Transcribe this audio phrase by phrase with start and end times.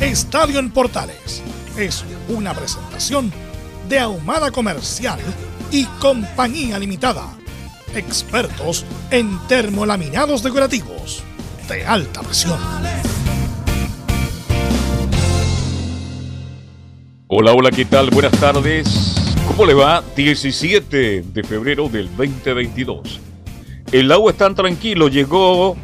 [0.00, 1.42] Estadio en Portales
[1.76, 3.32] es una presentación
[3.88, 5.18] de Ahumada Comercial
[5.72, 7.36] y Compañía Limitada.
[7.96, 11.24] Expertos en termolaminados decorativos
[11.68, 12.60] de alta presión.
[17.26, 18.10] Hola, hola, ¿qué tal?
[18.10, 19.16] Buenas tardes.
[19.48, 20.04] ¿Cómo le va?
[20.14, 23.18] 17 de febrero del 2022.
[23.90, 25.76] El agua está tranquilo, llegó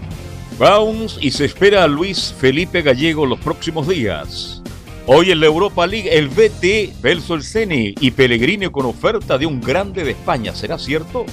[0.59, 4.63] Bounce y se espera a Luis Felipe Gallego los próximos días.
[5.07, 9.47] Hoy en la Europa League, el BT versus el Ceni y Pellegrini con oferta de
[9.47, 10.55] un grande de España.
[10.55, 11.27] ¿Será cierto?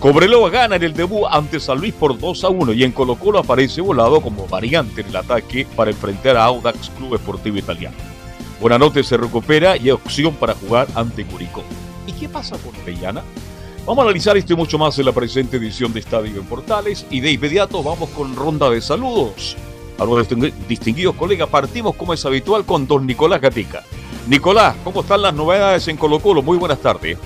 [0.00, 3.16] Cobreloa gana en el debut ante San Luis por 2 a 1 y en Colo
[3.16, 7.96] Colo aparece volado como variante en el ataque para enfrentar a Audax Club Esportivo Italiano.
[8.60, 11.62] Buenanote se recupera y hay opción para jugar ante Curicó.
[12.06, 13.22] ¿Y qué pasa con Orellana?
[13.86, 17.06] Vamos a analizar esto y mucho más en la presente edición de Estadio en Portales
[17.08, 19.56] y de inmediato vamos con ronda de saludos
[19.96, 20.26] a los
[20.66, 21.48] distinguidos colegas.
[21.48, 23.84] Partimos como es habitual con don Nicolás Gatica.
[24.26, 26.42] Nicolás, ¿cómo están las novedades en Colo Colo?
[26.42, 27.16] Muy buenas tardes.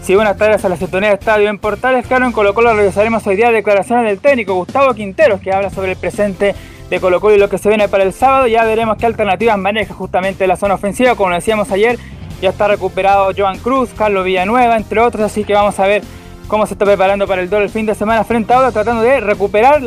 [0.00, 2.06] Sí, buenas tardes a la sintonía de estadio en Portales.
[2.06, 5.92] Claro, en Colo Colo realizaremos hoy día declaraciones del técnico Gustavo Quinteros, que habla sobre
[5.92, 6.54] el presente
[6.88, 8.46] de Colo Colo y lo que se viene para el sábado.
[8.46, 11.14] Ya veremos qué alternativas maneja justamente la zona ofensiva.
[11.14, 11.98] Como decíamos ayer,
[12.40, 15.24] ya está recuperado Joan Cruz, Carlos Villanueva, entre otros.
[15.24, 16.02] Así que vamos a ver
[16.48, 19.02] cómo se está preparando para el duelo el fin de semana frente a Auda, tratando
[19.02, 19.82] de recuperar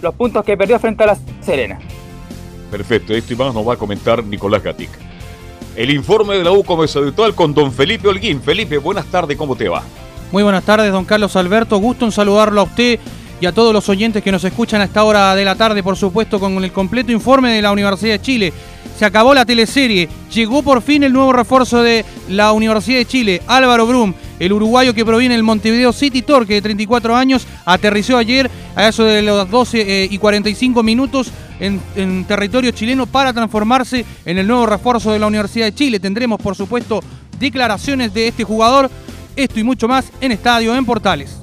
[0.00, 1.78] los puntos que perdió frente a la Serena.
[2.70, 4.98] Perfecto, esto y más nos va a comentar Nicolás Gatica.
[5.76, 8.42] El informe de la U como es habitual con don Felipe Holguín.
[8.42, 9.82] Felipe, buenas tardes, ¿cómo te va?
[10.30, 11.78] Muy buenas tardes, don Carlos Alberto.
[11.78, 12.98] Gusto en saludarlo a usted
[13.42, 15.96] y a todos los oyentes que nos escuchan a esta hora de la tarde, por
[15.96, 18.52] supuesto, con el completo informe de la Universidad de Chile.
[18.96, 23.42] Se acabó la teleserie, llegó por fin el nuevo refuerzo de la Universidad de Chile,
[23.48, 28.48] Álvaro Brum el uruguayo que proviene del Montevideo City Torque de 34 años, aterrizó ayer
[28.76, 34.38] a eso de los 12 eh, y 45 minutos en, territorio chileno para transformarse en
[34.38, 35.98] el nuevo refuerzo de la Universidad de Chile.
[35.98, 37.00] Tendremos, por supuesto,
[37.40, 38.88] declaraciones de este jugador,
[39.34, 41.41] esto y mucho más en Estadio en Portales.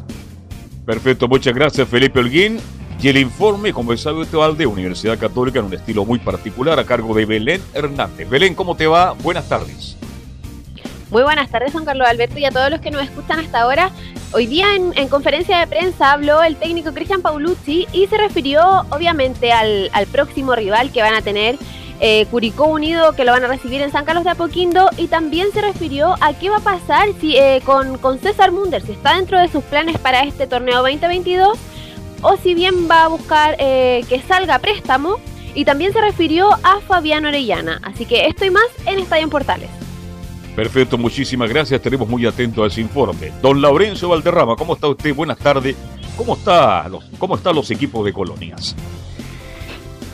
[0.90, 2.60] Perfecto, muchas gracias Felipe Holguín.
[3.00, 6.84] Y el informe, como es habitual, de Universidad Católica en un estilo muy particular a
[6.84, 8.28] cargo de Belén Hernández.
[8.28, 9.12] Belén, ¿cómo te va?
[9.12, 9.96] Buenas tardes.
[11.12, 13.92] Muy buenas tardes, Juan Carlos Alberto, y a todos los que nos escuchan hasta ahora.
[14.32, 19.52] Hoy día en, conferencia de prensa habló el técnico Cristian Paulucci y se refirió obviamente
[19.52, 21.60] al, próximo rival que van a tener,
[22.00, 25.52] eh, Curicó Unido, que lo van a recibir en San Carlos de Apoquindo, y también
[25.52, 29.40] se refirió a qué va a pasar si, eh, con, César Munder, si está dentro
[29.40, 31.58] de sus planes para este torneo 2022,
[32.22, 35.18] o si bien va a buscar eh, que salga préstamo,
[35.56, 37.80] y también se refirió a Fabián Orellana.
[37.84, 39.70] Así que esto y más en Estadio en Portales.
[40.56, 41.78] Perfecto, muchísimas gracias.
[41.78, 43.32] Estaremos muy atentos a ese informe.
[43.42, 45.16] Don Laurencio Valderrama, ¿cómo está usted?
[45.16, 45.76] Buenas tardes.
[46.18, 46.86] ¿Cómo, está
[47.18, 48.76] cómo están los equipos de colonias?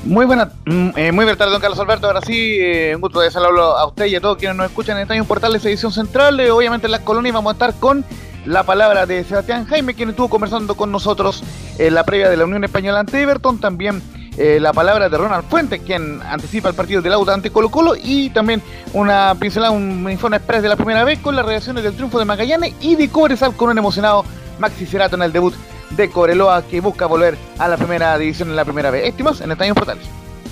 [0.05, 2.05] Muy buena, mm, eh, muy buena tarde, don Carlos Alberto.
[2.05, 4.97] Ahora sí, eh, un gusto de saludarlo a usted y a todos quienes nos escuchan
[4.97, 6.39] en Estadio Portales Edición Central.
[6.39, 8.05] Eh, obviamente en las colonias vamos a estar con
[8.45, 11.43] la palabra de Sebastián Jaime, quien estuvo conversando con nosotros
[11.79, 13.59] en la previa de la Unión Española ante Everton.
[13.59, 14.03] También
[14.37, 17.95] eh, la palabra de Ronald Fuentes, quien anticipa el partido del Auda ante Colo Colo,
[17.95, 18.61] y también
[18.93, 22.25] una pincelada, un informe express de la primera vez con las reacciones del triunfo de
[22.25, 24.23] Magallanes y de Cobresal con un emocionado
[24.59, 25.55] Maxi Cerato en el debut
[25.91, 29.07] de Coreloa que busca volver a la primera división en la primera vez.
[29.07, 30.05] Estimas en Estadio Portales.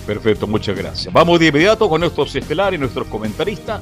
[0.05, 1.13] Perfecto, muchas gracias.
[1.13, 3.81] Vamos de inmediato con nuestros estelares, nuestros comentaristas.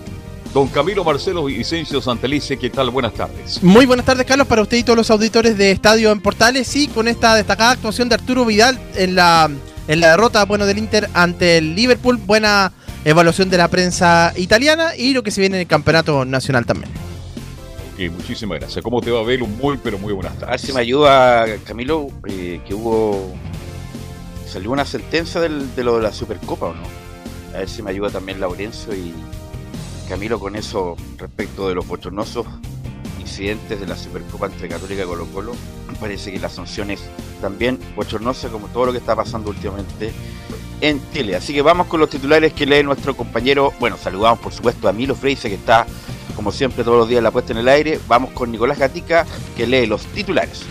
[0.54, 2.90] Don Camilo Marcelo y Vicencio Santelice, ¿qué tal?
[2.90, 3.64] Buenas tardes.
[3.64, 6.76] Muy buenas tardes, Carlos, para usted y todos los auditores de Estadio en Portales.
[6.76, 9.50] Y con esta destacada actuación de Arturo Vidal en la
[9.88, 12.18] en la derrota bueno, del Inter ante el Liverpool.
[12.18, 12.72] Buena
[13.06, 16.92] evaluación de la prensa italiana y lo que se viene en el campeonato nacional también.
[18.10, 18.84] Muchísimas gracias.
[18.84, 19.22] ¿Cómo te va?
[19.22, 20.48] Un muy, pero muy buenas tardes.
[20.48, 23.34] A ver si me ayuda, Camilo, eh, que hubo
[24.52, 26.84] salió una sentencia de lo de la Supercopa o no.
[27.54, 29.14] A ver si me ayuda también Laurencio y
[30.10, 32.46] Camilo con eso respecto de los bochornosos
[33.20, 35.54] incidentes de la Supercopa entre Católica y Colo Colo.
[36.02, 37.02] Parece que la sanción es
[37.42, 40.12] también bochornosa como todo lo que está pasando últimamente
[40.82, 41.36] en Chile.
[41.36, 43.72] Así que vamos con los titulares que lee nuestro compañero.
[43.80, 45.86] Bueno, saludamos por supuesto a Milo Freise que está
[46.42, 48.00] como siempre todos los días la puesta en el aire.
[48.08, 50.64] Vamos con Nicolás Gatica que lee los titulares.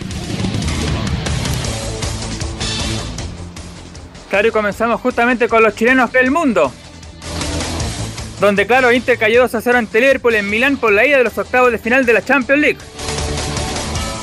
[4.29, 6.73] Claro, y comenzamos justamente con los chilenos del mundo.
[8.41, 11.23] Donde, claro, Inter cayó 2 a 0 ante Liverpool en Milán por la ida de
[11.23, 12.79] los octavos de final de la Champions League.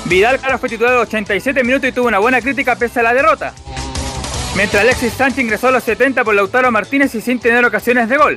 [0.05, 3.55] Vidal, claro, fue titulado 87 minutos y tuvo una buena crítica pese a la derrota.
[4.55, 8.19] Mientras Alexis Sánchez ingresó a los 70 por Lautaro Martínez y sin tener ocasiones de
[8.19, 8.37] gol.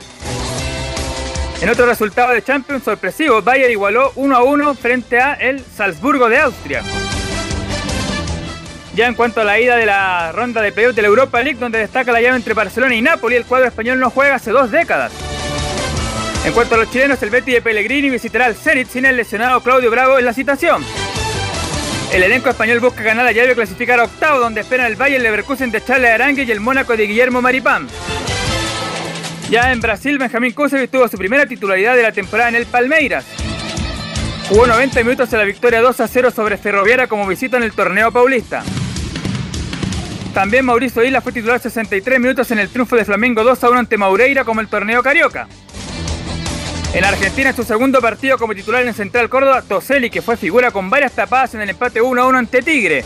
[1.62, 6.28] En otro resultado de Champions sorpresivo, Bayern igualó 1 a 1 frente a el Salzburgo
[6.28, 6.82] de Austria.
[8.96, 11.60] Ya en cuanto a la ida de la ronda de playoff de la Europa League,
[11.60, 14.72] donde destaca la llave entre Barcelona y Napoli, el cuadro español no juega hace dos
[14.72, 15.12] décadas.
[16.44, 19.62] En cuanto a los chilenos, el Betty de Pellegrini visitará al Zenit sin el lesionado
[19.62, 20.84] Claudio Bravo en la citación.
[22.12, 25.22] El elenco español busca ganar la llave y clasificar a octavo, donde esperan el Bayern
[25.22, 27.88] Leverkusen de Charles Arangue y el Mónaco de Guillermo Maripán.
[29.52, 33.26] Ya en Brasil, Benjamín Kusevich tuvo su primera titularidad de la temporada en el Palmeiras.
[34.48, 37.74] Jugó 90 minutos en la victoria 2 a 0 sobre Ferroviaria como visita en el
[37.74, 38.64] torneo paulista.
[40.34, 43.80] También Mauricio Isla fue titular 63 minutos en el triunfo de Flamengo 2 a 1
[43.80, 45.50] ante Maureira como el torneo carioca.
[46.94, 50.72] En Argentina, en su segundo partido como titular en Central Córdoba, Toselli, que fue figura
[50.72, 53.04] con varias tapadas en el empate 1 a 1 ante Tigre.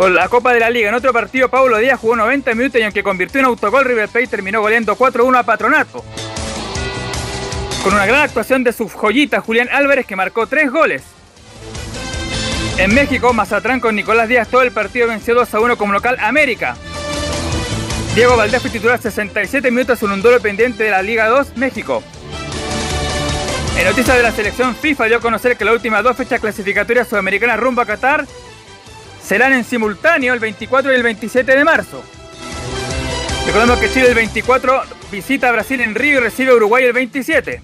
[0.00, 2.84] Por la Copa de la Liga, en otro partido, Paulo Díaz jugó 90 minutos y
[2.84, 6.02] aunque convirtió en autogol, River Plate terminó goleando 4-1 a Patronato.
[7.84, 11.02] Con una gran actuación de su joyita Julián Álvarez, que marcó 3 goles.
[12.78, 16.16] En México, Mazatrán con Nicolás Díaz todo el partido venció 2 a 1 como local
[16.18, 16.78] América.
[18.14, 22.02] Diego Valdés fue titular 67 minutos en un duelo pendiente de la Liga 2 México.
[23.76, 27.06] En noticias de la selección FIFA dio a conocer que las últimas dos fechas clasificatorias
[27.06, 28.24] sudamericanas rumbo a Qatar
[29.22, 32.02] serán en simultáneo el 24 y el 27 de marzo.
[33.46, 36.92] Recordemos que Chile el 24 visita a Brasil en Río y recibe a Uruguay el
[36.92, 37.62] 27.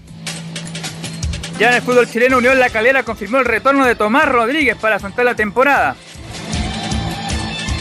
[1.59, 4.97] Ya en el fútbol chileno, Unión La Calera confirmó el retorno de Tomás Rodríguez para
[4.97, 5.97] afrontar la temporada.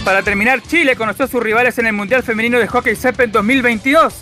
[0.05, 4.13] Para terminar, Chile conoció a sus rivales en el Mundial Femenino de Hockey en 2022.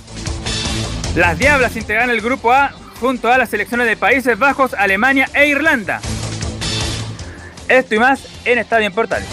[1.15, 5.47] Las Diablas integraron el Grupo A junto a las selecciones de Países Bajos, Alemania e
[5.47, 5.99] Irlanda.
[7.67, 9.27] Esto y más en Estadio en Portales.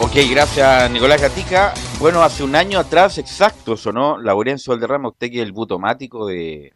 [0.00, 1.74] Ok, gracias Nicolás Gatica.
[1.98, 6.72] Bueno, hace un año atrás, exacto, sonó Laurencio Valderrama, usted que es el butomático de,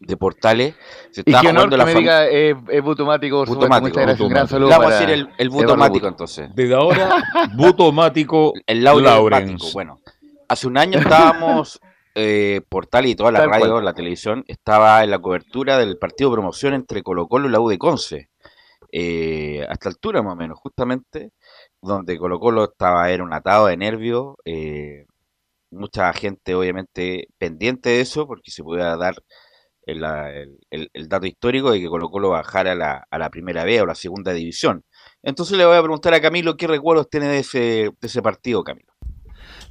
[0.00, 0.74] de Portales.
[1.10, 4.92] Se está y jugando la me diga eh, es butomático, butomático, Un gran saludo Vamos
[4.92, 6.50] a decir el, el butomático entonces.
[6.54, 7.24] Desde ahora,
[7.54, 9.72] butomático el Laurencio.
[9.72, 10.00] Bueno,
[10.48, 11.80] hace un año estábamos
[12.14, 16.34] eh, Portal y toda la radio, la televisión, estaba en la cobertura del partido de
[16.34, 18.30] promoción entre Colo Colo y la U de Conce.
[18.92, 21.32] Eh, a esta altura más o menos, justamente,
[21.82, 25.06] donde Colo Colo estaba, era un atado de nervios, eh,
[25.70, 29.16] mucha gente obviamente pendiente de eso, porque se podía dar
[29.86, 30.04] el,
[30.70, 33.86] el, dato histórico de que Colo Colo bajara a la, a la primera B o
[33.86, 34.84] la segunda división.
[35.22, 38.62] Entonces le voy a preguntar a Camilo qué recuerdos tiene de ese, de ese partido,
[38.62, 38.93] Camilo.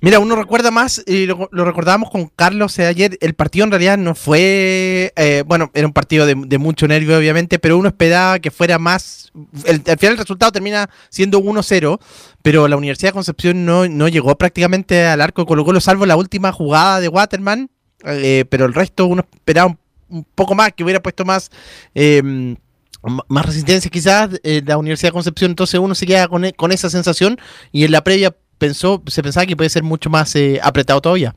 [0.03, 4.15] Mira, uno recuerda más, y lo, recordábamos con Carlos ayer, el partido en realidad no
[4.15, 8.77] fue, eh, bueno, era un partido de, mucho nervio obviamente, pero uno esperaba que fuera
[8.77, 9.31] más,
[9.65, 12.01] al final el resultado termina siendo 1-0,
[12.41, 16.17] pero la Universidad de Concepción no, llegó prácticamente al arco de Colo Colo, salvo la
[16.17, 17.69] última jugada de Waterman,
[18.03, 19.73] eh, pero el resto uno esperaba
[20.09, 21.49] un, poco más, que hubiera puesto más...
[21.95, 22.57] Em,
[23.27, 26.89] más resistencia quizás eh, la Universidad de Concepción, entonces uno se queda con, con esa
[26.89, 27.37] sensación
[27.73, 28.33] y en la previa
[28.63, 31.35] pensó, se pensaba que puede ser mucho más eh, apretado todavía.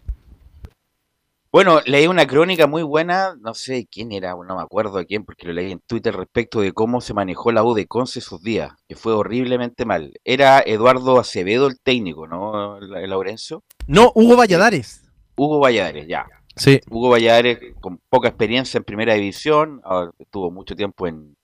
[1.50, 5.47] Bueno, leí una crónica muy buena, no sé quién era, no me acuerdo quién, porque
[5.47, 8.73] lo leí en Twitter respecto de cómo se manejó la U de Conce esos días,
[8.87, 10.12] que fue horriblemente mal.
[10.23, 13.64] Era Eduardo Acevedo el técnico, ¿no, Laurencio?
[13.88, 15.02] No, Hugo Valladares.
[15.37, 16.26] Hugo Valladares, ya.
[16.54, 16.80] Sí.
[16.88, 21.36] Hugo Valladares con poca experiencia en primera división, ah, estuvo mucho tiempo en,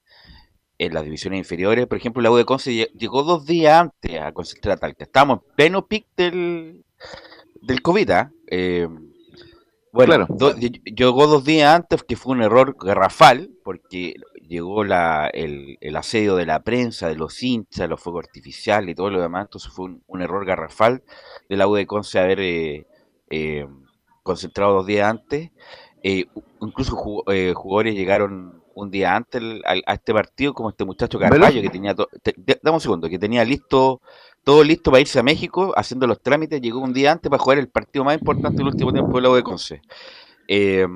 [0.86, 1.86] en las divisiones inferiores.
[1.86, 5.04] Por ejemplo, la U de Conce llegó dos días antes a concentrar Talca.
[5.04, 6.84] Estábamos en pleno pic del,
[7.60, 8.10] del COVID.
[8.10, 8.32] ¿ah?
[8.48, 8.88] Eh,
[9.92, 10.26] bueno,
[10.84, 14.14] llegó dos días antes, que fue un error garrafal, porque
[14.48, 18.94] llegó la, el, el, asedio de la prensa, de los hinchas, los fuegos artificiales y
[18.94, 19.46] todo lo demás.
[19.46, 21.02] Entonces fue un, error garrafal
[21.48, 22.86] de la U de Conce haber eh,
[23.30, 23.66] eh,
[24.22, 25.50] concentrado dos días antes.
[26.02, 31.94] incluso jugadores llegaron un día antes a, este partido como este muchacho Carvalho que tenía
[31.94, 34.00] dame un segundo, que tenía listo
[34.44, 37.58] todo listo para irse a México haciendo los trámites, llegó un día antes para jugar
[37.58, 39.82] el partido más importante del último tiempo del lado de Conce.
[40.48, 40.86] Eh,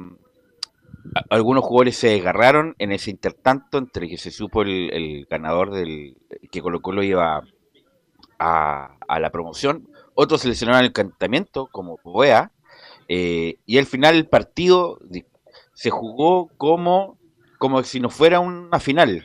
[1.31, 6.17] algunos jugadores se desgarraron en ese intertanto entre que se supo el, ganador del
[6.51, 7.43] que Colo Colo iba
[8.39, 12.51] a, a, la promoción, otros se lesionaron el encantamiento como Boea,
[13.09, 14.99] eh, y al final el partido
[15.75, 17.16] se jugó como,
[17.59, 19.25] como si no fuera una final.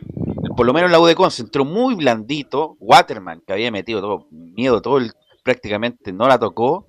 [0.56, 2.78] Por lo menos la U de entró muy blandito.
[2.80, 5.12] Waterman, que había metido todo miedo, todo el,
[5.44, 6.88] prácticamente no la tocó.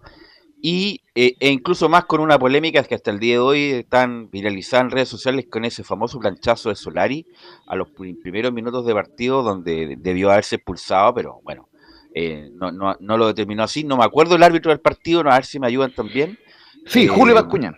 [0.64, 4.30] Y, eh, e incluso más con una polémica que hasta el día de hoy están
[4.30, 7.26] viralizadas en redes sociales con ese famoso planchazo de Solari
[7.66, 11.68] a los primeros minutos de partido donde debió haberse expulsado, pero bueno,
[12.14, 13.82] eh, no, no, no, lo determinó así.
[13.82, 16.38] No me acuerdo el árbitro del partido, a ver si me ayudan también.
[16.86, 17.76] Sí, Julio eh, Bascuñán.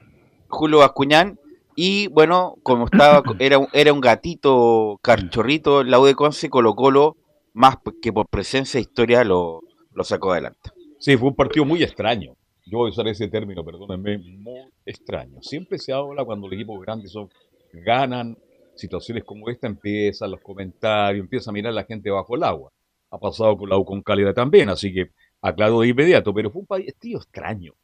[0.48, 1.38] Julio Bascuñán.
[1.76, 6.74] Y bueno, como estaba, era, un, era un gatito carchorrito, la U de Conce, Colo
[6.74, 7.16] Colo,
[7.52, 9.60] más que por presencia de historia, lo,
[9.92, 10.70] lo sacó adelante.
[10.98, 12.34] Sí, fue un partido muy extraño.
[12.66, 15.42] Yo voy a usar ese término, perdónenme, muy extraño.
[15.42, 17.28] Siempre se habla cuando los equipos grandes son,
[17.72, 18.36] ganan
[18.74, 22.70] situaciones como esta, empiezan los comentarios, empieza a mirar la gente bajo el agua.
[23.10, 26.60] Ha pasado con la U con Cálida también, así que aclaro de inmediato, pero fue
[26.60, 27.74] un partido extraño.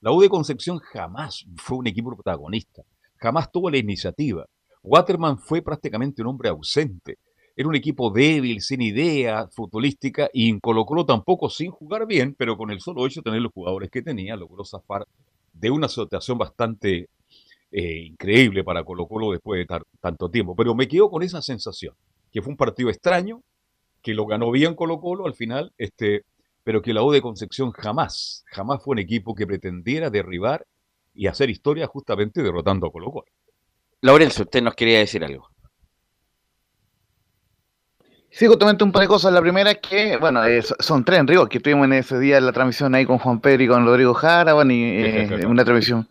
[0.00, 2.82] La U de Concepción jamás fue un equipo protagonista,
[3.18, 4.46] jamás tuvo la iniciativa.
[4.82, 7.18] Waterman fue prácticamente un hombre ausente.
[7.56, 12.34] Era un equipo débil, sin idea futbolística, y en Colo Colo tampoco sin jugar bien,
[12.38, 15.06] pero con el solo hecho de tener los jugadores que tenía, logró zafar
[15.52, 17.08] de una situación bastante
[17.72, 20.54] eh, increíble para Colo Colo después de tanto tiempo.
[20.54, 21.94] Pero me quedo con esa sensación,
[22.30, 23.42] que fue un partido extraño,
[24.02, 26.24] que lo ganó bien Colo Colo al final, este,
[26.62, 30.66] pero que la U de Concepción jamás, jamás fue un equipo que pretendiera derribar
[31.16, 33.26] y hacer historia justamente derrotando a Colo Colo.
[34.02, 35.48] Laurencio, usted nos quería decir algo.
[38.30, 39.32] Sí, justamente un par de cosas.
[39.32, 40.42] La primera es que, bueno,
[40.78, 43.62] son tres en Río, que tuvimos en ese día la transmisión ahí con Juan Pedro
[43.62, 46.06] y con Rodrigo Jara, bueno, y eh, una transmisión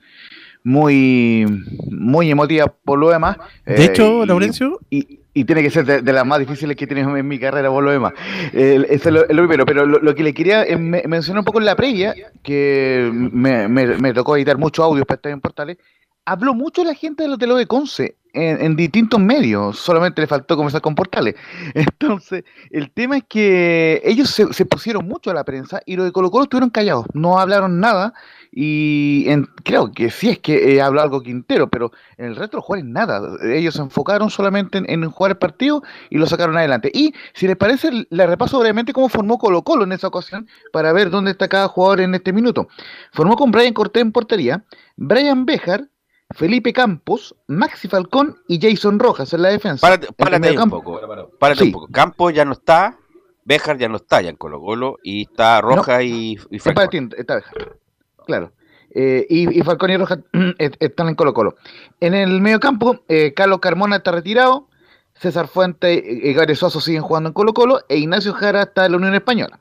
[0.64, 1.46] muy,
[1.92, 3.38] muy emotiva por lo demás.
[3.64, 4.80] De hecho, eh, Laurencio.
[4.90, 7.84] Y, y tiene que ser de, las más difíciles que tienes en mi carrera, por
[7.84, 8.14] lo demás.
[8.54, 12.16] es lo, primero, pero lo, que le quería eh, mencionar un poco en la previa,
[12.42, 15.78] que me, tocó editar muchos audios para estar en portales,
[16.24, 20.56] habló mucho la gente de los de lo Conce en, distintos medios, solamente le faltó
[20.56, 21.36] conversar con portales.
[21.74, 26.12] Entonces, el tema es que ellos se, pusieron mucho a la prensa y los de
[26.12, 28.14] Colo Colo estuvieron callados, no hablaron nada
[28.52, 29.26] y
[29.64, 33.22] creo que sí es que habló algo Quintero, pero en el resto de nada.
[33.44, 36.90] Ellos se enfocaron solamente en, jugar el partido y lo sacaron adelante.
[36.94, 40.94] Y si les parece, le repaso brevemente cómo formó Colo Colo en esa ocasión para
[40.94, 42.70] ver dónde está cada jugador en este minuto.
[43.12, 44.64] Formó con Brian Cortés en portería,
[44.96, 45.90] Brian Bejar,
[46.32, 49.86] Felipe Campos, Maxi Falcón y Jason Rojas en la defensa.
[50.18, 51.00] Párate, un poco.
[51.40, 51.88] Párate un poco.
[51.92, 52.98] Campos ya no está,
[53.44, 57.12] Bejar ya no está ya en Colo Colo y está Rojas y, y Falcón.
[57.18, 57.78] Está, Bejar.
[58.26, 58.52] Claro.
[58.98, 60.20] Eh, y, Falcón y Rojas
[60.80, 61.56] están en Colo Colo.
[62.00, 64.70] En el mediocampo, eh, Carlos Carmona está retirado,
[65.16, 68.94] César Fuente y Gary Suazo siguen jugando en Colo Colo, e Ignacio Jara está en
[68.94, 69.60] la Unión Española.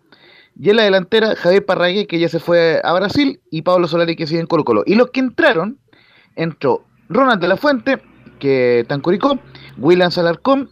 [0.59, 4.15] Y en la delantera, Javier Parragué, que ya se fue a Brasil, y Pablo Solari,
[4.15, 4.85] que sigue en Colo Colo.
[4.87, 5.81] Y los que entraron,
[6.37, 8.01] entró Ronald de la Fuente,
[8.39, 9.39] que está en Curicó,
[9.79, 10.71] William Salarcón,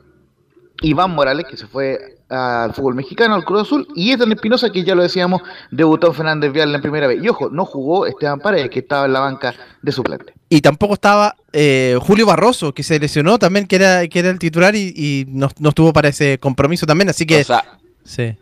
[0.82, 4.84] Iván Morales, que se fue al fútbol mexicano, al Cruz Azul, y Ethan Espinosa, que
[4.84, 7.22] ya lo decíamos, debutó Fernández Vial en primera vez.
[7.22, 10.32] Y ojo, no jugó Esteban Paredes, que estaba en la banca de suplente.
[10.48, 14.38] Y tampoco estaba eh, Julio Barroso, que se lesionó también, que era, que era el
[14.38, 17.44] titular y, no, estuvo para ese compromiso también, así que...
[18.04, 18.36] sí.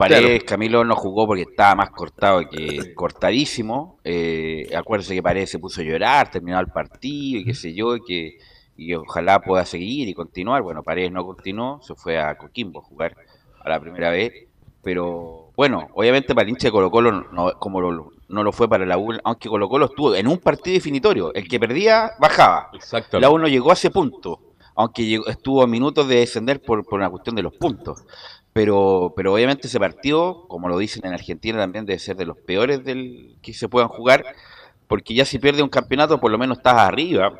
[0.00, 3.98] Paredes, Camilo no jugó porque estaba más cortado que cortadísimo.
[4.02, 7.96] Eh, acuérdense que Paredes se puso a llorar, terminó el partido y qué sé yo,
[7.96, 8.38] y que,
[8.78, 10.62] y ojalá pueda seguir y continuar.
[10.62, 13.14] Bueno, Paredes no continuó, se fue a Coquimbo a jugar
[13.62, 14.32] a la primera vez.
[14.82, 18.86] Pero bueno, obviamente para el hincha de Colo Colo no, como no lo fue para
[18.86, 21.34] la U, aunque Colo Colo estuvo en un partido definitorio.
[21.34, 22.70] El que perdía bajaba.
[23.12, 24.40] La U no llegó a ese punto,
[24.74, 28.02] aunque estuvo a minutos de descender por, por una cuestión de los puntos.
[28.52, 32.36] Pero, pero obviamente ese partido, como lo dicen en Argentina, también debe ser de los
[32.36, 34.24] peores del que se puedan jugar,
[34.88, 37.32] porque ya si pierde un campeonato, por lo menos estás arriba.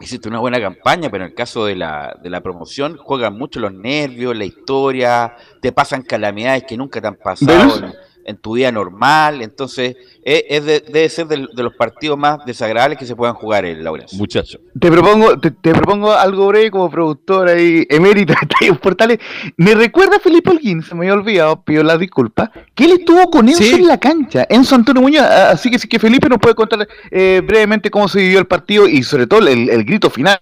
[0.00, 3.60] Hiciste una buena campaña, pero en el caso de la, de la promoción juegan mucho
[3.60, 7.92] los nervios, la historia, te pasan calamidades que nunca te han pasado
[8.24, 9.42] en tu vida normal.
[9.42, 14.18] Entonces, es, debe ser de, los partidos más desagradables que se puedan jugar en Laurencio.
[14.18, 14.58] Muchacho.
[14.78, 19.18] Te propongo, te, propongo algo breve como productor ahí, emérito de los Portales.
[19.56, 23.30] Me recuerda a Felipe Holguín, se me había olvidado, pido la disculpa, que él estuvo
[23.30, 25.24] con Enzo en la cancha, Enzo Antonio Muñoz.
[25.24, 28.88] Así que sí que Felipe nos puede contar eh, brevemente cómo se vivió el partido
[28.88, 30.38] y sobre todo el, grito final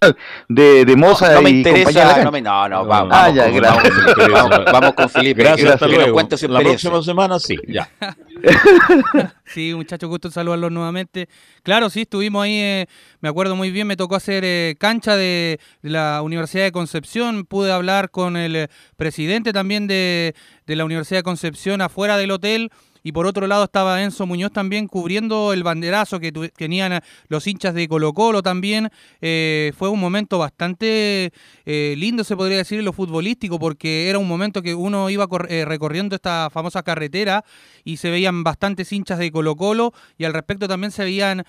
[0.47, 3.61] de, de Moza no, no me interesa, no, me, no, no, vamos, ah, ya, con,
[3.61, 5.41] vamos, vamos, con Felipe.
[5.41, 6.19] Gracias, hasta luego.
[6.19, 7.55] La próxima semana sí,
[9.45, 11.29] sí, muchachos, gusto saludarlos nuevamente.
[11.63, 12.87] Claro, sí, estuvimos ahí, eh,
[13.19, 17.71] me acuerdo muy bien, me tocó hacer eh, cancha de, la Universidad de Concepción, pude
[17.71, 20.33] hablar con el eh, presidente también de
[20.65, 22.71] la Universidad de Concepción afuera del hotel
[23.03, 27.73] y por otro lado estaba Enzo Muñoz también cubriendo el banderazo que tenían los hinchas
[27.73, 28.89] de Colo Colo también.
[29.21, 31.31] Eh, fue un momento bastante
[31.65, 35.27] eh, lindo, se podría decir, en lo futbolístico, porque era un momento que uno iba
[35.49, 37.43] eh, recorriendo esta famosa carretera
[37.83, 41.43] y se veían bastantes hinchas de Colo Colo y al respecto también se veían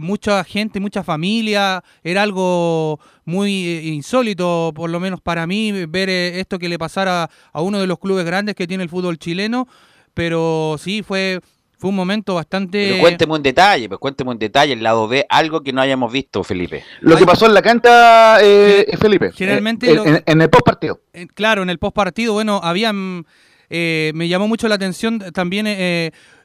[0.00, 1.82] mucha gente, mucha familia.
[2.02, 7.62] Era algo muy insólito, por lo menos para mí, ver esto que le pasara a
[7.62, 9.68] uno de los clubes grandes que tiene el fútbol chileno
[10.14, 11.40] pero sí fue
[11.78, 12.88] fue un momento bastante.
[12.90, 16.12] Pero cuénteme un detalle, pues cuénteme un detalle, el lado B, algo que no hayamos
[16.12, 16.84] visto, Felipe.
[17.00, 19.30] Lo que pasó en la cancha, eh, Felipe.
[19.32, 19.90] Generalmente.
[19.90, 21.00] Eh, en, el post partido.
[21.12, 23.24] Eh, claro, en el post partido, bueno, habían.
[23.70, 25.66] Eh, me llamó mucho la atención también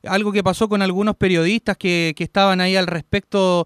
[0.03, 3.65] algo que pasó con algunos periodistas que, que estaban ahí al respecto,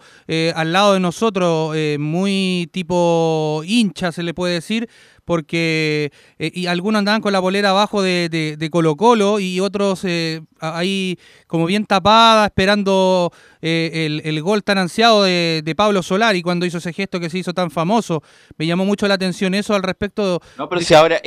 [0.54, 4.88] al lado de nosotros, muy tipo hincha, se le puede decir,
[5.28, 10.40] porque eh, y algunos andaban con la bolera abajo de, Colo Colo y otros eh,
[10.62, 16.66] ahí como bien tapada esperando eh, el, gol tan ansiado de, de, Pablo Solari cuando
[16.66, 18.24] hizo ese gesto que se hizo tan famoso.
[18.58, 20.40] Me llamó mucho la atención eso al respecto.
[20.58, 21.22] No, pero si ahora,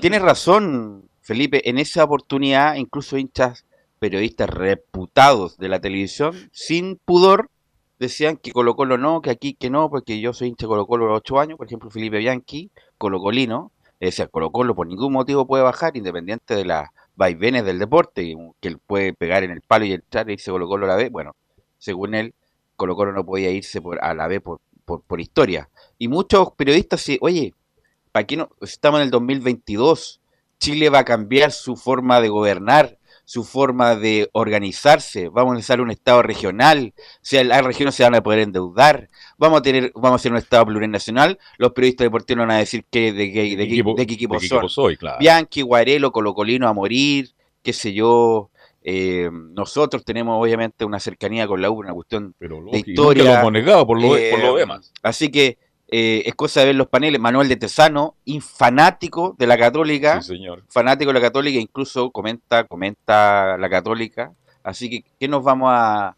[0.00, 3.66] tienes razón, Felipe, en esa oportunidad incluso hinchas
[4.00, 7.50] periodistas reputados de la televisión, sin pudor,
[7.98, 10.86] decían que Colo Colo no, que aquí que no, porque yo soy hincha de Colo
[10.86, 15.46] Colo de 8 años, por ejemplo Felipe Bianchi, colocolino, decía Colo Colo por ningún motivo
[15.46, 19.84] puede bajar, independiente de las vaivenes del deporte, que él puede pegar en el palo
[19.84, 21.34] y entrar y irse Colo Colo a la vez, bueno,
[21.78, 22.34] según él,
[22.76, 25.68] Colo Colo no podía irse por, a la vez por, por, por historia.
[25.98, 27.54] Y muchos periodistas, oye,
[28.12, 28.50] ¿para qué no?
[28.60, 30.20] Estamos en el 2022,
[30.60, 32.98] Chile va a cambiar su forma de gobernar,
[33.28, 38.02] su forma de organizarse, vamos a necesitar un Estado regional, o sea, las regiones se
[38.02, 42.06] van a poder endeudar, vamos a tener, vamos a hacer un Estado plurinacional, los periodistas
[42.06, 45.18] deportivos van a decir que de, qué equipo, soy, claro.
[45.20, 48.48] Bianchi, Guarelo, Colocolino a morir, qué sé yo,
[48.82, 53.24] eh, nosotros tenemos obviamente una cercanía con la U, una cuestión de historia.
[53.24, 54.90] Lo hemos negado por lo, por lo eh, demás.
[55.02, 55.58] Así que
[55.90, 57.20] eh, es cosa de ver los paneles.
[57.20, 60.62] Manuel de Tesano, fanático de la Católica, señor.
[60.68, 64.32] fanático de la Católica, incluso comenta, comenta la Católica.
[64.62, 66.14] Así que, ¿qué nos vamos a,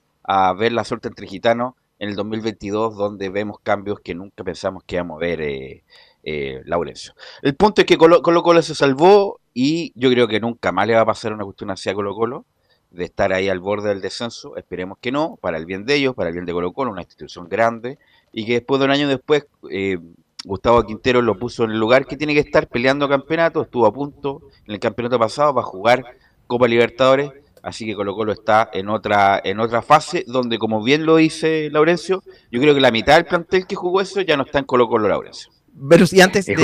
[0.58, 4.96] ver la suerte entre gitanos en el 2022, donde vemos cambios que nunca pensamos que
[4.96, 5.84] íbamos a ver, eh,
[6.24, 7.14] eh, Laurencio?
[7.42, 10.94] El punto es que Colo, Colo se salvó y yo creo que nunca más le
[10.94, 12.44] va a pasar una cuestión así a Colo Colo
[12.90, 14.56] de estar ahí al borde del descenso.
[14.56, 17.02] Esperemos que no, para el bien de ellos, para el bien de Colo Colo, una
[17.02, 17.98] institución grande
[18.32, 19.98] y que después de un año después eh,
[20.44, 23.92] Gustavo Quintero lo puso en el lugar que tiene que estar peleando campeonato, estuvo a
[23.92, 26.04] punto en el campeonato pasado para jugar
[26.46, 31.04] Copa Libertadores, así que Colo Colo está en otra, en otra fase donde como bien
[31.04, 34.44] lo dice Laurencio, yo creo que la mitad del plantel que jugó eso ya no
[34.44, 35.50] está en Colo Colo Laurencio.
[35.88, 36.54] Pero si antes de,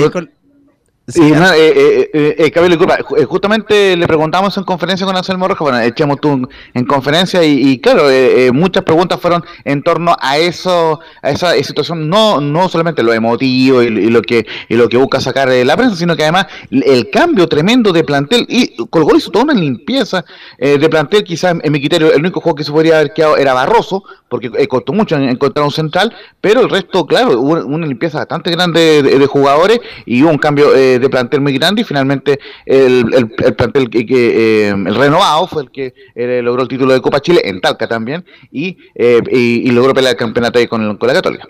[1.09, 6.19] Sí, eh, eh, eh, eh, justamente le preguntamos en conferencia con Anselmo Rojas, bueno, echamos
[6.19, 8.09] tú en conferencia y, claro,
[8.51, 13.81] muchas preguntas fueron en torno a eso, a esa situación, no, no solamente lo emotivo
[13.83, 17.47] y, lo que y lo que busca sacar la prensa, sino que además el cambio
[17.47, 20.25] tremendo de plantel y Colgó hizo toda una limpieza
[20.57, 23.53] de plantel, quizás en, mi criterio el único juego que se podría haber quedado era
[23.53, 28.51] Barroso, porque costó mucho encontrar un central, pero el resto, claro, hubo una limpieza bastante
[28.51, 33.55] grande de, jugadores y hubo un cambio de plantel muy grande y finalmente el, el,
[33.55, 37.41] plantel que, eh, el renovado fue el que eh, logró el título de Copa Chile
[37.43, 41.47] en Talca también y, eh, y, logró pelear el campeonato ahí con, con la Católica.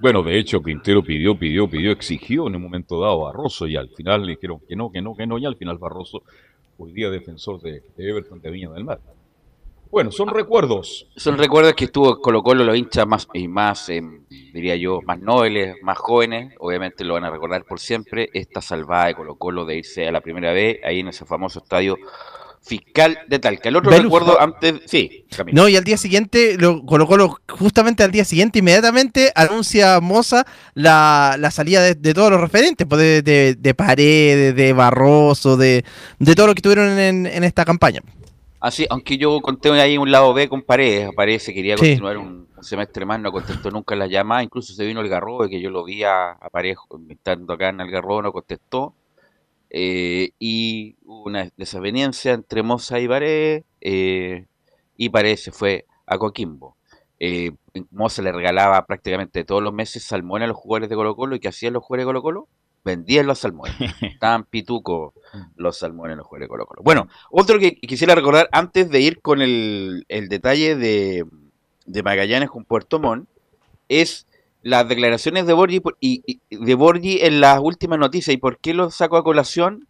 [0.00, 3.76] Bueno, de hecho, Quintero pidió, pidió, pidió, exigió en un momento dado a Barroso y
[3.76, 6.22] al final le dijeron que no, que no, que no, y al final Barroso,
[6.78, 8.98] hoy día defensor de, de Everton de Viña del Mar.
[9.94, 11.06] Bueno, son recuerdos.
[11.14, 15.20] Son recuerdos que estuvo Colo Colo los hinchas más y más, em, diría yo, más
[15.20, 16.52] nobles, más jóvenes.
[16.58, 18.28] Obviamente lo van a recordar por siempre.
[18.34, 21.60] Esta salvada de Colo Colo de irse a la primera vez ahí en ese famoso
[21.60, 21.96] estadio
[22.60, 23.68] fiscal de Talca.
[23.68, 25.26] El otro recuerdo antes, sí.
[25.52, 30.44] No, y al día siguiente, lo, Colo Colo, justamente al día siguiente, inmediatamente anuncia Moza
[30.74, 35.84] la, la salida de, todos los referentes, pues de, de, de Paredes, de Barroso, de,
[36.18, 38.00] de todo lo que tuvieron en, en esta campaña.
[38.64, 43.04] Así, aunque yo conté ahí un lado B con Paredes, Paredes quería continuar un, semestre
[43.04, 46.02] más, no contestó nunca la llamada, incluso se vino el Garrobo, que yo lo vi
[46.02, 46.78] a, Paredes
[47.10, 48.94] estando acá en el Garrobo, no contestó.
[49.68, 54.46] Eh, y hubo una desaveniencia entre Moza y Paredes, eh,
[54.96, 56.78] y Paredes se fue a Coquimbo.
[57.20, 57.50] Eh,
[57.90, 61.40] Moza le regalaba prácticamente todos los meses salmones a los jugadores de Colo Colo, y
[61.40, 62.48] ¿qué hacían los jugadores de Colo Colo?
[62.84, 63.74] Vendían los salmones.
[64.02, 65.14] Estaban pituco
[65.56, 66.82] los salmones en los juegos de Colo Colo.
[66.84, 71.24] Bueno, otro que quisiera recordar antes de ir con el, detalle de,
[72.02, 73.28] Magallanes con Puerto Montt
[73.88, 74.26] es
[74.62, 78.34] las declaraciones de Borgi, y, de Borgi en las últimas noticias.
[78.34, 79.88] ¿Y por qué lo saco a colación?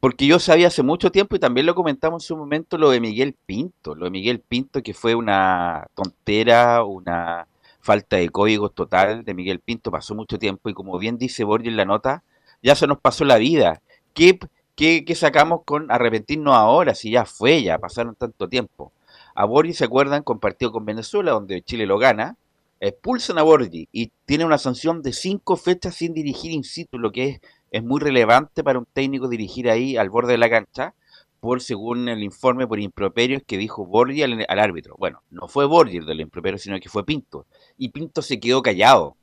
[0.00, 3.00] Porque yo sabía hace mucho tiempo y también lo comentamos en su momento lo de
[3.00, 3.94] Miguel Pinto.
[3.94, 7.46] Lo de Miguel Pinto que fue una tontera, una
[7.80, 9.90] falta de códigos total de Miguel Pinto.
[9.90, 12.24] Pasó mucho tiempo y como bien dice Borgi en la nota,
[12.62, 13.82] ya se nos pasó la vida.
[14.14, 14.38] ¿Qué,
[14.74, 18.92] qué, sacamos con arrepentirnos ahora si ya fue, ya pasaron tanto tiempo?
[19.34, 20.22] A Borgi, ¿se acuerdan?
[20.22, 22.36] Compartido con Venezuela, donde Chile lo gana.
[22.80, 27.10] Expulsan a Borgi y tiene una sanción de cinco fechas sin dirigir in situ, lo
[27.10, 27.40] que es,
[27.70, 30.94] es muy relevante para un técnico dirigir ahí al borde de la cancha,
[31.40, 34.96] por según el informe por improperios que dijo Borgi al, árbitro.
[34.98, 37.46] Bueno, no fue Borgi el del improperio, sino que fue Pinto.
[37.78, 39.16] Y Pinto se quedó callado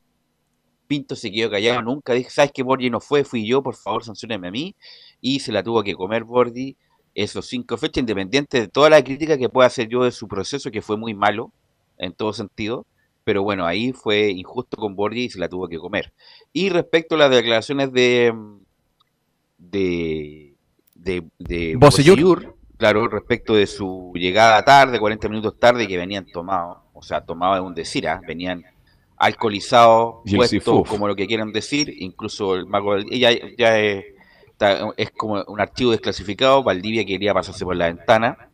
[0.88, 3.24] Pinto se quedó callado, nunca dije, ¿sabes que Borgi no fue?
[3.24, 4.76] Fui yo, por favor, sancioneme a mí.
[5.22, 6.76] Y se la tuvo que comer Borgi
[7.16, 10.72] esos cinco fechas, independiente de toda la crítica que pueda hacer yo de su proceso,
[10.72, 11.52] que fue muy malo
[11.98, 12.86] en todo sentido.
[13.24, 16.12] Pero bueno, ahí fue injusto con Borgi y se la tuvo que comer.
[16.52, 18.34] Y respecto a las declaraciones de.
[19.58, 20.56] de.
[20.96, 21.24] de.
[21.40, 21.78] de
[22.78, 27.58] claro, respecto de su llegada tarde, 40 minutos tarde, que venían tomados, o sea, tomados
[27.58, 28.20] de un decir, ¿ah?
[28.28, 28.66] venían
[29.24, 34.04] alcoholizado, puesto, como lo que quieran decir, incluso el mago ya, ya es,
[34.98, 38.50] es, como un archivo desclasificado, Valdivia quería pasarse por la ventana,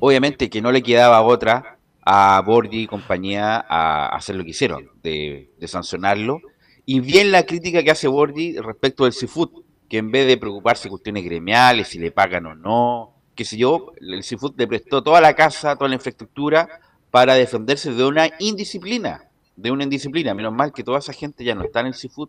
[0.00, 4.90] obviamente que no le quedaba otra a Borgi y compañía a hacer lo que hicieron,
[5.00, 6.40] de, sancionarlo,
[6.84, 10.88] y bien la crítica que hace Borgi respecto del seafood, que en vez de preocuparse
[10.88, 15.20] cuestiones gremiales, si le pagan o no, qué sé yo, el seafood le prestó toda
[15.20, 16.80] la casa, toda la infraestructura
[17.12, 20.34] para defenderse de una indisciplina de una indisciplina.
[20.34, 22.28] Menos mal que toda esa gente ya no está en el seafood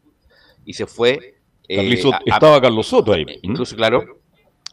[0.66, 1.36] y se fue.
[1.68, 3.26] Eh, estaba Carlos Soto ahí.
[3.42, 4.04] Incluso, claro,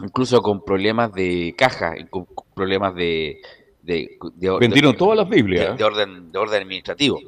[0.03, 3.41] incluso con problemas de caja, con problemas de.
[3.83, 4.19] de,
[4.59, 5.77] Vendieron todas las Biblias.
[5.77, 7.21] De, orden, de orden administrativo.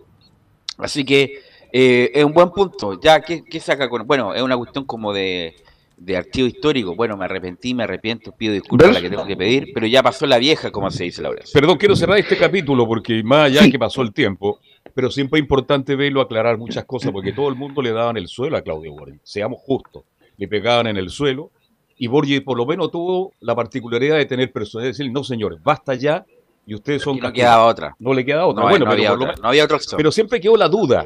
[0.79, 3.01] Así que eh, es un buen punto.
[3.01, 4.07] Ya, ¿qué, ¿qué, saca con.?
[4.07, 5.55] Bueno, es una cuestión como de,
[5.97, 6.95] de archivo histórico.
[6.95, 10.03] Bueno, me arrepentí, me arrepiento, pido disculpas a la que tengo que pedir, pero ya
[10.03, 11.31] pasó la vieja, como se dice la.
[11.53, 14.61] Perdón, quiero cerrar este capítulo porque más allá que pasó el tiempo,
[14.95, 18.29] pero siempre es importante verlo, aclarar muchas cosas, porque todo el mundo le daban el
[18.29, 19.19] suelo a Claudio Borgi.
[19.23, 20.05] Seamos justos,
[20.37, 21.51] le pegaban en el suelo,
[21.97, 25.63] y Borgi por lo menos tuvo la particularidad de tener personalidad, de decir, no señores,
[25.63, 26.25] basta ya,
[26.67, 27.19] y ustedes son...
[27.19, 27.97] no quedaba otra.
[27.99, 28.63] No le queda otra.
[28.63, 31.05] No, bueno, no, había otra, no había Pero siempre quedó la duda.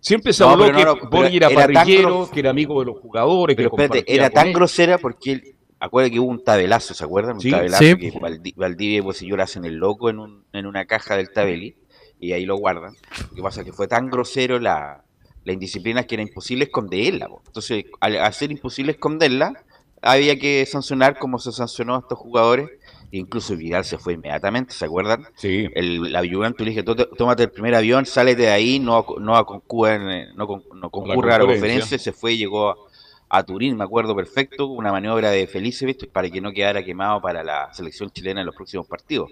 [0.00, 3.56] Siempre se habló que Borgi era, parrillero, que era amigo de los jugadores.
[3.56, 7.36] Pero espérate, era tan grosera porque él, acuérdate que hubo un tabelazo, ¿se acuerdan?
[7.36, 8.12] Un tabelazo que
[8.56, 11.76] Valdivia y Bocillura hacen el loco en, un, en una caja del tabeli
[12.20, 12.94] y ahí lo guardan.
[13.30, 15.04] Lo que pasa es que fue tan grosero la,
[15.44, 17.28] la indisciplina que era imposible esconderla.
[17.46, 19.64] Entonces, al hacer imposible esconderla,
[20.02, 22.70] había que sancionar como se sancionó a estos jugadores.
[23.10, 25.26] Incluso Vidal se fue inmediatamente, ¿se acuerdan?
[25.36, 25.66] Sí.
[25.74, 30.34] El, la tú le dije, tómate el primer avión, sale de ahí, no, no, concurre,
[30.34, 32.76] no, no concurre a la conferencia, se fue y llegó
[33.30, 37.42] a, Turín, me acuerdo perfecto, una maniobra de Felicevich para que no quedara quemado para
[37.42, 39.30] la selección chilena en los próximos partidos.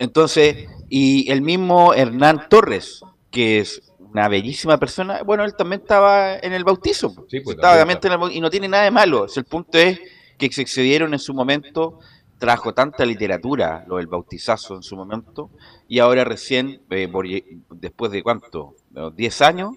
[0.00, 6.36] Entonces, y el mismo Hernán Torres, que es una bellísima persona, bueno, él también estaba
[6.36, 7.14] en el bautizo.
[7.28, 9.26] Sí, pues, estaba en el, y no tiene nada de malo.
[9.32, 10.00] el punto es
[10.38, 11.98] que se excedieron en su momento,
[12.38, 15.50] trajo tanta literatura, lo del bautizazo en su momento,
[15.86, 18.74] y ahora recién, eh, después de cuánto,
[19.14, 19.76] 10 años.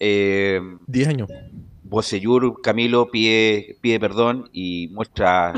[0.00, 1.28] Eh, 10 años.
[1.82, 5.52] Bocellur, Camilo pide, pide perdón y muestra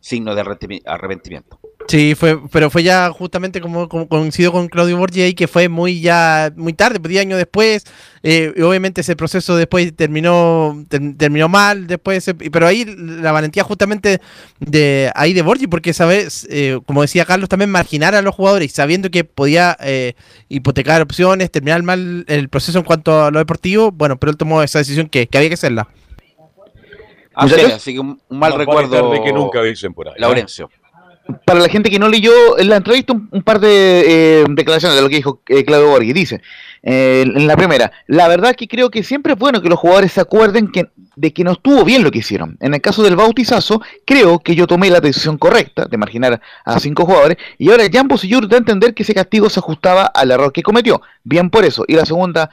[0.00, 1.60] signos de arrepentimiento.
[1.90, 6.00] Sí, fue, pero fue ya justamente como, coincidió con Claudio Borgi ahí, que fue muy
[6.00, 7.84] ya muy tarde, pues 10 años después.
[8.22, 14.20] Eh, y obviamente ese proceso después terminó terminó mal, después, pero ahí la valentía justamente
[14.60, 18.70] de ahí de Borgi, porque sabes, eh, como decía Carlos, también marginar a los jugadores,
[18.70, 20.14] sabiendo que podía eh,
[20.48, 24.62] hipotecar opciones, terminar mal el proceso en cuanto a lo deportivo, bueno, pero él tomó
[24.62, 25.88] esa decisión que, había que hacerla.
[27.34, 30.14] Así, así que un, mal recuerdo de que nunca dicen por ahí.
[30.18, 30.70] Laurencio.
[31.44, 35.02] Para la gente que no leyó en la entrevista un, par de eh, declaraciones de
[35.02, 36.12] lo que dijo eh, Claudio Borghi.
[36.12, 36.42] Dice,
[36.82, 40.12] eh, en la primera, la verdad que creo que siempre es bueno que los jugadores
[40.12, 42.56] se acuerden que, de que no estuvo bien lo que hicieron.
[42.60, 46.80] En el caso del bautizazo, creo que yo tomé la decisión correcta de marginar a
[46.80, 50.30] cinco jugadores y ahora Jan Bosillur da a entender que ese castigo se ajustaba al
[50.30, 51.00] error que cometió.
[51.24, 51.84] Bien por eso.
[51.86, 52.50] Y la segunda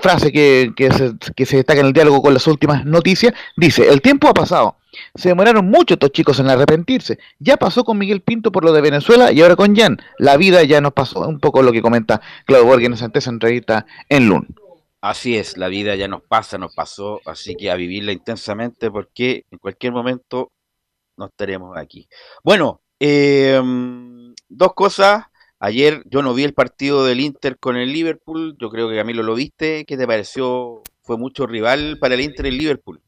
[0.00, 3.86] frase que, que, se, que se destaca en el diálogo con las últimas noticias, dice,
[3.88, 4.76] el tiempo ha pasado.
[5.14, 7.18] Se demoraron mucho estos chicos en arrepentirse.
[7.38, 9.98] Ya pasó con Miguel Pinto por lo de Venezuela y ahora con Jan.
[10.18, 11.20] La vida ya nos pasó.
[11.20, 14.48] Un poco lo que comenta Claudio Borges en esa entrevista en LUN.
[15.00, 19.46] Así es, la vida ya nos pasa, nos pasó, así que a vivirla intensamente porque
[19.50, 20.52] en cualquier momento
[21.16, 22.06] no estaremos aquí.
[22.44, 25.24] Bueno, em, dos cosas.
[25.58, 29.22] Ayer yo no vi el partido del Inter con el Liverpool, yo creo que Camilo
[29.22, 29.84] lo viste.
[29.86, 30.82] ¿Qué te pareció?
[31.02, 33.02] Fue mucho rival para el Inter el Liverpool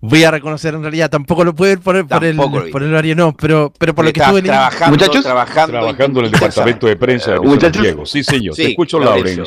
[0.00, 3.32] voy a reconocer en realidad, tampoco lo puedo poner por el, por el horario, no,
[3.36, 7.32] pero, pero por lo que estuve trabajando, muchachos, trabajando, trabajando en el departamento de prensa
[7.32, 8.06] de muchachos, Diego.
[8.06, 9.44] Sí, señor, te escucho, Laurencio.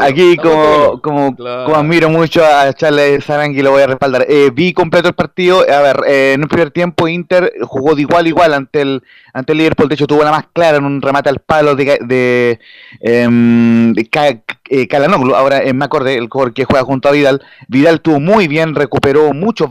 [0.00, 4.26] Aquí, como, como, como, admiro mucho a Charles Sarangui, lo voy a respaldar.
[4.28, 5.60] Eh, vi completo el partido.
[5.60, 9.02] A ver, eh, en un primer tiempo, Inter jugó de igual a igual ante el,
[9.32, 9.88] ante el Liverpool.
[9.88, 12.58] De hecho, tuvo la más clara en un remate al palo de, de,
[13.00, 13.94] em,
[14.70, 17.42] eh, Calanoglu, ahora eh, me acordé, el jugador que juega junto a Vidal.
[17.68, 19.68] Vidal tuvo muy bien, recuperó muchos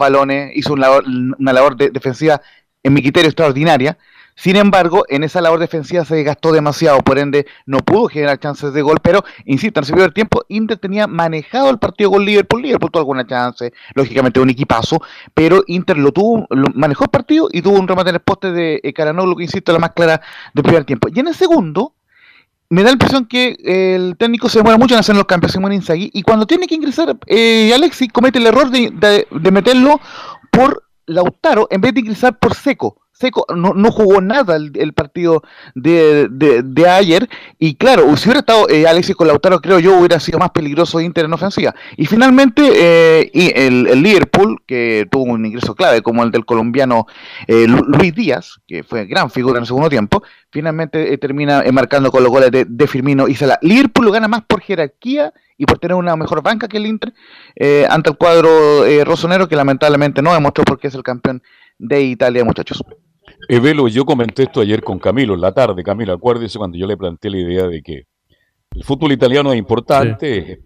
[0.54, 2.41] hizo una labor, defensiva
[2.84, 3.97] en mi criterio extraordinaria.
[4.36, 8.73] Sin embargo, en esa labor defensiva se gastó demasiado, por ende no pudo generar chances
[8.73, 12.63] de gol, pero insisto, en ese primer tiempo Inter tenía manejado el partido con Liverpool,
[12.63, 14.99] Liverpool tuvo alguna chance, lógicamente un equipazo,
[15.36, 18.82] pero Inter lo tuvo, manejó el partido y tuvo un remate en el poste de
[18.84, 20.19] eh, Caranoglu, que insisto, la más clara
[20.54, 21.10] del primer tiempo.
[21.13, 21.93] Y en el segundo,
[22.73, 25.75] me da la impresión que el técnico se demora mucho en hacer los cambios, muere
[25.75, 29.99] Inzaghi, y cuando tiene que ingresar, eh, Alexis comete el error de, de meterlo
[30.51, 35.43] por Lautaro en vez de ingresar por Seco Seco no, jugó nada el, partido
[35.75, 37.29] de, ayer.
[37.57, 40.99] Y claro, si hubiera estado eh, Alexis con Lautaro, creo yo, hubiera sido más peligroso
[40.99, 41.73] Inter en ofensiva.
[41.95, 47.07] Y finalmente, eh, el, el, Liverpool, que tuvo un ingreso clave, como el del colombiano
[47.47, 52.23] eh, Luis Díaz, que fue gran figura en el segundo tiempo, finalmente termina marcando con
[52.23, 53.57] los goles de, Firmino y Salah.
[53.62, 57.13] Liverpool lo gana más por jerarquía y por tener una mejor banca que el Inter
[57.89, 61.41] ante el cuadro rosonero, que lamentablemente no demostró porque es el campeón
[61.79, 62.83] de Italia, muchachos.
[63.47, 65.84] Evelo, yo comenté esto ayer con Camilo en la tarde.
[65.84, 68.03] Camilo, acuérdese cuando yo le planteé la idea de que
[68.71, 70.62] el fútbol italiano es importante,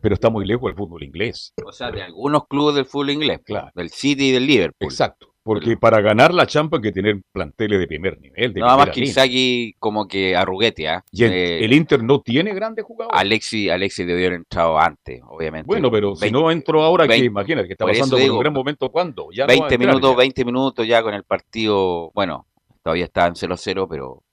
[0.00, 1.52] pero está muy lejos del fútbol inglés.
[1.64, 3.70] O sea, de algunos clubes del fútbol inglés, claro.
[3.74, 4.88] del City y del Liverpool.
[4.90, 5.34] Exacto.
[5.46, 8.52] Porque para ganar la Champions hay que tener planteles de primer nivel.
[8.54, 11.04] Nada más que Isaki como que arruguete, ¿ah?
[11.16, 13.16] eh, el, Inter no tiene grandes jugadores.
[13.16, 15.68] Alexi, Alexi debió haber entrado antes, obviamente.
[15.68, 17.18] Bueno, pero si no entró ahora, ¿qué?
[17.18, 19.28] Imagínate que está pasando por un gran momento, ¿cuándo?
[19.32, 22.48] Ya 20 minutos, 20 minutos ya con el partido, bueno,
[22.82, 24.24] todavía está en 0-0, pero...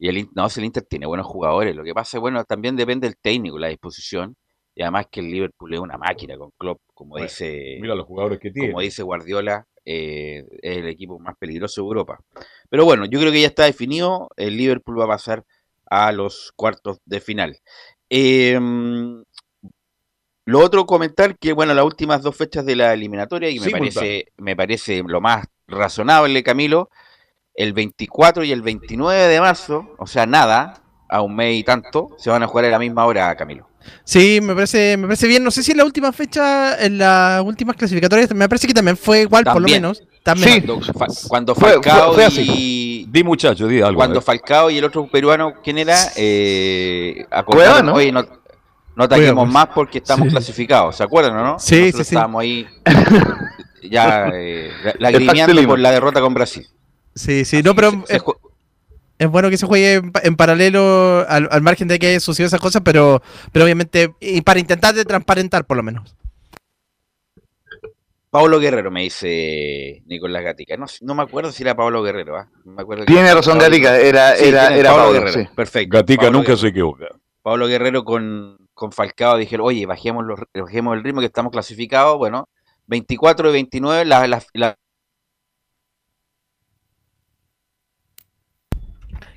[0.00, 1.76] Y el, no, el Inter tiene buenos jugadores.
[1.76, 4.34] Lo que pasa, bueno, también depende del técnico, la disposición.
[4.74, 7.78] Y además que el Liverpool es una máquina con Klopp, como dice...
[7.80, 8.72] Mira los jugadores que tiene.
[8.72, 12.18] Como dice Guardiola eh, es el equipo más peligroso de Europa.
[12.68, 15.44] Pero bueno, yo creo que ya está definido, el Liverpool va a pasar
[15.88, 17.60] a los cuartos de final.
[18.10, 19.22] Em,
[20.44, 24.26] lo otro comentar que, bueno, las últimas dos fechas de la eliminatoria, y me, parece,
[24.36, 26.90] me parece lo más razonable, Camilo,
[27.54, 32.10] el 24 y el 29 de marzo, o sea, nada, a un mes y tanto,
[32.18, 33.68] se van a jugar a la misma hora, Camilo.
[34.04, 35.42] Sí, me parece, me parece bien.
[35.42, 38.96] No sé si en la última fecha, en las últimas clasificatorias, me parece que también
[38.96, 40.02] fue igual, por lo menos.
[40.22, 40.64] También.
[40.64, 40.92] Sí.
[41.28, 43.06] Cuando, Falcao y.
[43.08, 43.96] Di muchacho, di algo.
[43.96, 45.96] Cuando Falcao y el otro peruano, ¿quién era?
[46.16, 47.94] Eh, acordaron, ¿no?
[47.94, 48.26] oye, no,
[48.96, 49.52] no ataquemos pues.
[49.52, 50.96] más porque estamos clasificados.
[50.96, 51.58] ¿Se acuerdan o no?
[51.58, 52.14] Sí, Nosotros sí, sí.
[52.14, 52.66] Estábamos ahí
[53.90, 56.66] ya eh, lagrimeando por la derrota con Brasil.
[57.14, 58.04] Sí, sí, no, pero
[59.18, 62.82] es bueno que se juegue en, paralelo al, margen de que haya sucedido esas cosas,
[62.84, 66.14] pero, pero obviamente y para intentar de transparentar por lo menos.
[68.30, 70.76] Pablo Guerrero me dice Nicolás Gatica.
[70.76, 72.36] No, me acuerdo si era Pablo Guerrero.
[72.36, 72.50] ¿ah?
[73.06, 75.50] Tiene razón Gatica, era, era, era Pablo, Guerrero.
[75.54, 75.96] Perfecto.
[75.96, 77.06] Gatica nunca se equivoca.
[77.40, 82.18] Pablo Guerrero con, con Falcao dijeron, oye, bajemos, los, bajemos el ritmo que estamos clasificados.
[82.18, 82.48] Bueno,
[82.88, 84.76] 24 y 29, la, la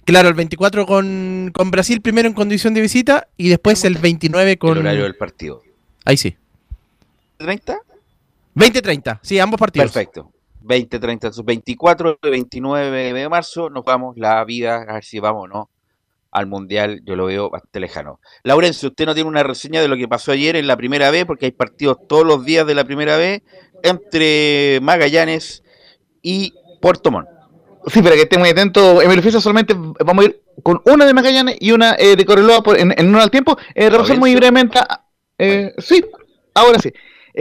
[0.09, 4.71] Claro, el 24 con, Brasil primero en condición de visita y después el 29 con...
[4.71, 5.61] El horario del partido.
[6.03, 6.35] Ahí sí.
[7.37, 7.77] ¿30?
[8.55, 9.91] 20-30, sí, ambos partidos.
[9.91, 10.31] Perfecto.
[10.63, 15.47] 20-30, 24 y 29 de marzo nos vamos la vida, a ver si vamos o
[15.47, 15.69] no
[16.31, 18.19] al Mundial, yo lo veo bastante lejano.
[18.43, 21.27] Laurencio, usted no tiene una reseña de lo que pasó ayer en la primera B,
[21.27, 23.43] porque hay partidos todos los días de la primera B
[23.83, 25.63] entre Magallanes
[26.23, 27.38] y Puerto Montt.
[27.91, 31.13] Sí, para que estén muy atentos, Emilio Fisa solamente vamos a ir con una de
[31.13, 33.57] Magallanes y una eh, de Coreloa por, en, en uno al tiempo.
[33.73, 34.79] Eh, muy brevemente.
[35.37, 36.03] Eh, sí,
[36.53, 36.91] ahora sí.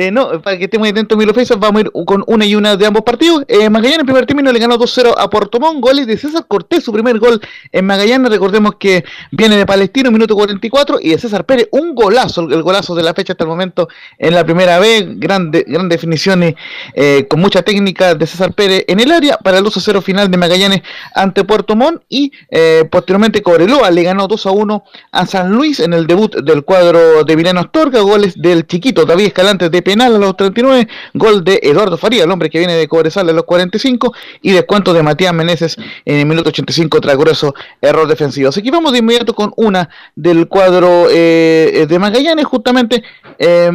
[0.01, 2.55] Eh, no, para que estemos atentos a Milo Faisal, vamos a ir con una y
[2.55, 3.43] una de ambos partidos.
[3.49, 6.93] Eh, Magallanes en primer término le ganó 2-0 a Portomón, goles de César Cortés, su
[6.93, 7.41] primer gol
[7.73, 12.43] en Magallanes, recordemos que viene de Palestino, minuto 44, y de César Pérez, un golazo,
[12.43, 16.55] el golazo de la fecha hasta el momento en la primera vez, grandes gran definiciones,
[16.95, 20.37] eh, con mucha técnica de César Pérez en el área, para el 2-0 final de
[20.37, 20.83] Magallanes
[21.13, 24.81] ante Puerto Montt, y eh, posteriormente Cobreloa le ganó 2-1
[25.11, 29.25] a San Luis en el debut del cuadro de Vileno Astorga, goles del chiquito David
[29.27, 32.87] Escalante de penal a los 39, gol de Eduardo Faría, el hombre que viene de
[32.87, 37.55] Cobresal a los 45, y descuento de Matías Meneses en el minuto 85 tras grueso
[37.81, 38.51] error defensivo.
[38.51, 43.03] Así que vamos de inmediato con una del cuadro eh, de Magallanes, justamente.
[43.39, 43.71] Eh,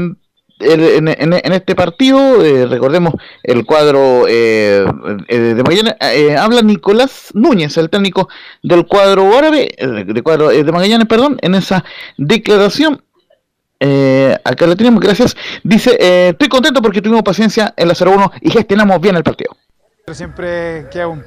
[0.59, 4.85] en, en, este partido, eh, recordemos el cuadro eh,
[5.27, 8.29] de Magallanes, eh, habla Nicolás Núñez, el técnico
[8.61, 11.83] del cuadro árabe, de cuadro de Magallanes, perdón, en esa
[12.17, 13.01] declaración
[13.85, 15.35] eh, acá lo tenemos, gracias.
[15.61, 19.57] Dice, eh, estoy contento porque tuvimos paciencia en la 0-1 y gestionamos bien el partido.
[20.13, 21.21] Siempre queda un,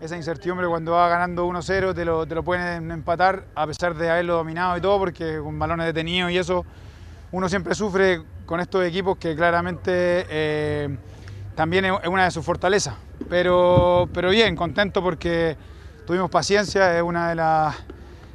[0.00, 4.08] esa incertidumbre cuando va ganando 1-0, te lo, te lo pueden empatar a pesar de
[4.08, 6.64] haberlo dominado y todo, porque con balones detenidos y eso,
[7.32, 9.92] uno siempre sufre con estos equipos que claramente
[10.30, 10.96] eh,
[11.54, 12.94] también es una de sus fortalezas.
[13.28, 15.54] Pero, pero bien, contento porque
[16.06, 17.76] tuvimos paciencia, es una de las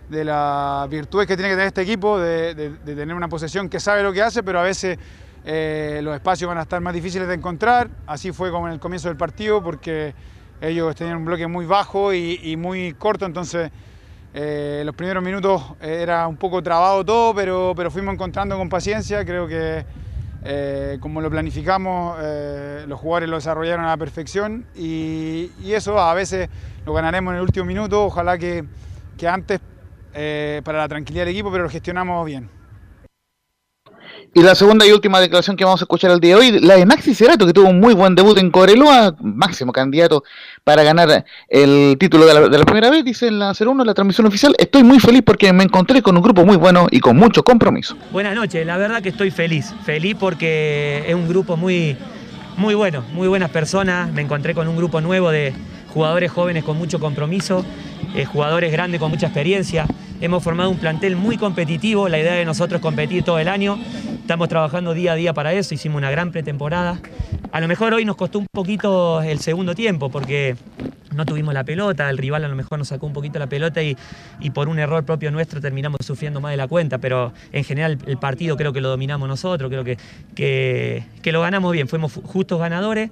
[0.09, 3.79] de las virtudes que tiene que tener este equipo, de, de, tener una posesión que
[3.79, 4.97] sabe lo que hace, pero a veces
[5.43, 7.89] eh, los espacios van a estar más difíciles de encontrar.
[8.05, 10.13] Así fue como en el comienzo del partido, porque
[10.61, 13.71] ellos tenían un bloque muy bajo y, muy corto, entonces
[14.33, 19.25] eh, los primeros minutos era un poco trabado todo, pero, pero fuimos encontrando con paciencia.
[19.25, 19.85] Creo que
[20.47, 25.99] eh, como lo planificamos, eh, los jugadores lo desarrollaron a la perfección y, y, eso
[25.99, 26.49] a veces
[26.85, 28.05] lo ganaremos en el último minuto.
[28.05, 28.63] Ojalá que,
[29.17, 29.59] que antes
[30.15, 32.49] eh, para la tranquilidad del equipo, pero lo gestionamos bien.
[34.33, 36.75] Y la segunda y última declaración que vamos a escuchar el día de hoy, la
[36.75, 40.23] de Maxi Cerato, que tuvo un muy buen debut en Coreloa, máximo candidato
[40.63, 43.93] para ganar el título de la, de la primera vez, dice en la 01, la
[43.93, 47.15] transmisión oficial, estoy muy feliz porque me encontré con un grupo muy bueno y con
[47.15, 47.97] mucho compromiso.
[48.11, 51.95] Buenas noches, la verdad que estoy feliz, feliz porque es un grupo muy,
[52.57, 55.53] muy bueno, muy buenas personas, me encontré con un grupo nuevo de
[55.95, 57.63] jugadores jóvenes con mucho compromiso,
[58.15, 59.87] eh, jugadores grandes con mucha experiencia.
[60.19, 63.79] Hemos formado un plantel muy competitivo, la idea de nosotros es competir todo el año.
[64.19, 66.99] Estamos trabajando día a día para eso, hicimos una gran pretemporada.
[67.53, 70.57] A lo mejor hoy nos costó un poquito el segundo tiempo porque
[71.15, 73.81] no tuvimos la pelota, el rival a lo mejor nos sacó un poquito la pelota
[73.81, 73.95] y,
[74.53, 78.17] por un error propio nuestro terminamos sufriendo más de la cuenta, pero en general el
[78.17, 83.11] partido creo que lo dominamos nosotros, creo que lo ganamos bien, fuimos justos ganadores.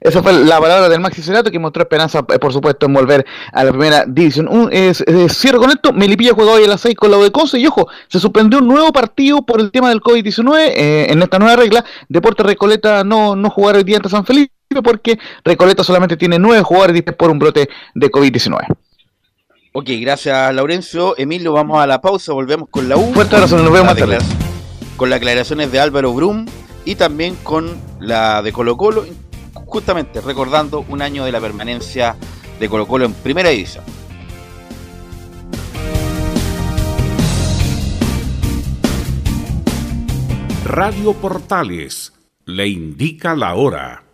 [0.00, 3.26] Esa fue la palabra del Maxi Cerato que mostró esperanza, eh, por supuesto, en volver
[3.52, 4.48] a la primera división.
[4.48, 7.30] Un, eh, eh, cierro con esto, Melipilla jugó hoy a las 6 con la de
[7.30, 11.22] Conce y ojo, se suspendió un nuevo partido por el tema del COVID-19 eh, en
[11.22, 11.84] esta nueva regla.
[12.08, 16.62] Deporte Recoleta no, no jugará el día ante San Felipe porque Recoleta solamente tiene nueve
[16.62, 18.66] jugadores por un brote de COVID-19.
[19.72, 21.14] Ok, gracias Laurencio.
[21.18, 23.12] Emilio, vamos a la pausa, volvemos con la U.
[23.12, 24.18] Fuerte abrazo, nos vemos más tarde.
[24.96, 26.46] Con las aclaraciones de Álvaro Brum
[26.84, 29.04] y también con la de Colo Colo,
[29.70, 32.16] justamente recordando un año de la permanencia
[32.58, 33.84] de Colo Colo en primera división.
[40.64, 42.12] Radio Portales
[42.44, 44.04] le indica la hora.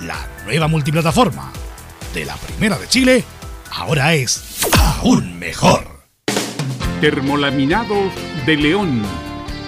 [0.00, 1.50] La nueva multiplataforma
[2.12, 3.24] de la Primera de Chile
[3.70, 5.86] ahora es aún mejor.
[7.00, 8.12] Termolaminados
[8.44, 9.00] de León.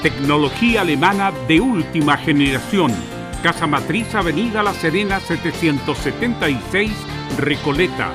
[0.02, 2.94] Tecnología alemana de última generación.
[3.42, 6.92] Casa Matriz, Avenida La Serena, 776,
[7.38, 8.12] Recoleta.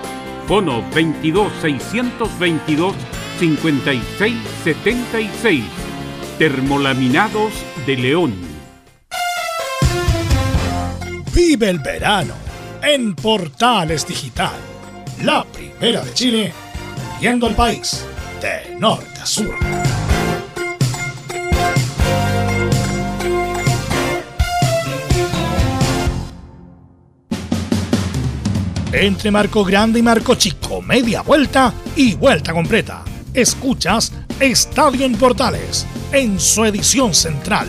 [0.48, 2.94] Fono 22 622
[3.40, 5.64] 5676.
[6.38, 7.54] Termolaminados
[7.88, 8.53] de León.
[11.34, 12.36] Vive el verano
[12.84, 14.54] en Portales Digital.
[15.24, 16.54] La primera de Chile,
[17.20, 18.06] viendo el país
[18.40, 19.56] de norte a sur.
[28.92, 33.04] Entre Marco Grande y Marco Chico, media vuelta y vuelta completa.
[33.34, 37.68] Escuchas Estadio en Portales, en su edición central.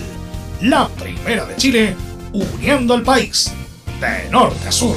[0.60, 1.96] La primera de Chile,
[2.34, 3.52] uniendo al país,
[4.00, 4.96] de norte a sur.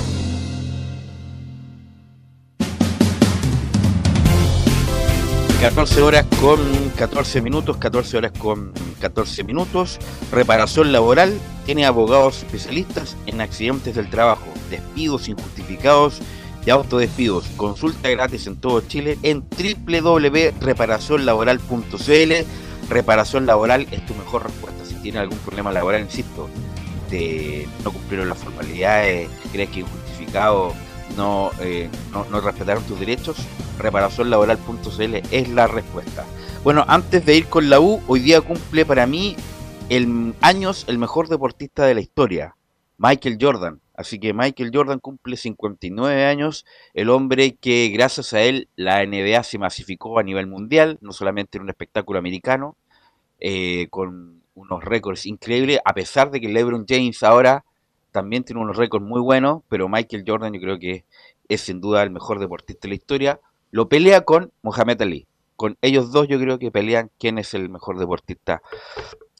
[5.61, 6.59] 14 horas con
[6.97, 9.99] 14 minutos, 14 horas con 14 minutos.
[10.31, 11.33] Reparación laboral
[11.65, 16.19] tiene abogados especialistas en accidentes del trabajo, despidos injustificados
[16.65, 17.45] y autodespidos.
[17.55, 22.33] Consulta gratis en todo Chile en www.reparacionlaboral.cl.
[22.89, 24.85] Reparación laboral es tu mejor respuesta.
[24.85, 26.49] Si tienes algún problema laboral, insisto,
[27.09, 30.73] de no cumplieron las formalidades, crees que injustificado
[31.15, 33.37] no, eh, no, no respetaron tus derechos,
[33.79, 36.25] reparacionlaboral.cl es la respuesta.
[36.63, 39.35] Bueno, antes de ir con la U, hoy día cumple para mí
[39.89, 42.55] el años el mejor deportista de la historia,
[42.97, 43.81] Michael Jordan.
[43.93, 49.41] Así que Michael Jordan cumple 59 años, el hombre que gracias a él la NBA
[49.43, 52.77] se masificó a nivel mundial, no solamente en un espectáculo americano,
[53.39, 57.63] eh, con unos récords increíbles, a pesar de que LeBron James ahora
[58.11, 61.05] también tiene unos récords muy buenos, pero Michael Jordan yo creo que
[61.47, 63.39] es sin duda el mejor deportista de la historia.
[63.69, 65.27] Lo pelea con Mohamed Ali.
[65.55, 68.61] Con ellos dos yo creo que pelean quién es el mejor deportista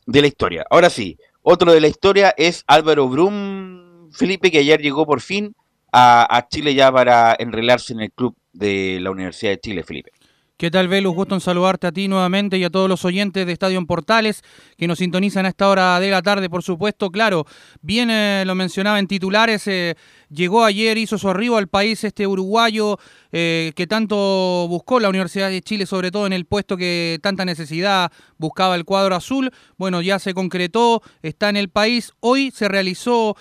[0.05, 0.65] de la historia.
[0.69, 5.55] Ahora sí, otro de la historia es Álvaro Brum, Felipe, que ayer llegó por fin
[5.91, 10.11] a, a Chile ya para enrelarse en el club de la Universidad de Chile, Felipe.
[10.59, 11.13] ¿Qué tal, Velus?
[11.13, 14.41] Gusto en saludarte a ti nuevamente y a todos los oyentes de Estadio en Portales
[14.75, 17.11] que nos sintonizan a esta hora de la tarde, por supuesto.
[17.11, 17.45] Claro,
[17.83, 19.95] bien eh, lo mencionaba en titulares, eh,
[20.29, 22.97] llegó ayer, hizo su arribo al país este uruguayo
[23.31, 27.45] eh, que tanto buscó la Universidad de Chile, sobre todo en el puesto que tanta
[27.45, 29.51] necesidad buscaba el cuadro azul.
[29.77, 32.11] Bueno, ya se concretó, está en el país.
[32.19, 33.35] Hoy se realizó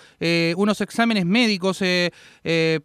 [0.57, 1.83] unos exámenes médicos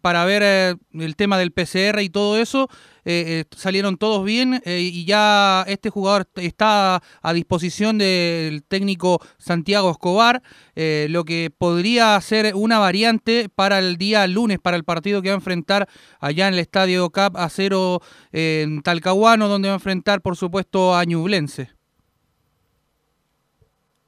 [0.00, 2.68] para ver el tema del PCR y todo eso.
[3.04, 9.20] Eh, eh, salieron todos bien eh, y ya este jugador está a disposición del técnico
[9.38, 10.40] Santiago Escobar,
[10.74, 15.34] lo que podría ser una variante para el día lunes, para el partido que va
[15.34, 15.88] a enfrentar
[16.20, 18.00] allá en el Estadio Cap a cero
[18.32, 21.70] en Talcahuano, donde va a enfrentar por supuesto a Ñublense.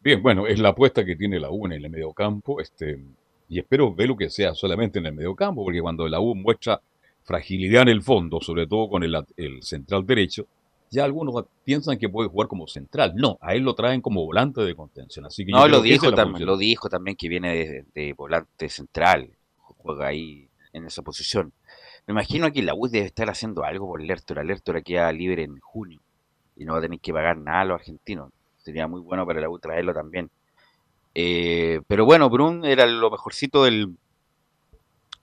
[0.04, 3.02] Bien, bueno, es la apuesta que tiene la U en el mediocampo, este,
[3.48, 6.80] y espero verlo que sea solamente en el mediocampo, porque cuando la U muestra
[7.22, 9.16] fragilidad en el fondo, sobre todo con el,
[9.62, 10.46] central derecho,
[10.90, 13.14] ya algunos piensan que puede jugar como central.
[13.16, 15.24] No, a él lo traen como volante de contención.
[15.24, 19.30] Así que no, lo dijo, también, lo dijo también que viene de, volante central,
[19.84, 21.52] juega ahí en esa posición.
[22.06, 24.42] Me imagino que la U debe estar haciendo algo por Lertora.
[24.42, 26.00] Lertora queda libre en junio
[26.56, 28.32] y no va a tener que pagar nada a los argentinos.
[28.56, 30.30] Sería muy bueno para la U traerlo también.
[31.14, 33.96] Eh, pero bueno, Brun era lo mejorcito del,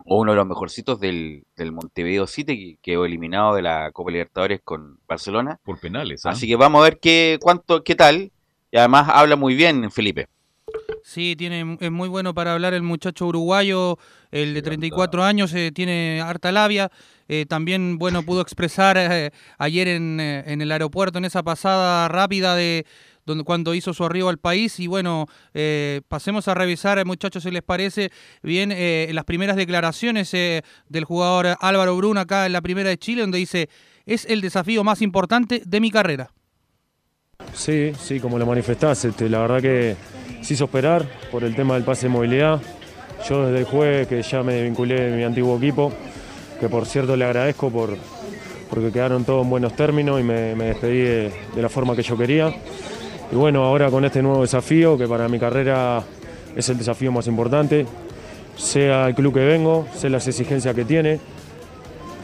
[0.05, 4.12] o uno de los mejorcitos del, del Montevideo City, que quedó eliminado de la Copa
[4.12, 5.59] Libertadores con Barcelona.
[5.64, 6.26] Por penales.
[6.26, 6.32] ¿ah?
[6.32, 8.32] Así que vamos a ver qué, cuánto, qué tal.
[8.72, 10.28] Y además habla muy bien Felipe.
[11.04, 13.97] Sí, tiene, es muy bueno para hablar el muchacho uruguayo,
[14.32, 16.91] el de 34 años, eh, tiene harta labia.
[17.28, 22.56] Eh, también, bueno, pudo expresar eh, ayer en, en, el aeropuerto, en esa pasada rápida
[22.56, 22.86] de,
[23.26, 24.80] donde, cuando hizo su arribo al país.
[24.80, 28.12] Y bueno, eh, pasemos a revisar, muchachos, si les parece
[28.43, 33.22] bien, eh, las primeras declaraciones del jugador Álvaro Brun acá en la primera de Chile,
[33.22, 33.70] donde dice,
[34.06, 36.32] es el desafío más importante de mi carrera.
[37.54, 39.95] Sí, sí, como lo manifestaste, este, la verdad que
[40.41, 42.59] se hizo esperar por el tema del pase de movilidad.
[43.27, 45.93] Yo desde el jueves que ya me vinculé en mi antiguo equipo,
[46.59, 47.95] que por cierto le agradezco por,
[48.69, 52.53] porque quedaron todos en buenos términos y me, despedí de, la forma que yo quería.
[53.31, 56.03] Y bueno, ahora con este nuevo desafío, que para mi carrera
[56.55, 57.85] es el desafío más importante,
[58.57, 61.19] sea el club que vengo, sé las exigencias que tiene,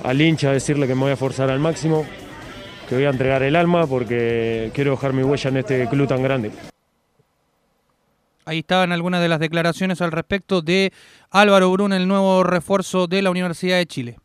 [0.03, 2.05] al hincha decirle que me voy a forzar al máximo,
[2.89, 6.23] que voy a entregar el alma porque quiero dejar mi huella en este club tan
[6.23, 6.51] grande.
[8.47, 10.93] Ahí estaban algunas de las declaraciones al respecto de
[11.31, 14.17] Álvaro Brun, el nuevo refuerzo de la Universidad de Chile.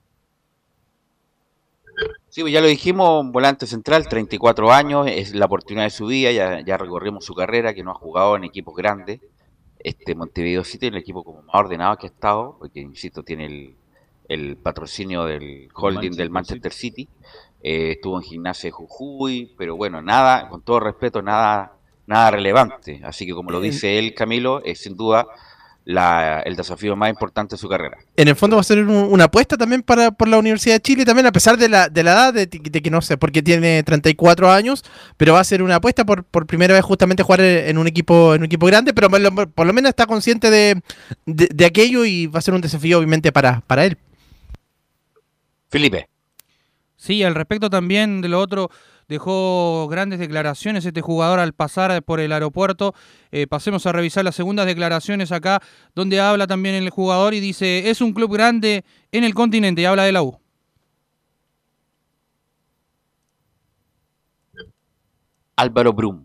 [2.29, 6.31] Sí, pues ya lo dijimos, volante central, 34 años, es la oportunidad de su vida,
[6.31, 9.21] ya, ya recorrimos su carrera, que no ha jugado en equipos grandes.
[9.81, 13.47] Este Montevideo City es el equipo como más ordenado que ha estado, porque insisto, tiene
[13.47, 13.77] el,
[14.29, 17.09] el patrocinio del holding del Manchester City.
[17.61, 21.73] Eh, estuvo en gimnasia de Jujuy, pero bueno, nada, con todo respeto, nada,
[22.07, 23.01] nada relevante.
[23.05, 25.27] Así que como lo dice él, Camilo, es sin duda
[25.85, 27.99] el desafío más importante de su carrera.
[28.17, 31.05] En el fondo va a ser una apuesta también para por la Universidad de Chile,
[31.05, 34.51] también a pesar de la, de la edad, de, que no sé, porque tiene 34
[34.51, 34.85] años,
[35.17, 38.35] pero va a ser una apuesta por, por primera vez justamente jugar en un equipo
[38.35, 40.81] en un equipo grande, pero por lo, menos está consciente de,
[41.27, 43.99] de, aquello y va a ser un desafío obviamente para, para él.
[45.69, 46.09] Felipe.
[46.97, 48.71] Sí, al respecto también de lo otro,
[49.09, 52.95] dejó grandes declaraciones este jugador al pasar por el aeropuerto.
[53.31, 55.63] Eh, pasemos a revisar las segundas declaraciones acá,
[55.95, 59.85] donde habla también el jugador y dice, es un club grande en el continente, y
[59.85, 60.39] habla de la U.
[65.57, 66.25] Álvaro Brum.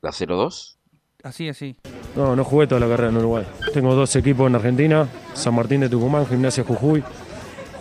[0.00, 0.78] La 02.
[1.22, 1.76] Así, así.
[2.14, 3.46] No, no jugué toda la carrera en Uruguay.
[3.72, 7.02] Tengo dos equipos en Argentina, San Martín de Tucumán, Gimnasia Jujuy.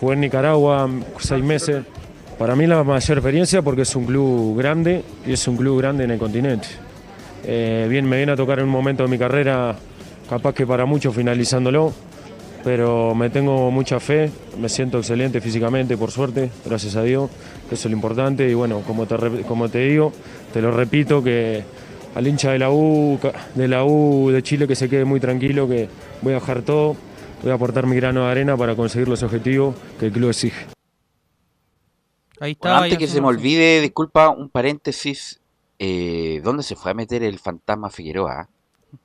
[0.04, 1.86] Jugué en Nicaragua seis meses.
[2.38, 6.04] Para mí la mayor experiencia porque es un club grande y es un club grande
[6.04, 6.68] en el continente.
[7.45, 9.78] Eh, bien, me viene a tocar en un momento de mi carrera,
[10.30, 11.93] capaz que para muchos finalizándolo,
[12.66, 14.30] pero me tengo mucha fe,
[14.60, 17.30] me siento excelente físicamente, por suerte, gracias a Dios,
[17.70, 18.49] que eso es lo importante.
[18.49, 19.16] Y bueno, como te,
[19.47, 20.12] como te digo,
[20.51, 21.64] te lo repito, que
[22.14, 23.18] al hincha de la U,
[23.56, 25.88] de la U de Chile que se quede muy tranquilo, que
[26.22, 26.97] voy a dejar todo,
[27.44, 30.66] voy a aportar mi grano de arena para conseguir los objetivos que el club exige.
[32.39, 35.41] Ahí está, antes que se me olvide, disculpa, un paréntesis,
[35.78, 38.50] eh, ¿dónde se fue a meter el fantasma Figueroa?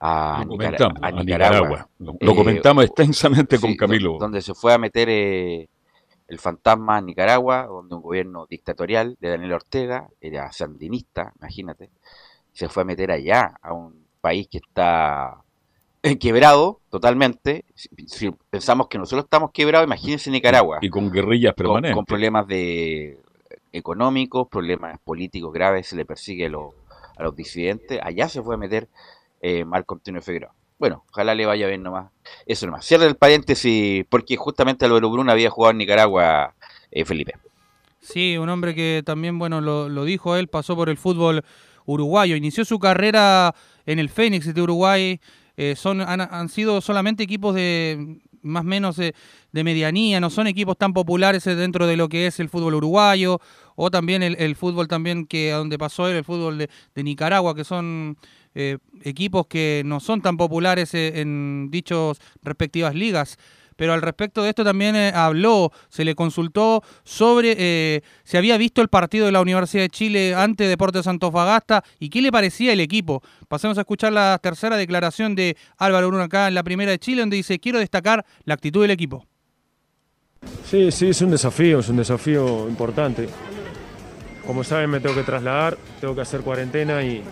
[0.00, 1.88] A, Nicaragua.
[1.98, 4.18] Lo, comentamos eh, extensamente con Camilo.
[4.18, 5.68] Donde se fue a meter eh,
[6.28, 11.90] el fantasma a Nicaragua, donde un gobierno dictatorial de Daniel Ortega, era sandinista, imagínate,
[12.52, 15.42] se fue a meter allá, a un país que está
[16.18, 17.64] quebrado totalmente.
[17.74, 20.78] Si pensamos que nosotros estamos quebrados, imagínense Nicaragua.
[20.80, 21.94] Y con guerrillas permanentes.
[21.94, 23.18] Con, problemas de
[23.72, 26.74] económicos, problemas políticos graves, se le persigue a los,
[27.16, 28.00] a los disidentes.
[28.02, 28.88] Allá se fue a meter
[29.40, 30.52] eh, Marco Antonio Figueroa.
[30.78, 32.10] Bueno, ojalá le vaya bien nomás.
[32.46, 32.84] Eso nomás.
[32.84, 36.54] Cierra el paréntesis, porque justamente Álvaro Bruna había jugado en Nicaragua,
[36.90, 37.34] eh, Felipe.
[38.00, 41.44] Sí, un hombre que también, bueno, lo, lo dijo él, pasó por el fútbol
[41.84, 42.36] uruguayo.
[42.36, 43.54] Inició su carrera
[43.86, 45.20] en el Fénix de Uruguay.
[45.60, 49.12] Eh, son, han, sido solamente equipos de más o menos de,
[49.50, 53.40] medianía, no son equipos tan populares dentro de lo que es el fútbol uruguayo
[53.74, 57.64] o también el, fútbol también que a donde pasó él, el fútbol de, Nicaragua, que
[57.64, 58.16] son
[58.54, 63.36] eh, equipos que no son tan populares eh, en dichos respectivas ligas
[63.78, 68.58] pero al respecto de esto también eh, habló, se le consultó sobre eh, si había
[68.58, 72.72] visto el partido de la Universidad de Chile ante Deportes Antofagasta y qué le parecía
[72.72, 73.22] el equipo.
[73.46, 77.20] Pasemos a escuchar la tercera declaración de Álvaro Bruno acá en la primera de Chile,
[77.20, 79.24] donde dice, quiero destacar la actitud del equipo.
[80.64, 83.28] Sí, sí, es un desafío, es un desafío importante.
[84.44, 87.22] Como saben, me tengo que trasladar, tengo que hacer cuarentena y,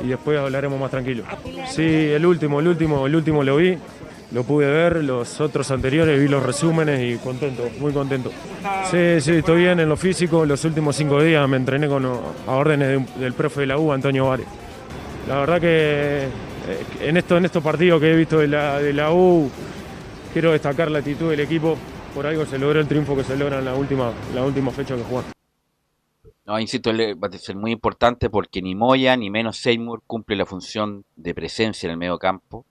[0.00, 1.24] y después hablaremos más tranquilo.
[1.68, 3.76] Sí, el último, el último, el último lo vi,
[4.32, 8.30] lo pude ver, los otros anteriores vi los resúmenes y contento, muy contento.
[8.90, 10.46] Sí, sí, estoy bien en lo físico.
[10.46, 14.28] Los últimos cinco días me entrené con, a órdenes del profe de la U, Antonio
[14.28, 14.46] Vares.
[15.28, 16.28] La verdad que eh,
[17.02, 19.50] en, en estos partidos que he visto de la, U,
[20.32, 21.76] quiero destacar la actitud del equipo.
[22.14, 25.02] Por algo se logró el triunfo que se logra en la última, la fecha que
[25.02, 25.30] jugaron.
[26.44, 30.44] No, insisto, va a ser muy importante porque ni Moya ni menos Seymour cumple la
[30.44, 32.66] función de presencia en el medio campo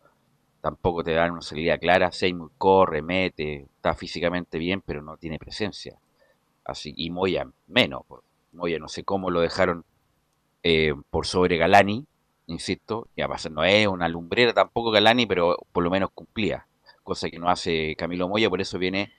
[0.61, 2.11] tampoco te dan una salida clara.
[2.11, 5.97] Seymour corre, mete, está físicamente bien, pero no tiene presencia.
[6.63, 8.03] Así, y Moya menos.
[8.57, 9.83] Oye, no sé cómo lo dejaron
[10.63, 12.05] eh, por sobre Galani,
[12.47, 16.67] insisto, ya pasa, no es una lumbrera tampoco Galani, pero por lo menos cumplía,
[17.03, 19.11] cosa que no hace Camilo Moya, por eso viene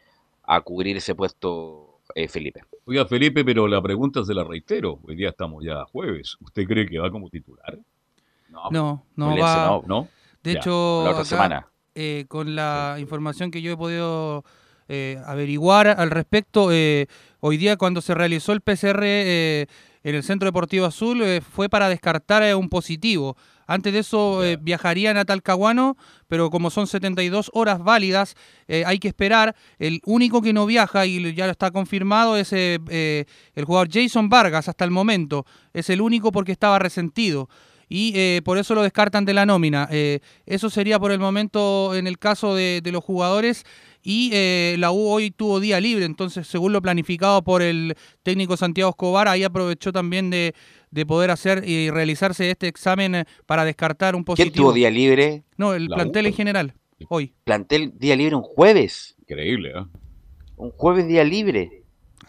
[0.45, 2.63] a cubrir ese puesto eh, Felipe.
[2.85, 4.99] Oiga, Felipe, pero la pregunta se la reitero.
[5.05, 6.37] Hoy día estamos ya jueves.
[6.41, 7.79] ¿Usted cree que va como titular?
[8.49, 9.67] No, no, va.
[9.67, 10.09] no, ¿no?
[10.43, 11.67] De Ya, hecho, la otra acá, semana.
[11.95, 14.45] eh, con la información que yo he podido
[14.89, 17.07] eh, averiguar al respecto, eh,
[17.41, 19.67] hoy día cuando se realizó el PCR eh,
[20.03, 23.37] en el Centro Deportivo Azul fue para descartar un positivo.
[23.69, 28.35] Antes de eso eh, viajarían a Talcahuano, pero como son 72 horas válidas,
[28.67, 29.55] eh, hay que esperar.
[29.79, 33.25] El único que no viaja, y ya está confirmado, es eh,
[33.55, 35.47] el jugador Jason Vargas hasta el momento.
[35.73, 37.49] Es el único porque estaba resentido
[37.95, 39.87] y eh, por eso lo descartan de la nómina.
[39.91, 43.65] Eh, eso sería por el momento en el caso de, de los jugadores
[44.03, 48.57] y eh, la U hoy tuvo día libre, entonces según lo planificado por el técnico
[48.57, 50.55] Santiago Escobar, ahí aprovechó también de,
[50.91, 54.53] de poder hacer y realizarse este examen para descartar un positivo.
[54.53, 55.45] ¿Quién tuvo día libre?
[55.59, 56.75] No, el La U, plantel en general,
[57.11, 57.35] hoy.
[57.45, 59.17] Plantel día libre un jueves.
[59.21, 59.85] Increíble, ¿eh?
[60.57, 61.83] Un jueves día libre.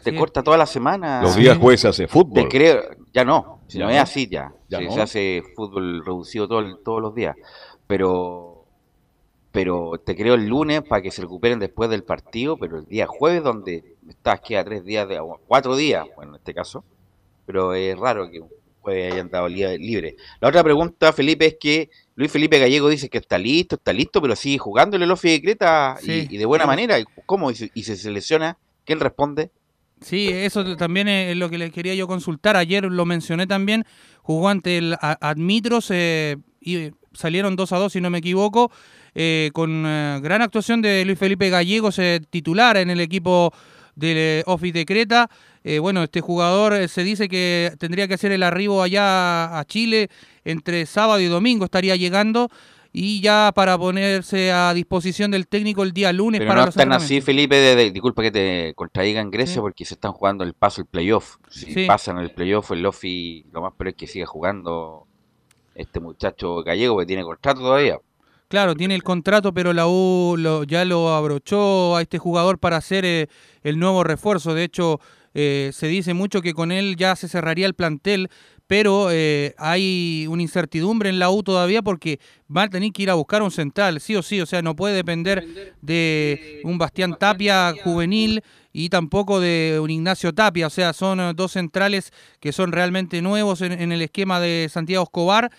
[0.03, 0.17] Te Sí.
[0.17, 1.21] corta toda la semana.
[1.21, 2.33] Los días jueves hace fútbol.
[2.33, 2.81] Te creo,
[3.13, 4.91] ya no, si no es así ya, Ya Sí, no.
[4.93, 7.35] se hace fútbol reducido todo- todos los días,
[7.87, 8.49] pero
[9.51, 13.05] pero te creo el lunes para que se recuperen después del partido, pero el día
[13.05, 16.83] jueves donde estás queda tres días, de, cuatro días, bueno en este caso,
[17.45, 18.49] pero es raro que un
[18.81, 20.15] jueves hayan dado li- libre.
[20.41, 24.21] La otra pregunta, Felipe, es que Luis Felipe Gallego dice que está listo, está listo,
[24.23, 26.27] pero sigue jugándole el Ofi de Creta y- Sí.
[26.31, 26.67] y, de buena Sí.
[26.69, 26.97] manera,
[27.27, 27.51] ¿cómo?
[27.51, 29.51] Y se, y se selecciona, ¿quién responde?
[30.03, 32.57] Sí, eso también es lo que les quería yo consultar.
[32.57, 33.85] Ayer lo mencioné también.
[34.21, 38.71] Jugó ante el Admitros eh, y salieron 2 a 2, si no me equivoco,
[39.15, 43.53] eh, con eh, gran actuación de Luis Felipe Gallegos, eh, titular en el equipo
[43.95, 45.29] del eh, Office de Creta.
[45.79, 50.09] Bueno, este jugador se dice que tendría que hacer el arribo allá a Chile
[50.43, 52.49] entre sábado y domingo, estaría llegando.
[52.95, 56.75] Y ya para ponerse a disposición del técnico el día lunes Pero para no los
[56.77, 57.21] están así.
[57.21, 59.59] Felipe, de, de- disculpa que te contradiga en Grecia Sí.
[59.61, 61.37] porque se están jugando el paso, el playoff.
[61.49, 61.85] Si Sí.
[61.87, 65.07] pasan el playoff, el Lofi, lo más peor es que siga jugando
[65.73, 67.97] este muchacho gallego que tiene contrato todavía.
[68.47, 72.77] Claro, tiene el contrato, pero la U lo- ya lo abrochó a este jugador para
[72.77, 73.27] hacer eh,
[73.63, 74.53] el nuevo refuerzo.
[74.53, 74.99] De hecho,
[75.33, 78.29] eh, se dice mucho que con él ya se cerraría el plantel,
[78.67, 82.19] pero eh, hay una incertidumbre en la U todavía porque
[82.55, 84.41] va a tener que ir a buscar un central, sí o sí.
[84.41, 85.45] O sea, no puede depender
[85.81, 88.41] de un Bastián Tapia juvenil
[88.71, 90.67] y tampoco de un Ignacio Tapia.
[90.67, 95.03] O sea, son eh, dos centrales que son realmente nuevos en el esquema de Santiago
[95.03, 95.51] Escobar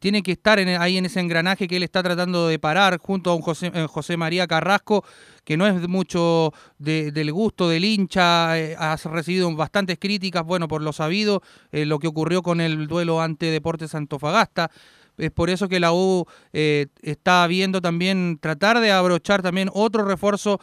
[0.00, 3.30] tiene que estar en- ahí en ese engranaje que él está tratando de parar junto
[3.30, 5.04] a un José, eh, María Carrasco,
[5.44, 10.66] que no es mucho de- del gusto del hincha, eh, ha recibido bastantes críticas, bueno,
[10.66, 14.70] por lo sabido, eh, lo que ocurrió con el duelo ante Deportes Antofagasta.
[15.18, 20.04] Es por eso que la U eh, está viendo también tratar de abrochar también otro
[20.04, 20.60] refuerzo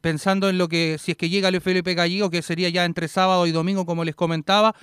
[0.00, 3.08] pensando en lo que si es que llega Luis Felipe Gallego, que sería ya entre
[3.08, 4.74] sábado y domingo, como les comentaba,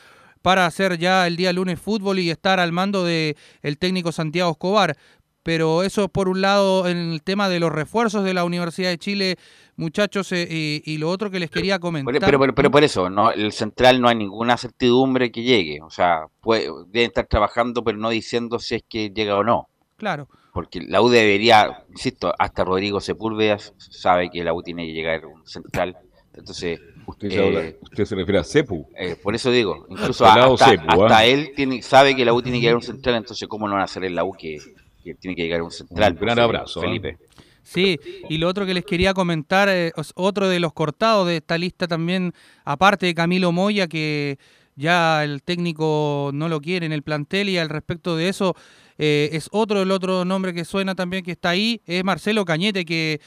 [0.42, 4.52] para hacer ya el día lunes fútbol y estar al mando de el técnico Santiago
[4.52, 4.98] Escobar.
[5.44, 8.98] Pero eso por un lado en el tema de los refuerzos de la Universidad de
[8.98, 9.38] Chile,
[9.78, 12.14] muchachos, eh, y, y lo otro que les quería comentar.
[12.20, 15.80] Pero, pero, pero, por eso, no, el central no hay ninguna certidumbre que llegue.
[15.82, 19.70] O sea, puede, deben estar trabajando, pero no diciendo si es que llega o no.
[19.96, 20.28] Claro.
[20.52, 25.26] Porque la U debería, insisto, hasta Rodrigo Sepúlveda sabe que la U tiene que llegar
[25.26, 25.96] un central.
[26.34, 28.88] Entonces, Usted, se eh, habla- usted se refiere a Cepu.
[28.97, 31.26] eh, por eso digo, incluso Pelado hasta, Cepu, hasta ¿ah?
[31.26, 33.74] él tiene, sabe que la U tiene que llegar a un central, entonces ¿cómo no
[33.74, 34.58] van a hacer en la U que,
[35.03, 36.14] que tiene que llegar a un central?
[36.14, 36.84] Un gran Pues, abrazo, ¿ah?
[36.84, 37.18] Felipe.
[37.64, 37.97] Sí,
[38.30, 41.58] y lo otro que les quería comentar, eh, es otro de los cortados de esta
[41.58, 42.34] lista también,
[42.66, 44.38] aparte de Camilo Moya, que
[44.76, 48.55] ya el técnico no lo quiere en el plantel y al respecto de eso,
[48.97, 52.86] eh, es otro, el otro nombre que suena también que está ahí, es Marcelo Cañete,
[52.86, 53.20] que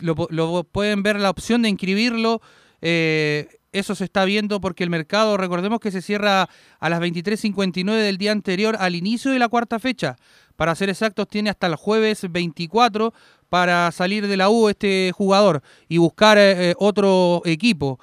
[0.00, 2.40] lo, lo pueden ver la opción de inscribirlo.
[2.88, 7.96] Eh, eso se está viendo porque el mercado, recordemos que se cierra a las 23.59
[7.96, 10.16] del día anterior al inicio de la cuarta fecha.
[10.54, 13.12] Para ser exactos, tiene hasta el jueves 24
[13.48, 17.98] para salir de la U este jugador y buscar eh, otro equipo.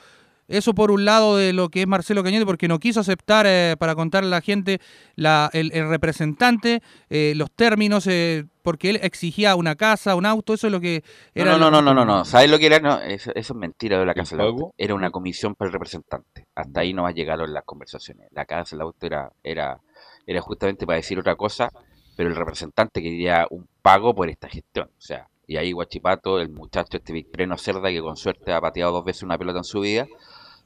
[0.47, 3.75] Eso por un lado de lo que es Marcelo Cañete, porque no quiso aceptar, eh,
[3.79, 4.79] para contarle a la gente,
[5.15, 10.53] la, el, el representante, eh, los términos, eh, porque él exigía una casa, un auto,
[10.53, 11.03] eso es lo que
[11.35, 11.51] No, era.
[11.57, 12.79] no, no, que- no, no, no, ¿Sabes lo que era?
[12.79, 14.45] No, eso, eso es mentira de la Casa del?
[14.47, 14.73] Auto.
[14.77, 16.45] Era una comisión para el representante.
[16.55, 18.27] Hasta ahí no llegaron las conversaciones.
[18.31, 19.79] La Casa del Auto era, era,
[20.27, 21.69] era justamente para decir otra cosa,
[22.15, 24.87] pero el representante quería un pago por esta gestión.
[24.97, 28.93] O sea, y ahí Guachipato, el muchacho este Victorino Cerda, que con suerte ha pateado
[28.93, 30.05] dos veces una pelota en su vida,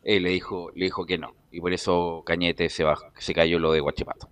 [0.03, 1.33] él le dijo, le dijo que no.
[1.51, 4.29] Y por eso Cañete se, bajó, se cayó lo de Guachipato.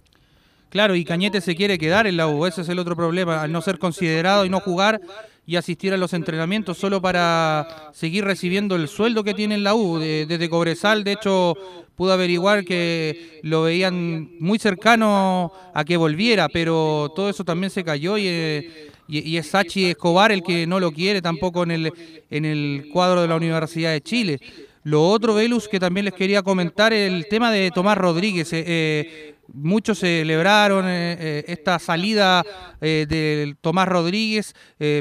[0.70, 3.52] Claro, y Cañete se quiere quedar en la U, ese es el otro problema, al
[3.52, 5.00] no ser considerado y no jugar
[5.48, 9.76] y asistir a los entrenamientos solo para seguir recibiendo el sueldo que tiene en la
[9.76, 10.00] U.
[10.00, 11.56] desde Cobresal, de hecho,
[11.96, 17.84] pudo averiguar que lo veían muy cercano a que volviera, pero todo eso también se
[17.84, 21.94] cayó y, eh, y, es Sachi Escobar el que no lo quiere tampoco en el,
[22.30, 24.40] en el cuadro de la Universidad de Chile.
[24.86, 28.54] Lo otro, Velus, que también les quería comentar, el tema de Tomás Rodríguez.
[28.54, 32.44] Eh, eh, muchos celebraron eh, esta salida
[32.80, 34.54] de Tomás Rodríguez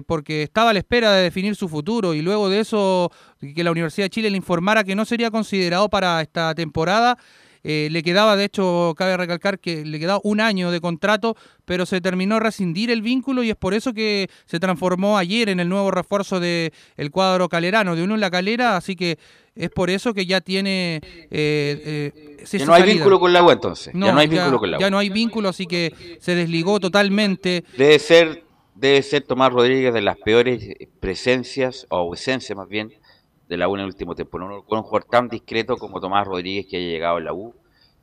[0.07, 3.13] porque estaba a la espera de definir su futuro y luego de eso
[3.55, 7.19] que la Universidad de Chile le informara que no sería considerado para esta temporada.
[7.65, 12.01] Le quedaba, de hecho, cabe recalcar que le quedaba un año de contrato, pero se
[12.01, 15.91] terminó rescindir el vínculo y es por eso que se transformó ayer en el nuevo
[15.91, 19.19] refuerzo del el cuadro calerano, de uno en la calera, así que
[19.55, 21.01] es por eso que ya tiene...
[21.31, 23.95] Eh, eh, ya no hay vínculo con la agua entonces.
[23.95, 27.65] ya no hay vínculo con la Ya no hay vínculo, así que se desligó totalmente.
[27.77, 28.45] Debe ser,
[28.75, 32.93] debe ser Tomás Rodríguez de las peores presencias, o ausencias más bien,
[33.49, 34.39] de la U en el último tiempo.
[34.39, 37.55] con un jugador tan discreto como Tomás Rodríguez que haya llegado a la U.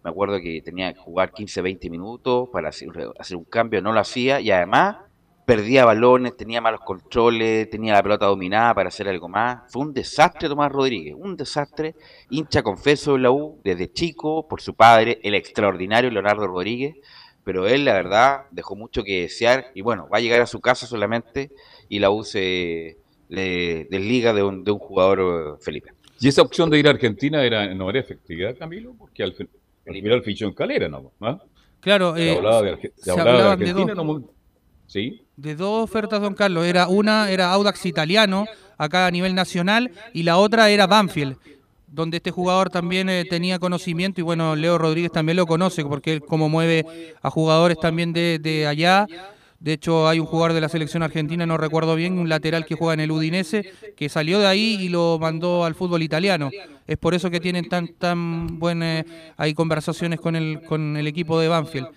[0.03, 2.89] Me acuerdo que tenía que jugar 15, 20 minutos para hacer,
[3.19, 4.97] hacer un cambio, no lo hacía y además
[5.45, 9.71] perdía balones, tenía malos controles, tenía la pelota dominada para hacer algo más.
[9.71, 11.95] Fue un desastre Tomás Rodríguez, un desastre.
[12.29, 16.95] Hincha confeso de la U desde chico por su padre, el extraordinario Leonardo Rodríguez.
[17.43, 20.61] Pero él, la verdad, dejó mucho que desear y bueno, va a llegar a su
[20.61, 21.51] casa solamente
[21.89, 23.00] y la U se
[23.31, 25.93] le desliga de un, de un jugador eh, Felipe.
[26.19, 28.93] ¿Y esa opción de ir a Argentina era, no era efectiva, Camilo?
[28.97, 29.33] Porque al,
[29.85, 31.11] final fichó en Calera, ¿no?
[31.21, 31.39] ¿Ah?
[31.79, 34.23] Claro, se hablaba de, Argentina, no
[34.85, 35.21] ¿sí?
[35.37, 36.65] de dos ofertas, don Carlos.
[36.65, 38.45] Era una era Audax italiano,
[38.77, 41.37] acá a nivel nacional, y la otra era Banfield,
[41.87, 46.13] donde este jugador también eh, tenía conocimiento, y bueno, Leo Rodríguez también lo conoce, porque
[46.13, 46.85] él como mueve
[47.21, 49.07] a jugadores también de, de allá.
[49.61, 52.73] De hecho, hay un jugador de la selección argentina, no recuerdo bien, un lateral que
[52.73, 56.49] juega en el Udinese, que salió de ahí y lo mandó al fútbol italiano.
[56.87, 59.05] Es por eso que tienen tan tan buenas
[59.37, 61.89] hay conversaciones con el con el equipo de Banfield.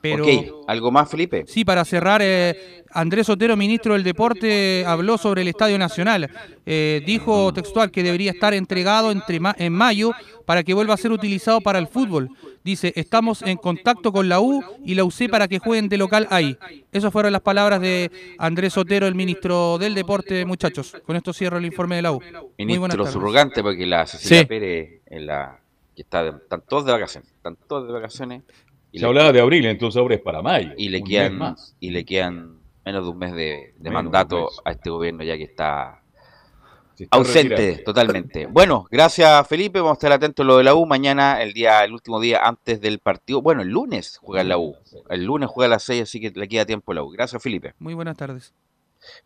[0.00, 0.24] Pero,
[0.66, 1.44] ¿algo más, Felipe?
[1.46, 6.30] Sí, para cerrar, eh, Andrés Otero, ministro del Deporte, habló sobre el Estadio Nacional.
[6.64, 10.12] Eh, dijo textual que debería estar entregado entre en mayo
[10.46, 12.30] para que vuelva a ser utilizado para el fútbol.
[12.62, 16.26] Dice, estamos en contacto con la U y la UC para que jueguen de local
[16.30, 16.56] ahí.
[16.92, 20.96] Esas fueron las palabras de Andrés Otero, el ministro del Deporte, muchachos.
[21.04, 22.20] Con esto cierro el informe de la U.
[22.58, 25.58] Ministro subrogante, porque la Cecilia Pérez, en la,
[25.96, 28.42] que está, están todos de vacaciones, están todos de vacaciones
[28.98, 30.72] se hablaba de abril, entonces ahora es para mayo.
[30.76, 35.22] Y le, quedan, y le quedan menos de un mes de, mandato a este gobierno
[35.22, 35.99] ya que está,
[37.10, 38.46] ausente totalmente.
[38.46, 40.86] Bueno, gracias Felipe, vamos a estar atentos a lo de la U.
[40.86, 43.42] Mañana, el día, el último día antes del partido.
[43.42, 44.76] Bueno, el lunes juega la U.
[45.08, 47.10] El lunes juega a las 6, así que le queda tiempo a la U.
[47.10, 47.74] Gracias Felipe.
[47.78, 48.52] Muy buenas tardes.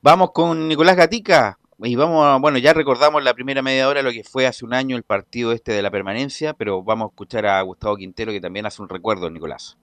[0.03, 1.59] Vamos con Nicolás Gatica.
[1.83, 4.97] Y vamos, bueno, ya recordamos la primera media hora lo que fue hace un año
[4.97, 8.64] el partido este de la permanencia, pero vamos a escuchar a Gustavo Quintero que también
[8.64, 9.77] hace un recuerdo, Nicolás.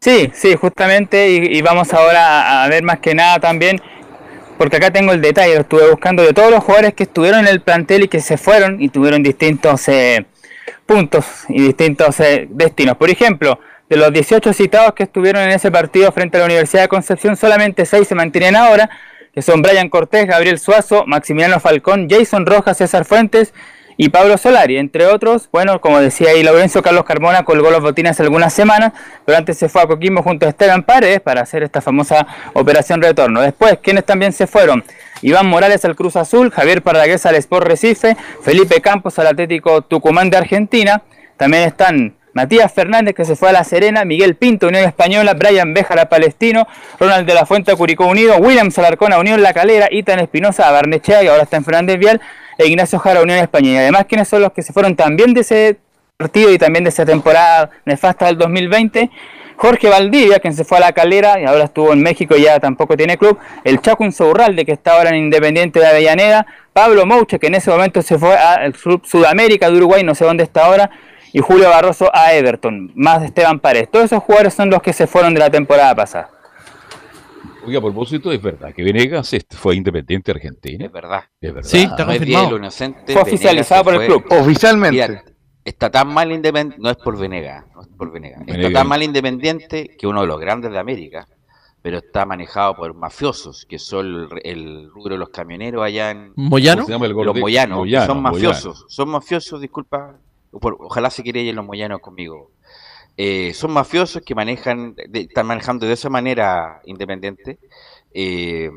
[0.00, 3.80] Sí, sí, justamente, y, vamos ahora a ver más que nada también,
[4.58, 7.60] porque acá tengo el detalle, estuve buscando de todos los jugadores que estuvieron en el
[7.60, 10.26] plantel y que se fueron y tuvieron distintos eh,
[10.86, 12.96] puntos y distintos eh, destinos.
[12.96, 16.82] Por ejemplo, de los 18 citados que estuvieron en ese partido frente a la Universidad
[16.82, 18.90] de Concepción, solamente 6 se mantienen ahora
[19.34, 23.52] que son Brian Cortés, Gabriel Suazo, Maximiliano Falcón, Jason Rojas, César Fuentes
[23.96, 25.48] y Pablo Solari, entre otros.
[25.52, 28.92] Bueno, como decía ahí Lorenzo, Carlos Carmona colgó los botines algunas semanas,
[29.24, 33.02] pero antes se fue a Coquimbo junto a Esteban Paredes para hacer esta famosa operación
[33.02, 33.40] retorno.
[33.40, 34.84] Después, ¿quiénes también se fueron?
[35.22, 40.30] Iván Morales al Cruz Azul, Javier Pardagués al Sport Recife, Felipe Campos al Atlético Tucumán
[40.30, 41.02] de Argentina.
[41.36, 45.72] También están Matías Fernández que se fue a La Serena, Miguel Pinto, Unión Española, Brian
[45.72, 46.66] Béjar a Palestino,
[46.98, 50.68] Ronald de la Fuente a Curicó Unido, William Salarcón a Unión La Calera, Itan Espinosa
[50.68, 52.20] a Barnechea, y ahora está en Fernández Vial,
[52.58, 53.74] e Ignacio Jara Unión Española.
[53.74, 55.78] Y además, ¿quiénes son los que se fueron también de ese
[56.16, 59.10] partido y también de esa temporada nefasta del 2020?
[59.56, 62.58] Jorge Valdivia, quien se fue a la calera y ahora estuvo en México y ya
[62.58, 63.38] tampoco tiene club.
[63.62, 66.46] El Chaco Insaurralde, que está ahora en Independiente de Avellaneda.
[66.72, 70.42] Pablo Mouche, que en ese momento se fue al Sudamérica de Uruguay, no sé dónde
[70.42, 70.90] está ahora
[71.34, 73.90] y Julio Barroso a Everton, más Esteban Paredes.
[73.90, 76.30] Todos esos jugadores son los que se fueron de la temporada pasada.
[77.66, 80.86] Oye, a propósito, es verdad que Venegas fue independiente argentino.
[80.86, 81.24] Es verdad.
[81.40, 81.68] Es verdad.
[81.68, 82.60] Sí, está confirmado.
[83.06, 84.24] fue oficializado por el club.
[84.30, 85.22] Oficialmente.
[85.64, 88.42] está tan mal independiente, no es por Venegas, no es por Venegas.
[88.46, 91.26] Está tan mal independiente que uno de los grandes de América,
[91.82, 96.32] pero está manejado por mafiosos, que son el, el rubro de los camioneros allá en...
[96.36, 96.82] ¿Moyano?
[96.82, 97.06] ¿Cómo se llama?
[97.06, 98.32] El los moyanos, Moyano, son Moyano.
[98.32, 100.14] mafiosos, son mafiosos, disculpa,
[100.60, 102.50] ojalá se querellen los moyanos conmigo.
[103.16, 107.58] Eh, son mafiosos que manejan, de- están manejando de esa manera independiente.
[108.12, 108.70] eh,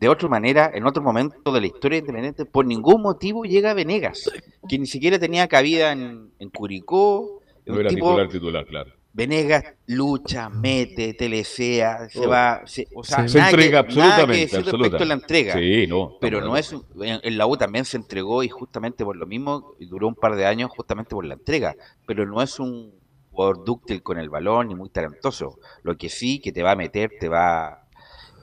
[0.00, 4.30] de otra manera, en otro momento de la historia independiente, por ningún motivo llega Venegas,
[4.66, 7.42] que ni siquiera tenía cabida en, en Curicó.
[7.66, 8.92] No era tipo- titular, titular, claro.
[9.12, 12.28] Venegas lucha, mete, telesea, se Todo.
[12.30, 15.02] va, se, o sea, Se nada que- entrega nada que absolutamente, decir respecto absolutamente.
[15.02, 15.54] a la entrega.
[15.54, 16.16] Sí, no.
[16.20, 19.74] Pero no es, en, en la U también se entregó y justamente por lo mismo
[19.80, 21.74] y duró un par de años justamente por la entrega,
[22.06, 22.92] pero no es un
[23.32, 25.58] jugador dúctil con el balón ni muy talentoso.
[25.82, 27.84] Lo que sí que te va a meter, te va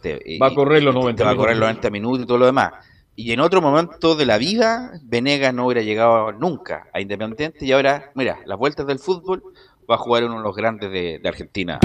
[0.02, 1.84] te, Va a correr los te- 90 te va a correr los minutos.
[1.84, 2.74] 90 minutos y todo lo demás.
[3.16, 7.72] Y en otro momento de la vida, Venegas no hubiera llegado nunca a Independiente y
[7.72, 9.42] ahora, mira, las vueltas del fútbol
[9.90, 11.80] va a jugar uno de los grandes de, de Argentina.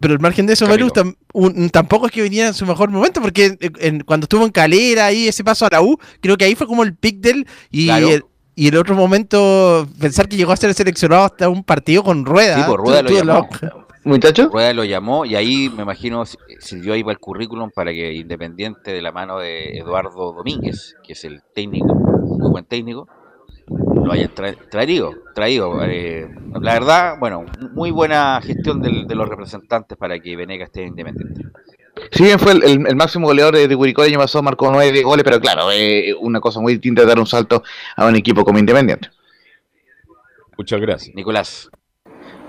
[0.00, 0.86] Pero el margen de eso, Camilo.
[0.86, 4.24] Belus, tam- un- tampoco es que venía en su mejor momento, porque en- en- cuando
[4.24, 6.94] estuvo en Calera ahí, ese paso a la U, creo que ahí fue como el
[6.94, 7.46] pick del.
[7.70, 8.08] Y, Claro.
[8.08, 8.24] el,
[8.54, 12.56] y el otro momento, pensar que llegó a ser seleccionado hasta un partido con rueda.
[12.56, 13.48] Sí, pues Rueda lo llamó.
[14.04, 14.48] Muchacho.
[14.52, 18.12] Rueda lo llamó y ahí me imagino si- sirvió ahí para el currículum para que
[18.14, 23.06] Independiente de la mano de Eduardo Domínguez, que es el técnico, muy buen técnico,
[24.04, 25.14] lo hayan tra- traído.
[25.34, 25.82] traído.
[25.84, 26.28] Eh,
[26.60, 31.42] la verdad, bueno, muy buena gestión del- de los representantes para que Venegas esté Independiente.
[32.10, 34.70] Si bien fue el, el- el máximo goleador de, de Curicó el año pasado, marcó
[34.72, 37.62] nueve goles, pero claro, eh, una cosa muy distinta es dar un salto
[37.96, 39.10] a un equipo como Independiente.
[40.56, 41.14] Muchas gracias.
[41.14, 41.70] Nicolás.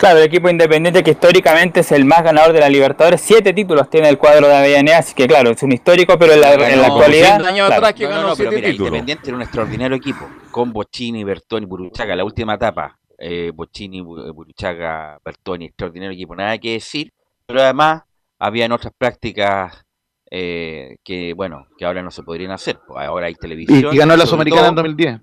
[0.03, 3.89] Claro, el equipo independiente que históricamente es el más ganador de la Libertadores, siete títulos
[3.89, 6.59] tiene el cuadro de Avellaneda, así que claro, es un histórico, pero en la, en
[6.59, 7.35] la Ganó actualidad...
[7.37, 8.87] 100 años claro, atrás que No, no, ganó no, pero siete mira, títulos.
[8.89, 14.33] Independiente era un extraordinario equipo, con Bochini, Bertoni, Buruchaga, la última etapa, eh, Bochini, Bu-
[14.33, 17.13] Buruchaga, Bertoni, extraordinario equipo, nada que decir,
[17.45, 18.03] pero además
[18.39, 19.85] habían otras prácticas
[20.29, 23.93] eh, que, bueno, que ahora no se podrían hacer, pues ahora hay Y, televisión.
[23.93, 25.21] y ganó la Sudamericana en todo- 2010.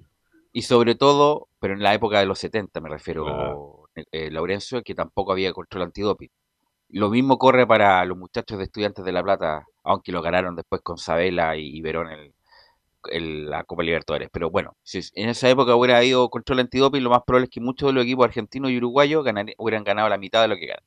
[0.53, 3.80] Y sobre todo, pero en la época de los 70 me refiero, Claro.
[4.12, 6.30] Eh, Laurencio, que tampoco había control antidoping.
[6.91, 10.82] Lo mismo corre para los muchachos de Estudiantes de La Plata, aunque lo ganaron después
[10.82, 12.34] con Sabela y, Verón el,
[13.11, 14.28] el- la Copa Libertadores.
[14.32, 17.61] Pero bueno, si en esa época hubiera habido control antidoping, lo más probable es que
[17.61, 19.24] muchos de los equipos argentinos y uruguayos
[19.59, 20.84] hubieran ganado la mitad de lo que ganan.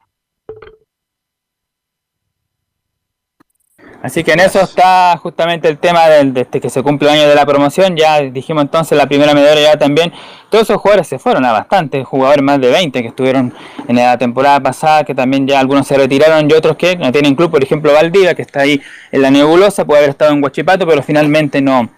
[4.03, 7.19] Así que en eso está justamente el tema del, de este que se cumple el
[7.19, 7.95] año de la promoción.
[7.95, 10.11] Ya dijimos entonces la primera medalla ya también.
[10.49, 13.53] Todos esos jugadores se fueron a bastantes, jugadores más de 20 que estuvieron
[13.87, 17.33] en la temporada pasada, que también ya algunos se retiraron y otros que no tienen
[17.33, 17.49] club.
[17.49, 21.01] Por ejemplo, Valdivia, que está ahí en la nebulosa, puede haber estado en Huachipato, pero
[21.01, 21.89] finalmente no.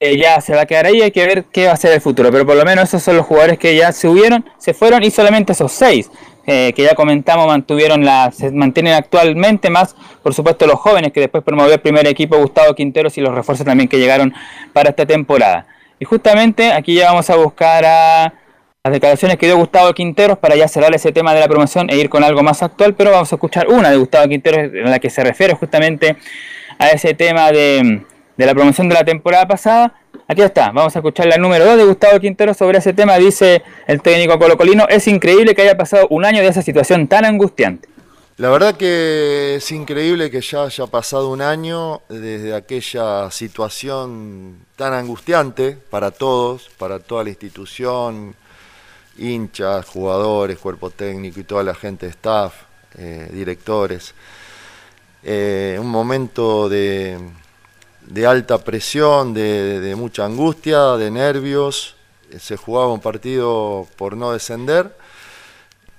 [0.00, 2.00] eh, ya se va a quedar ahí, hay que ver qué va a ser el
[2.00, 2.32] futuro.
[2.32, 5.12] Pero por lo menos esos son los jugadores que ya se hubieron, se fueron y
[5.12, 6.10] solamente esos seis
[6.46, 11.20] eh, que ya comentamos mantuvieron la, se mantienen actualmente más, por supuesto los jóvenes que
[11.20, 14.34] después promovió el primer equipo Gustavo Quinteros y los refuerzos también que llegaron
[14.72, 15.66] para esta temporada.
[16.00, 18.34] Y justamente aquí ya vamos a buscar a
[18.84, 21.96] las declaraciones que dio Gustavo Quinteros para ya cerrar ese tema de la promoción e
[21.96, 24.98] ir con algo más actual, pero vamos a escuchar una de Gustavo Quinteros en la
[24.98, 26.16] que se refiere justamente
[26.78, 28.02] a ese tema de,
[28.36, 29.94] de la promoción de la temporada pasada.
[30.28, 33.16] Aquí está, vamos a escuchar la número 2 de Gustavo Quintero sobre ese tema.
[33.16, 37.24] Dice el técnico colocolino, es increíble que haya pasado un año de esa situación tan
[37.24, 37.88] angustiante.
[38.36, 44.94] La verdad que es increíble que ya haya pasado un año desde aquella situación tan
[44.94, 48.34] angustiante para todos, para toda la institución,
[49.18, 52.54] hinchas, jugadores, cuerpo técnico y toda la gente, staff,
[52.96, 54.14] eh, directores.
[55.24, 57.18] Eh, un momento de,
[58.06, 61.96] de alta presión, de, mucha angustia, de nervios.
[62.38, 64.96] Se jugaba un partido por no descender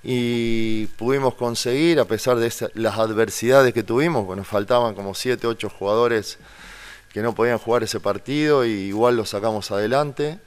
[0.02, 5.70] y pudimos conseguir, a pesar de las adversidades que tuvimos, bueno, faltaban como 7, 8
[5.70, 6.38] jugadores
[7.12, 10.38] que no podían jugar ese partido y igual lo sacamos adelante.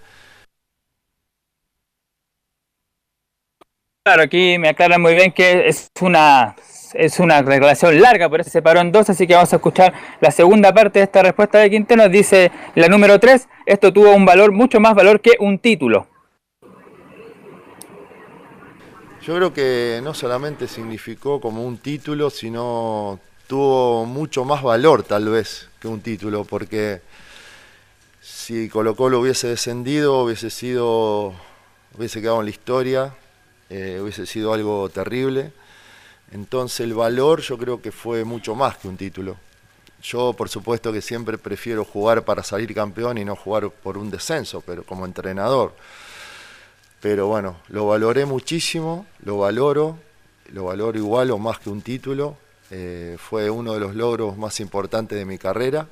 [4.04, 6.56] Claro, aquí me aclaran muy bien que es una
[6.94, 9.94] es una declaración larga, por eso se paró en dos, así que vamos a escuchar
[10.22, 12.10] la segunda parte de esta respuesta de Quintero.
[12.10, 16.08] Dice la número 3, esto tuvo un valor, mucho más valor que un título.
[19.22, 25.28] Yo creo que no solamente significó como un título, sino tuvo mucho más valor tal
[25.28, 27.02] vez que un título, porque
[28.22, 31.34] si Colo Colo hubiese descendido, hubiese sido,
[31.98, 33.16] hubiese quedado en la historia,
[33.70, 35.52] eh, hubiese sido algo terrible.
[36.32, 39.38] Entonces el valor yo creo que fue mucho más que un título.
[40.02, 44.12] Yo por supuesto que siempre prefiero jugar para salir campeón y no jugar por un
[44.12, 45.74] descenso, pero como entrenador.
[47.02, 49.98] Pero bueno, lo valoré muchísimo, lo valoro,
[50.52, 52.38] lo valoro igual o más que un título
[52.70, 55.88] eh, fue uno de los logros más importantes de mi carrera.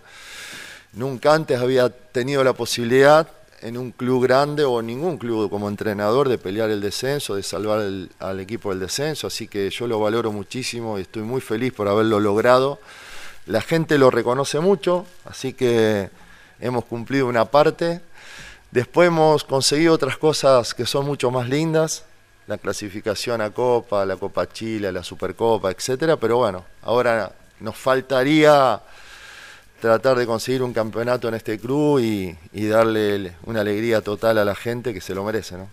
[0.94, 3.28] Nunca antes había tenido la posibilidad
[3.62, 7.82] en un club grande o ningún club como entrenador de pelear el descenso, de salvar
[8.20, 11.88] al equipo del descenso, así que yo lo valoro muchísimo y estoy muy feliz por
[11.88, 12.80] haberlo logrado.
[13.46, 16.10] La gente lo reconoce mucho, así que
[16.60, 18.02] hemos cumplido una parte.
[18.72, 22.04] Después hemos conseguido otras cosas que son mucho más lindas,
[22.48, 28.82] la clasificación a Copa, la Copa Chile, la Supercopa, etcétera, pero bueno, ahora nos faltaría
[29.86, 32.36] tratar de conseguir un campeonato en este club y,
[32.68, 35.68] darle una alegría total a la gente que se lo merece, ¿no?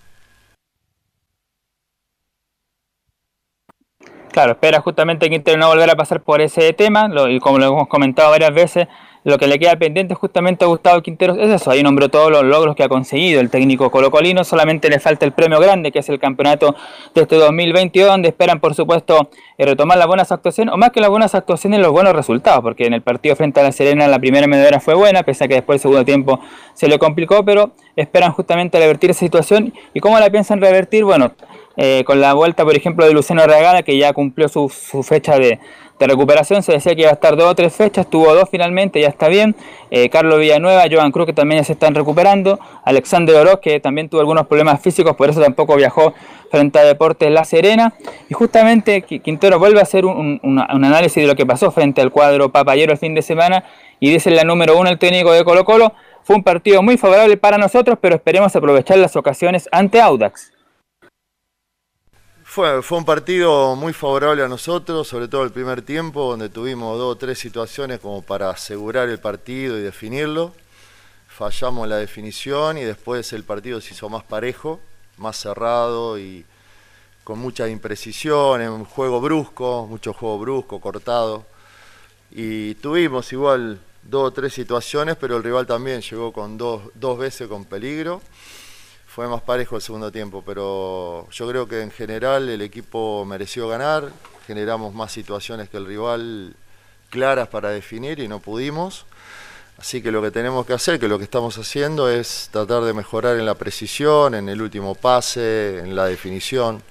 [4.30, 7.88] Claro, espera justamente que no volver a pasar por ese tema, y como lo hemos
[7.88, 8.86] comentado varias veces,
[9.24, 12.42] lo que le queda pendiente justamente a Gustavo Quinteros es eso, ahí nombró todos los
[12.42, 16.08] logros que ha conseguido el técnico colocolino, solamente le falta el premio grande, que es
[16.08, 16.74] el campeonato
[17.14, 21.00] de este 2022, donde esperan por supuesto eh, retomar las buenas actuaciones, o más que
[21.00, 24.18] las buenas actuaciones, los buenos resultados, porque en el partido frente a la Serena la
[24.18, 26.40] primera media hora fue buena, pese a que después el segundo tiempo
[26.74, 31.32] se le complicó, pero esperan justamente revertir esa situación, y cómo la piensan revertir, bueno,
[31.76, 35.38] eh, con la vuelta, por ejemplo, de Luciano Regada, que ya cumplió su, su fecha
[35.38, 35.58] de,
[36.02, 36.62] de recuperación.
[36.62, 39.28] Se decía que iba a estar dos o tres fechas, tuvo dos finalmente, ya está
[39.28, 39.54] bien.
[39.90, 42.58] Eh, Carlos Villanueva, Joan Cruz, que también ya se están recuperando.
[42.84, 46.12] Alexander Oroz, que también tuvo algunos problemas físicos, por eso tampoco viajó
[46.50, 47.94] frente a Deportes La Serena.
[48.28, 52.50] Y justamente Quintero vuelve a hacer un, análisis de lo que pasó frente al cuadro
[52.50, 53.64] papayero el fin de semana.
[54.00, 55.92] Y dice la número uno, el técnico de Colo Colo.
[56.24, 60.51] Fue un partido muy favorable para nosotros, pero esperemos aprovechar las ocasiones ante Audax.
[62.54, 67.14] Fue, un partido muy favorable a nosotros, sobre todo el primer tiempo, donde tuvimos dos
[67.14, 70.52] o tres situaciones como para asegurar el partido y definirlo.
[71.28, 74.80] Fallamos la definición y después el partido se hizo más parejo,
[75.16, 76.44] más cerrado y
[77.24, 81.46] con mucha imprecisión, un juego brusco, mucho juego brusco, cortado.
[82.30, 87.18] Y tuvimos igual dos o tres situaciones, pero el rival también llegó con dos, dos
[87.18, 88.20] veces con peligro
[89.14, 93.68] fue más parejo el segundo tiempo, pero yo creo que en general el equipo mereció
[93.68, 94.10] ganar,
[94.46, 96.56] generamos más situaciones que el rival
[97.10, 99.04] claras para definir y no pudimos.
[99.76, 102.94] Así que lo que tenemos que hacer, que lo que estamos haciendo es tratar de
[102.94, 106.82] mejorar en la precisión, en el último pase, en la definición.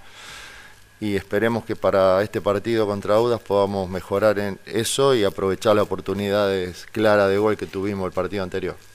[0.99, 5.85] Y esperemos que para este partido contra Audas podamos mejorar en eso y aprovechar las
[5.85, 8.90] oportunidades claras de gol que tuvimos el partido anterior.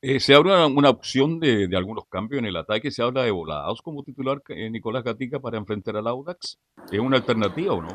[0.00, 2.90] Eh, se habla una opción de, algunos cambios en el ataque.
[2.92, 6.58] Se habla de volados como titular eh, Nicolás Gatica para enfrentar al Audax.
[6.92, 7.88] ¿Es una alternativa o no?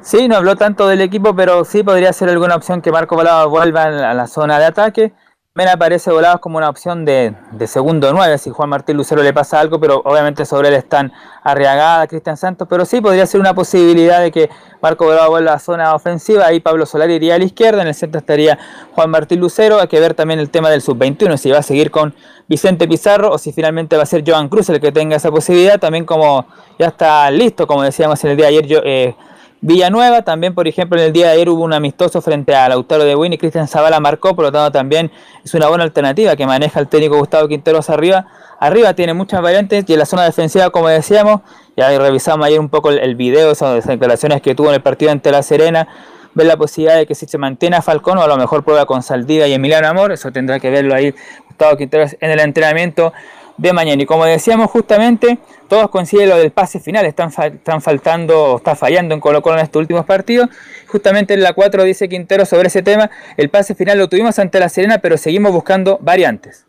[0.00, 3.50] Sí, no habló tanto del equipo, pero sí podría ser alguna opción que Marco Volado
[3.50, 5.12] vuelva a la zona de ataque.
[5.60, 7.34] Me aparece Volados como una opción de,
[7.66, 12.06] segundo 9 si Juan Martín Lucero le pasa algo, pero obviamente sobre él están Arriagada,
[12.06, 14.48] Cristian Santos, pero sí podría ser una posibilidad de que
[14.80, 17.88] Marco Volado vuelva a la zona ofensiva, ahí Pablo Solari iría a la izquierda, en
[17.88, 18.58] el centro estaría
[18.94, 21.90] Juan Martín Lucero, hay que ver también el tema del sub-21, si va a seguir
[21.90, 22.14] con
[22.48, 25.78] Vicente Pizarro o si finalmente va a ser Joan Cruz el que tenga esa posibilidad,
[25.78, 26.46] también como
[26.78, 29.14] ya está listo, como decíamos en el día de ayer, yo, eh,
[29.62, 33.04] Villanueva, también por ejemplo en el día de ayer hubo un amistoso frente a Lautaro
[33.04, 35.10] de Win y Cristian Zavala marcó, por lo tanto también
[35.44, 38.26] es una buena alternativa que maneja el técnico Gustavo Quinteros arriba.
[38.58, 41.42] Arriba tiene muchas variantes y en la zona defensiva, como decíamos,
[41.76, 45.30] ya revisamos ayer un poco el, video, esas declaraciones que tuvo en el partido ante
[45.30, 45.88] La Serena,
[46.34, 48.86] ver la posibilidad de que si se mantiene a Falcón o a lo mejor prueba
[48.86, 51.14] con Saldivia y Emiliano Amor, eso tendrá que verlo ahí
[51.48, 53.12] Gustavo Quinteros en el entrenamiento
[53.60, 54.02] de mañana.
[54.02, 55.38] Y como decíamos justamente,
[55.68, 59.64] todos coinciden lo del pase final, están, están faltando, está fallando en Colo Colo en
[59.64, 60.48] estos últimos partidos.
[60.86, 64.58] Justamente en la 4 dice Quintero sobre ese tema, el pase final lo tuvimos ante
[64.58, 66.64] la Serena, pero seguimos buscando variantes.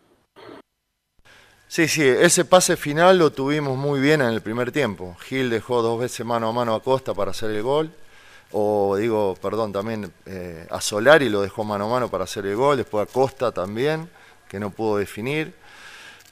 [1.70, 5.16] Sí, sí, ese pase final lo tuvimos muy bien en el primer tiempo.
[5.22, 7.90] Gil dejó dos veces mano a mano a Costa para hacer el gol.
[8.52, 12.58] O digo, perdón, también eh, a Solari lo dejó mano a mano para hacer el
[12.58, 12.76] gol.
[12.76, 14.10] Después a Costa también,
[14.50, 15.54] que no pudo definir.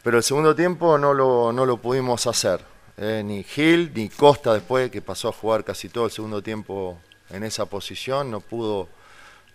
[0.04, 2.62] Pero el segundo tiempo no lo, no lo pudimos hacer.
[2.98, 6.98] Eh, ni Gil ni Costa después, que pasó a jugar casi todo el segundo tiempo
[7.30, 8.88] en esa posición, no pudo,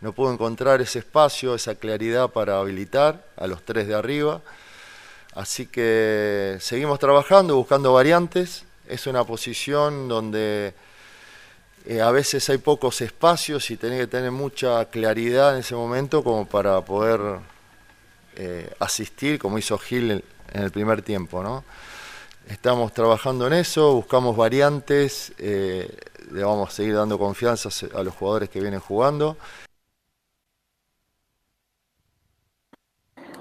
[0.00, 4.42] no pudo encontrar ese espacio, esa claridad para habilitar a los tres de arriba.
[5.34, 8.64] Así que seguimos trabajando, buscando variantes.
[8.86, 10.74] Es una posición donde
[11.86, 16.22] eh, a veces hay pocos espacios y tenés que tener mucha claridad en ese momento
[16.22, 17.40] como para poder
[18.36, 20.22] eh, asistir, como hizo Gil
[20.54, 21.42] en el primer tiempo.
[21.42, 21.64] ¿no?
[22.48, 25.94] Estamos trabajando en eso, buscamos variantes, eh,
[26.32, 29.36] le vamos a seguir dando confianza a los jugadores que vienen jugando.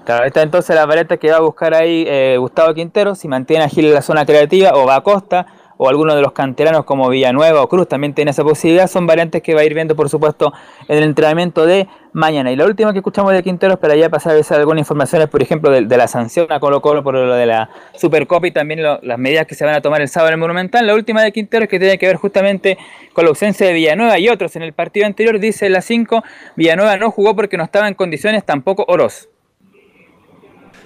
[0.04, 3.64] Claro, esta entonces la variante que va a buscar ahí eh, Gustavo Quintero, si mantiene
[3.64, 5.46] a Gil en la zona creativa o va a Costa
[5.76, 9.42] o alguno de los canteranos como Villanueva o Cruz también tiene esa posibilidad, son variantes
[9.42, 10.52] que va a ir viendo por supuesto
[10.88, 12.52] en el entrenamiento de mañana.
[12.52, 15.42] Y la última que escuchamos de Quinteros, para ya pasar a ver algunas informaciones, por
[15.42, 19.18] ejemplo, de, la sanción a Colo Colo por lo de la Supercopa y también las
[19.18, 20.86] medidas que se van a tomar el sábado en el Monumental.
[20.86, 22.78] La última de Quinteros que tiene que ver justamente
[23.12, 24.56] con la ausencia de Villanueva y otros.
[24.56, 26.22] En el partido anterior dice la 5,
[26.56, 29.28] Villanueva no jugó porque no estaba en condiciones, tampoco Oroz.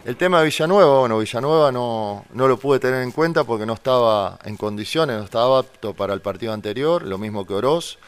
[0.09, 3.75] El tema de Villanueva, bueno, Villanueva no, no lo pude tener en cuenta porque no
[3.75, 7.99] estaba en condiciones, no estaba apto para el partido anterior, lo mismo que Oroz.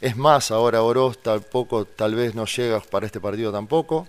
[0.00, 4.08] Es más, ahora Oroz tampoco, tal vez no llega para este partido tampoco.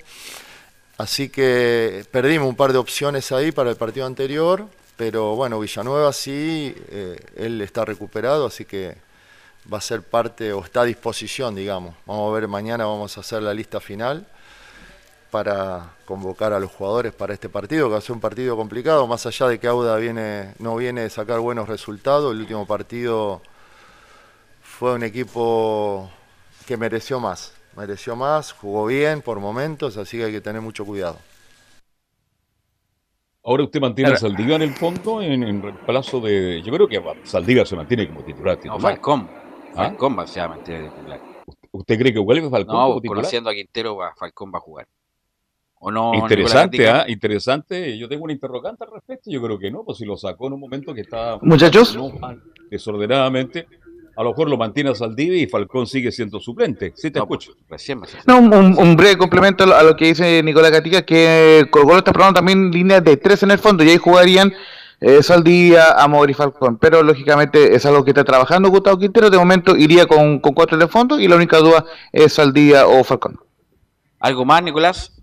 [0.97, 4.65] Así que perdimos un par de opciones ahí para el partido anterior,
[4.95, 8.95] pero bueno, Villanueva sí, eh, él está recuperado, así que
[9.72, 11.95] va a ser parte o está a disposición, digamos.
[12.05, 14.26] Vamos a ver mañana, vamos a hacer la lista final
[15.30, 19.05] para convocar a los jugadores para este partido, que va a ser un partido complicado,
[19.07, 23.41] más allá de que Auda viene, no viene de sacar buenos resultados, el último partido
[24.61, 26.09] fue un equipo
[26.65, 30.86] que mereció más, mereció más, jugó bien por momentos, así que hay que tener mucho
[30.86, 31.17] cuidado.
[33.43, 36.61] Ahora usted mantiene a Saldiga en el fondo en, el reemplazo de.
[36.61, 38.57] Yo creo que Saldiga se mantiene como titular.
[38.57, 38.77] titular.
[38.77, 39.30] No, Falcón.
[39.71, 39.86] ¿Ah?
[39.86, 41.21] Falcón va a mantener titular.
[41.71, 42.75] ¿Usted cree que vuelve Falcón?
[42.75, 43.21] No, como titular?
[43.21, 44.88] conociendo a Quintero, Falcón va a jugar
[46.13, 47.05] interesante, ¿ah?
[47.07, 47.97] interesante.
[47.97, 49.32] Yo tengo un interrogante al respecto.
[49.32, 51.97] Yo creo que no, pues si lo sacó en un momento que estaba muchachos
[52.69, 53.67] desordenadamente,
[54.15, 56.91] a lo mejor lo mantiene a Saldivi y Falcón sigue siendo suplente.
[56.95, 57.53] Sí te escucho.
[58.27, 62.71] no, un, breve complemento a lo que dice Nicolás Gatica, que Colo está probando también
[62.71, 64.51] líneas de tres en el fondo y ahí jugarían
[64.99, 66.77] eh, Saldivia, Amor y Falcón.
[66.77, 69.30] Pero lógicamente es algo que está trabajando Gustavo Quintero.
[69.30, 72.88] De momento iría con, con cuatro en el fondo y la única duda es Saldivia
[72.88, 73.39] o Falcón.
[74.19, 75.18] ¿Algo más, Nicolás?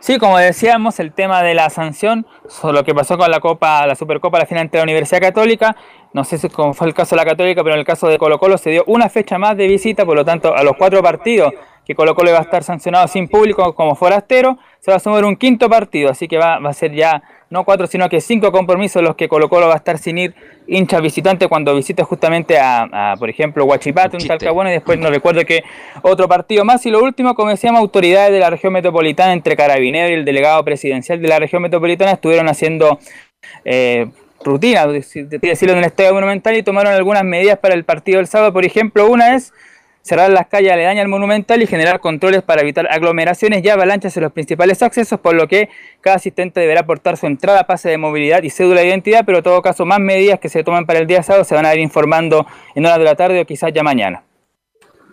[0.00, 2.24] Sí, como decíamos, el tema de la sanción,
[2.62, 5.76] lo que pasó con la Copa, la Supercopa, la final entre la Universidad Católica,
[6.12, 8.38] no sé si fue el caso de la Católica, pero en el caso de Colo
[8.38, 11.52] Colo se dio una fecha más de visita, por lo tanto, a los cuatro partidos
[11.84, 15.24] que Colo Colo iba a estar sancionado sin público como forastero, se va a sumar
[15.24, 18.52] un quinto partido, así que va, va a ser ya no cuatro, sino que cinco
[18.52, 20.34] compromisos los que Colo Colo va a estar sin ir
[20.66, 25.44] hinchas visitantes cuando visite justamente a, por ejemplo, Huachipato, un Talcahuano, y después no recuerdo
[25.44, 25.62] que
[26.02, 26.84] otro partido más.
[26.84, 30.62] Y lo último, como decíamos, autoridades de la región metropolitana, entre Carabineros y el delegado
[30.64, 32.98] presidencial de la región metropolitana, estuvieron haciendo
[33.64, 34.08] eh,
[34.44, 38.52] rutina, decirlo en el estadio monumental, y tomaron algunas medidas para el partido del sábado.
[38.52, 39.54] Por ejemplo, una es
[40.08, 44.22] cerrar las calles aledañas al monumental y generar controles para evitar aglomeraciones y avalanchas en
[44.22, 45.68] los principales accesos, por lo que
[46.00, 49.44] cada asistente deberá aportar su entrada, pase de movilidad y cédula de identidad, pero en
[49.44, 51.80] todo caso más medidas que se toman para el día sábado se van a ir
[51.80, 54.24] informando en horas de la tarde o quizás ya mañana.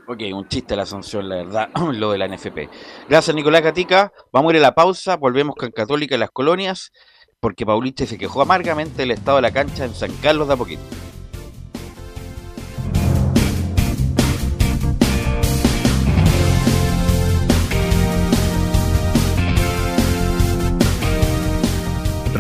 [0.08, 2.70] Ok, un chiste la sanción, la verdad, lo de la NFP.
[3.10, 4.14] Gracias, Nicolás Catica.
[4.32, 6.92] Vamos a ir a la pausa, volvemos con Católica y las colonias,
[7.40, 10.84] porque Pauliche se quejó amargamente del estado de la cancha en San Carlos de Apoquito.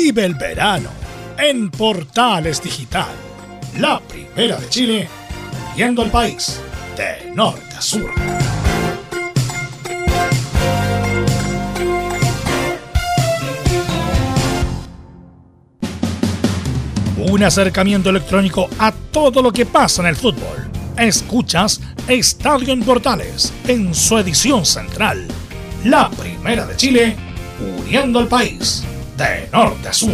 [0.00, 0.90] Vive el verano
[1.36, 3.10] en Portales Digital,
[3.80, 5.08] la primera de Chile,
[5.74, 6.60] viendo el país
[6.96, 8.08] de norte a sur.
[17.16, 20.70] Un acercamiento electrónico a todo lo que pasa en el fútbol.
[20.96, 25.26] Escuchas Estadio en Portales en su edición central,
[25.84, 27.16] la primera de Chile,
[27.80, 28.84] uniendo al país
[29.18, 30.12] de norte a sur.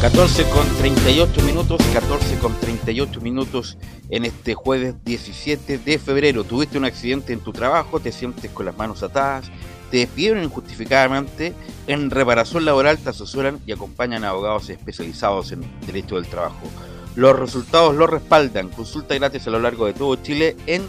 [0.00, 3.78] 14 con 38 minutos, 14 con 38 minutos
[4.10, 6.42] en este jueves 17 de febrero.
[6.42, 9.52] Tuviste un accidente en tu trabajo, te sientes con las manos atadas,
[9.92, 11.54] te despidieron injustificadamente.
[11.86, 16.68] En reparación laboral te asesoran y acompañan a abogados especializados en derecho del trabajo.
[17.14, 18.70] Los resultados lo respaldan.
[18.70, 20.82] Consulta gratis a lo largo de todo Chile en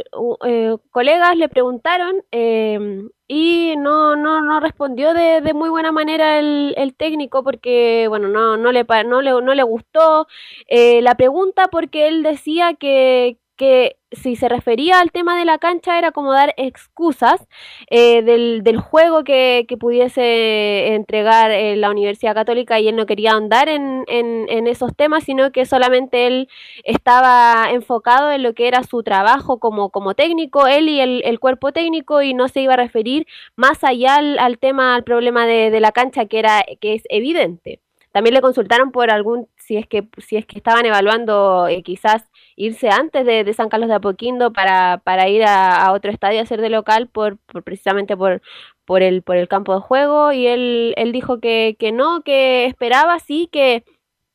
[0.45, 6.39] eh, colegas le preguntaron em, y no, no, no respondió de, de, muy buena manera
[6.39, 10.27] el, el técnico porque, bueno, no, no, le, no, le, no le gustó
[10.69, 15.97] la pregunta porque él decía que, que si se refería al tema de la cancha
[15.97, 17.45] era como dar excusas
[17.89, 23.05] eh, del, del, juego que, que pudiese entregar eh, la Universidad Católica y él no
[23.05, 26.47] quería andar en, en, esos temas, sino que solamente él
[26.83, 31.39] estaba enfocado en lo que era su trabajo como, como técnico, él y el, el
[31.39, 35.45] cuerpo técnico, y no se iba a referir más allá al, al tema, al problema
[35.45, 37.81] de, de la cancha que, era, que es evidente.
[38.17, 42.23] También le consultaron por algún, si es que, si es que estaban evaluando eh, quizás
[42.57, 46.59] irse antes de, San Carlos de Apoquindo para, para ir a, otro estadio a ser
[46.59, 48.41] de local por, precisamente por,
[48.83, 52.65] por, el, por el campo de juego y él, él dijo que, que no, que
[52.65, 53.85] esperaba sí que,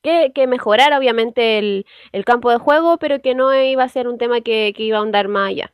[0.01, 4.07] que, que mejorara obviamente el, el, campo de juego, pero que no iba a ser
[4.07, 5.73] un tema que, iba a andar más allá.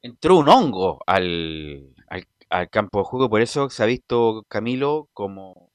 [0.00, 1.94] Entró un hongo al,
[2.48, 5.68] al, campo de juego, por eso se ha visto Camilo como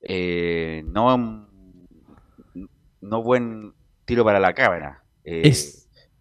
[0.00, 1.48] eh, no,
[3.00, 3.74] no buen
[4.06, 5.02] tiro para la cámara.
[5.24, 5.52] Eh,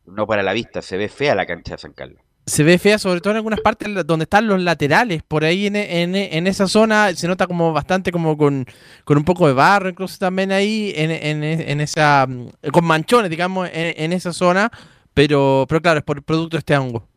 [0.05, 2.19] no para la vista, se ve fea la cancha de San Carlos.
[2.47, 5.23] Se ve fea, sobre todo en algunas partes donde están los laterales.
[5.23, 8.67] Por ahí en, en, esa zona se nota como bastante como con,
[9.07, 12.27] un poco de barro, incluso también ahí en, esa.
[12.71, 14.71] con manchones, digamos, en, esa zona.
[15.15, 17.07] Pero, pero claro, es por el producto de este hongo.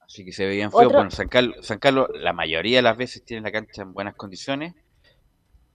[0.00, 0.90] Así que se ve bien feo.
[0.90, 4.16] Bueno, San Carlos, San Carlos, la mayoría de las veces tiene la cancha en buenas
[4.16, 4.74] condiciones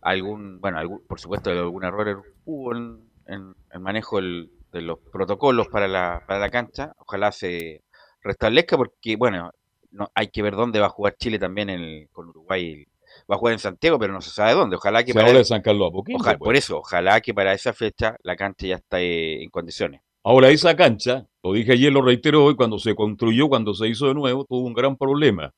[0.03, 5.87] algún, bueno, algún, por supuesto algún error hubo en, el manejo de los protocolos para
[5.87, 6.93] la, para la cancha.
[6.97, 7.81] Ojalá se
[8.21, 9.51] restablezca porque, bueno,
[9.91, 12.85] no hay que ver dónde va a jugar Chile también en con Uruguay.
[13.31, 14.75] Va a jugar en Santiago, pero no se sabe dónde.
[14.75, 16.59] Ojalá que para San Carlos a ojalá, Por pues.
[16.59, 20.01] eso, ojalá que para esa fecha la cancha ya esté en condiciones.
[20.23, 24.07] Ahora, esa cancha, lo dije ayer, lo reitero hoy, cuando se construyó, cuando se hizo
[24.07, 25.53] de nuevo, tuvo un gran problema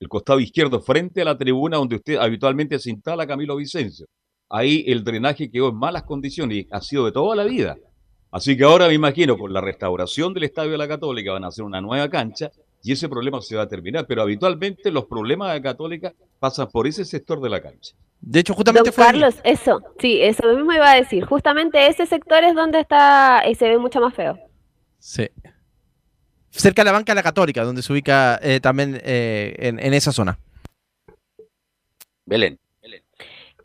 [0.00, 4.06] el costado izquierdo, frente a la tribuna donde usted habitualmente se instala Camilo Vicencio.
[4.48, 7.76] Ahí el drenaje quedó en malas condiciones y ha sido de toda la vida.
[8.32, 11.48] Así que ahora me imagino, con la restauración del Estadio de la Católica, van a
[11.48, 12.50] hacer una nueva cancha
[12.82, 14.06] y ese problema se va a terminar.
[14.08, 17.94] Pero habitualmente los problemas de la Católica pasan por ese sector de la cancha.
[18.20, 21.24] De hecho, justamente fue Carlos, eso, sí, eso mismo iba a decir.
[21.26, 24.38] Justamente ese sector es donde está y se ve mucho más feo.
[24.98, 25.28] Sí
[26.50, 30.12] cerca de la banca de la Católica, donde se ubica eh, también eh, en, esa
[30.12, 30.38] zona.
[32.26, 32.58] Belén.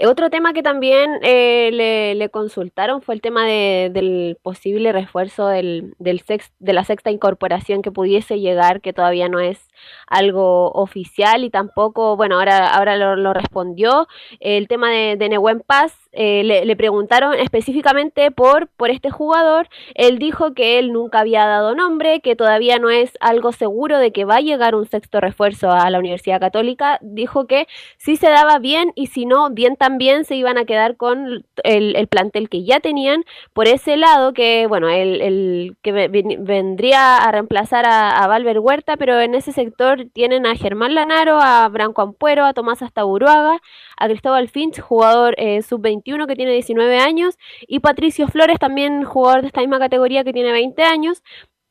[0.03, 1.69] Otro tema que también eh,
[2.17, 6.21] le, consultaron fue el tema del posible refuerzo del, del
[6.59, 9.69] de la sexta incorporación que pudiese llegar, que todavía no es
[10.07, 14.07] algo oficial y tampoco, bueno, ahora, ahora lo, respondió.
[14.41, 19.67] El tema de, de Nehuen Paz, eh, le, preguntaron específicamente por, por este jugador.
[19.93, 24.11] Él dijo que él nunca había dado nombre, que todavía no es algo seguro de
[24.11, 26.99] que va a llegar un sexto refuerzo a la Universidad Católica.
[27.01, 27.67] Dijo que
[27.97, 32.07] si se daba bien y si no, bien también se iban a quedar con el,
[32.07, 33.23] plantel que ya tenían.
[33.53, 38.95] Por ese lado, que bueno, el, el que vendría a reemplazar a, a Valver Huerta,
[38.97, 43.59] pero en ese sector tienen a Germán Lanaro, a Branco Ampuero, a Tomás Astaburuaga,
[43.97, 49.41] a Cristóbal Finch, jugador eh, sub-21 que tiene 19 años, y Patricio Flores, también jugador
[49.41, 51.23] de esta misma categoría que tiene 20 años.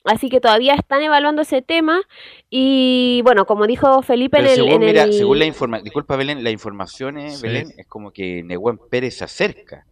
[0.05, 2.03] Así que todavía están evaluando ese tema
[2.51, 4.55] y bueno, como dijo Felipe en, el,
[5.15, 9.25] según, la información, disculpa Belén, la información es, Belén, es como que Nehuen Pérez se
[9.25, 9.87] acerca.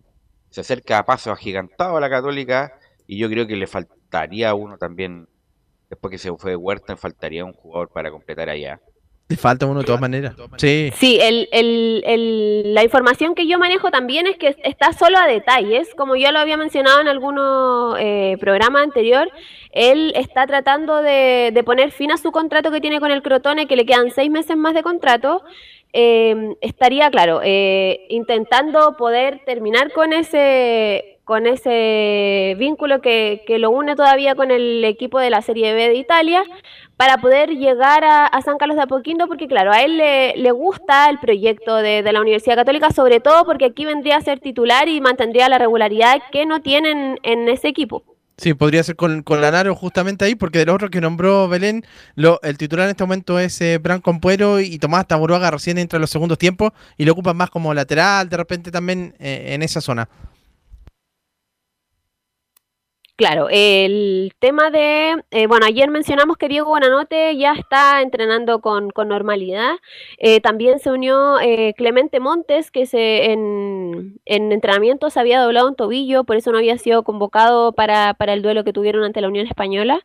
[0.51, 2.75] se acerca a paso agigantado a la Católica
[3.07, 5.29] y yo creo que le faltaría a uno también,
[5.89, 8.83] después que se fue de Huerta, faltaría un jugador para completar allá.
[9.29, 10.35] Le falta uno de todas maneras.
[10.59, 10.93] Sí.
[10.95, 15.27] Sí, el, el, el, la información que yo manejo también es que está solo a
[15.27, 19.31] detalles, como ya lo había mencionado en algunos eh, programas anterior,
[19.71, 23.67] él está tratando de, de, poner fin a su contrato que tiene con el Crotone,
[23.67, 25.43] que le quedan seis meses más de contrato.
[25.95, 33.71] Eh, estaría, claro, eh, intentando poder terminar con ese con ese vínculo que, que, lo
[33.71, 36.43] une todavía con el equipo de la Serie B de Italia,
[37.03, 41.19] para poder llegar a, San Carlos de Apoquindo, porque claro, a él le, gusta el
[41.19, 45.49] proyecto de, la Universidad Católica, sobre todo porque aquí vendría a ser titular y mantendría
[45.49, 48.05] la regularidad que no tienen en ese equipo.
[48.37, 51.85] Sí, podría ser con, con Lanaro justamente ahí, porque de los otros que nombró Belén,
[52.15, 56.03] el titular en este momento es eh, Bran Compuero y Tomás Taboruaga recién entra en
[56.03, 59.81] los segundos tiempos y lo ocupan más como lateral de repente también eh, en esa
[59.81, 60.09] zona.
[63.23, 68.91] Claro, el tema de, eh, bueno, ayer mencionamos que Diego Buenanote ya está entrenando con,
[69.07, 69.77] normalidad.
[70.19, 75.69] Eh, también se unió eh, Clemente Montes, que se, en, en entrenamiento se había doblado
[75.69, 79.21] un tobillo, por eso no había sido convocado para, para el duelo que tuvieron ante
[79.21, 80.01] la Unión Española.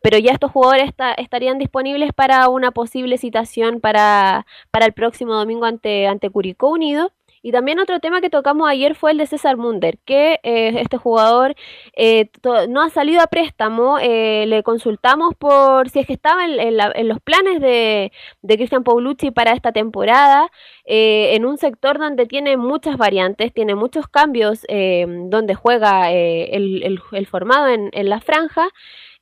[0.00, 5.66] Pero ya estos jugadores estarían disponibles para una posible citación para, para el próximo domingo
[5.66, 7.12] ante, ante Curicó Unido.
[7.44, 10.96] Y también otro tema que tocamos ayer fue el de César Munder, que eh, este
[10.96, 11.54] jugador
[11.94, 12.30] eh,
[12.70, 13.98] no ha salido a préstamo.
[14.00, 19.30] Eh, le consultamos por si es que estaba en, los planes de, de Cristian Paulucci
[19.30, 20.50] para esta temporada,
[20.86, 26.98] en un sector donde tiene muchas variantes, tiene muchos cambios, donde juega el,
[27.28, 28.70] formado en, en la franja.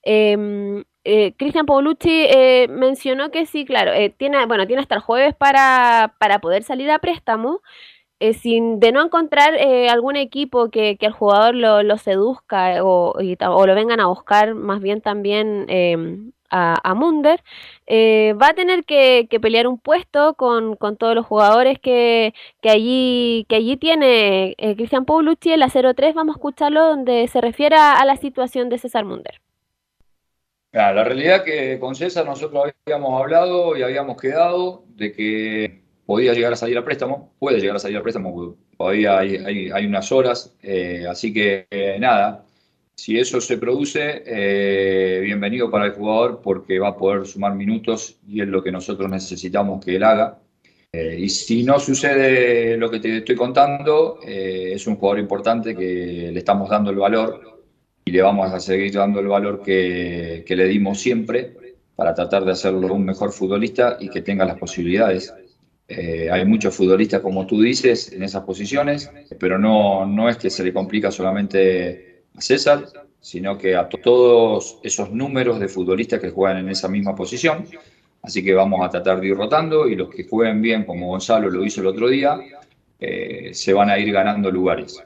[0.04, 5.00] Em, eh, Cristian Paulucci eh, mencionó que sí, claro, eh, tiene, bueno, tiene hasta el
[5.00, 7.60] jueves para, para poder salir a préstamo,
[8.22, 12.84] eh, sin, de no encontrar eh, algún equipo que, que el jugador lo, lo seduzca
[12.84, 15.96] o, y, o, lo vengan a buscar más bien también eh,
[16.48, 17.42] a, a, Munder,
[17.86, 22.32] eh, va a tener que, que pelear un puesto con, con, todos los jugadores que,
[22.60, 26.14] que, allí, que allí tiene eh, Cristian Paulucci en la 03.
[26.14, 29.40] Vamos a escucharlo donde se refiere a la situación de César Munder.
[30.70, 35.81] Claro, la realidad que con César nosotros habíamos hablado y habíamos quedado de que
[36.12, 40.12] podía llegar a salir a préstamo, puede llegar a salir a préstamo, todavía hay, unas
[40.12, 42.44] horas, eh, así que eh, nada,
[42.94, 48.18] si eso se produce, eh, bienvenido para el jugador porque va a poder sumar minutos
[48.28, 50.38] y es lo que nosotros necesitamos que él haga.
[50.92, 56.38] Y si no sucede lo que te estoy contando, es un jugador importante que le
[56.38, 57.62] estamos dando el valor
[58.04, 61.54] y le vamos a seguir dando el valor que le dimos siempre
[61.96, 65.32] para tratar de hacerlo un mejor futbolista y que tenga las posibilidades.
[65.88, 70.48] Eh, hay muchos futbolistas, como tú dices, en esas posiciones, pero no, no es que
[70.48, 72.86] se le complica solamente a César,
[73.20, 77.66] sino que a todos esos números de futbolistas que juegan en esa misma posición.
[78.22, 81.50] Así que vamos a tratar de ir rotando y los que jueguen bien, como Gonzalo
[81.50, 82.38] lo hizo el otro día,
[82.98, 85.02] eh, se van a ir ganando lugares.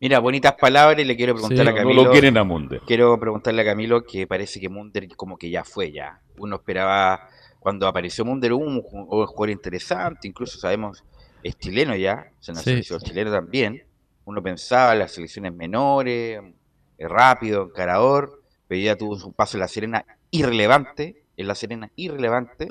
[0.00, 2.02] Mira, bonitas palabras y le quiero preguntar sí, a Camilo.
[2.02, 2.80] No lo quieren a Munder.
[2.86, 6.20] Quiero preguntarle a Camilo que parece que Munder como que ya fue ya.
[6.36, 7.30] Uno esperaba
[7.64, 11.02] cuando apareció Munder un, un jugador interesante, incluso sabemos
[11.42, 12.82] es chileno ya, se nos sí.
[12.82, 13.82] chileno también.
[14.26, 16.42] Uno pensaba en las selecciones menores,
[16.98, 22.68] rápido, encarador, pero ya tuvo un paso en la Serena irrelevante, en la Serena irrelevante.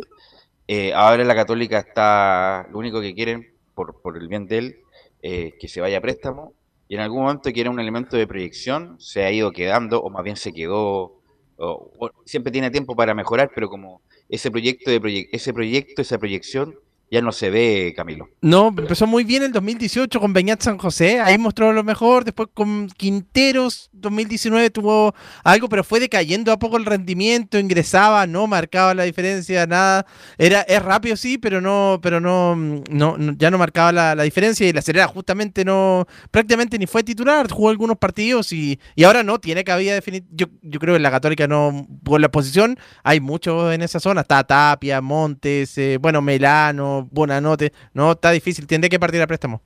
[0.68, 4.78] Eh, ahora la Católica está, lo único que quieren, por, por el bien de él,
[5.24, 6.54] eh, que se vaya a préstamo.
[6.88, 10.12] Y en algún momento que era un elemento de proyección, se ha ido quedando, o
[10.12, 11.23] más bien se quedó,
[11.58, 11.92] o,
[12.26, 16.76] siempre tiene tiempo para mejorar, pero como ese proyecto, de ese proyecto, esa proyección,
[17.14, 18.28] ya no se ve, Camilo.
[18.42, 22.50] No, empezó muy bien el 2018 con Beñat San José, ahí mostró lo mejor, después
[22.56, 25.14] con Quinteros 2019 tuvo
[25.44, 30.08] algo, pero fue decayendo a poco el rendimiento, ingresaba, no marcaba la diferencia, nada,
[30.40, 34.74] era es rápido sí, pero no pero no, no, ya no marcaba la, diferencia y
[34.74, 39.38] la Serena justamente no prácticamente ni fue titular, jugó algunos partidos y, y ahora no
[39.38, 43.20] tiene cabida definir, yo, yo creo que en la Católica no por la posición hay
[43.20, 47.74] mucho en esa zona, está Tapia, Montes, eh, bueno, Melano, Buenanote.
[47.94, 49.62] No, está difícil, tiene que partir a préstamo.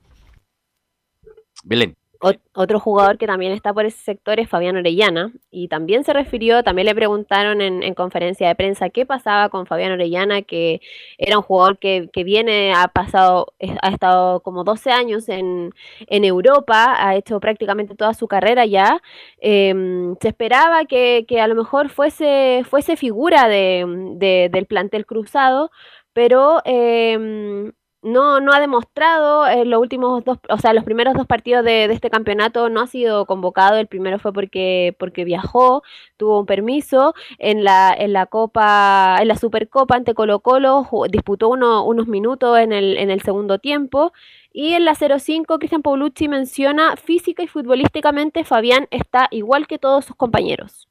[1.64, 1.96] Belén.
[2.20, 6.64] Otro jugador que también está por ese sector es Fabián Orellana y también se refirió,
[6.64, 10.80] también le preguntaron en, en, conferencia de prensa qué pasaba con Fabián Orellana, que
[11.16, 15.72] era un jugador que, que viene, ha pasado, ha estado como 12 años en,
[16.08, 19.00] en Europa, ha hecho prácticamente toda su carrera ya.
[19.40, 19.72] Eh,
[20.20, 23.84] se esperaba que, que, a lo mejor fuese, fuese figura de,
[24.16, 25.70] de, del plantel cruzado,
[26.18, 27.70] pero eh,
[28.02, 31.84] no, no ha demostrado en los últimos dos, o sea, los primeros dos partidos de,
[31.84, 33.76] este campeonato no ha sido convocado.
[33.76, 35.84] El primero fue porque, porque viajó,
[36.16, 37.14] tuvo un permiso.
[37.38, 42.72] En la, en la Copa, en la Supercopa ante Colo Colo, disputó unos minutos en
[42.72, 44.12] el, en el segundo tiempo.
[44.52, 50.04] Y en la 05, Cristian Paulucci menciona física y futbolísticamente Fabián está igual que todos
[50.04, 50.88] sus compañeros.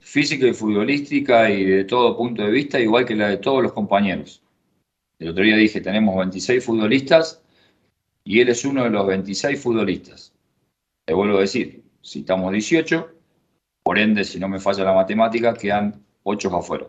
[0.00, 3.72] Física y futbolística y de todo punto de vista, igual que la de todos los
[3.72, 4.42] compañeros
[5.20, 7.42] el otro día dije, tenemos 26 futbolistas
[8.24, 10.32] y él es uno de los 26 futbolistas.
[11.04, 13.12] Te vuelvo a decir, citamos 18,
[13.82, 16.86] por ende, si no me falla la matemática, quedan 8 afuera.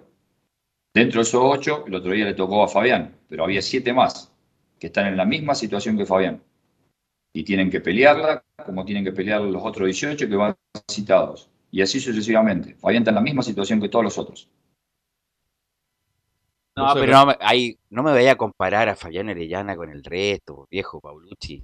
[0.93, 4.31] Dentro de esos 8, el otro día le tocó a Fabián, pero había 7 más
[4.79, 6.41] que están en la misma situación que Fabián.
[7.33, 10.55] Y tienen que pelearla como tienen que pelear los otros 18 que van
[10.89, 11.50] citados.
[11.71, 12.75] Y así sucesivamente.
[12.75, 14.49] Fabián está en la misma situación que todos los otros.
[16.75, 20.67] No, pero no, ahí, no me vaya a comparar a Fabián Arellana con el resto,
[20.69, 21.61] viejo Paulucci.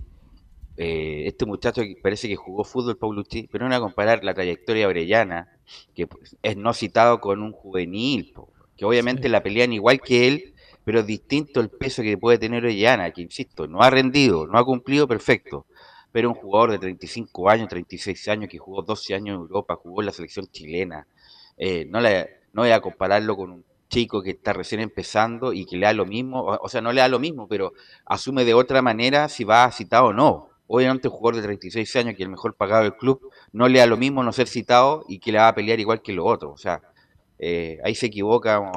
[0.75, 4.83] Eh, este muchacho parece que jugó fútbol Paulucci, pero no voy a comparar la trayectoria
[4.83, 5.47] de Orellana,
[5.95, 8.33] que pues, es no citado con un juvenil,
[8.75, 10.53] que obviamente la pelean igual que él,
[10.83, 14.65] pero distinto el peso que puede tener Orellana, que insisto, no ha rendido, no ha
[14.65, 15.65] cumplido perfecto,
[16.11, 20.01] pero un jugador de 35 años, 36 años, que jugó 12 años en Europa, jugó
[20.01, 21.07] en la selección chilena,
[21.57, 25.65] eh, no, la, no voy a compararlo con un chico que está recién empezando y
[25.65, 27.73] que le da lo mismo, o, sea, no le da lo mismo, pero
[28.05, 30.49] asume de otra manera si va citado o no.
[30.69, 33.21] Obviamente un jugador de 36 años, que es el mejor pagado del club,
[33.53, 36.01] no le da lo mismo no ser citado y que le va a pelear igual
[36.01, 36.51] que los otros.
[36.53, 36.81] O sea,
[37.39, 38.71] eh, ahí se equivoca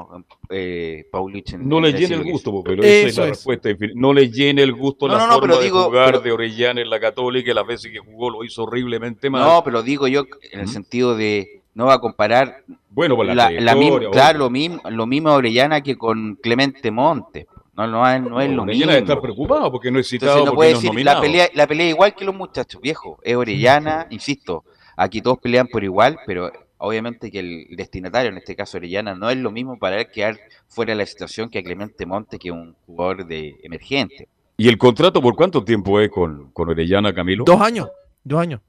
[0.51, 1.55] eh, Paulich.
[1.55, 3.71] no le llena el gusto, pero esa es la respuesta.
[3.95, 7.67] No le llena el gusto la forma de jugar de Orellana en la Católica, las
[7.67, 9.43] veces que jugó lo hizo horriblemente mal.
[9.43, 13.75] No, pero digo yo en el sentido de no va a comparar bueno, pues la,
[13.77, 17.47] misma, claro, lo mismo, lo mismo Orellana que con Clemente Montes.
[17.77, 20.45] No, no, es, no es lo Orellana está preocupado porque no es citado.
[20.45, 23.19] no puede decir, la pelea, la pelea igual que los muchachos, viejo.
[23.23, 24.65] Es Orellana, insisto,
[24.97, 26.51] aquí todos pelean por igual, pero
[26.81, 30.39] obviamente que el destinatario, en este caso Orellana, no es lo mismo para él quedar
[30.69, 34.29] fuera de la situación que a Clemente Montes, que es un jugador de emergente.
[34.57, 37.45] ¿Y el contrato por cuánto tiempo es con, con Orellana, Camilo?
[37.45, 37.89] Dos años,
[38.25, 38.61] dos años.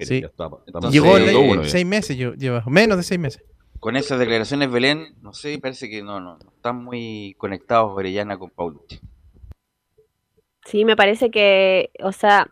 [0.00, 0.24] Sí.
[0.90, 3.42] Llegó seis meses, lleva menos de seis meses.
[3.78, 8.50] Con esas declaraciones, Belén, no sé, parece que no, no, están muy conectados Orellana con
[8.50, 9.00] Paulucci.
[10.64, 12.48] Sí, me parece que, o sea,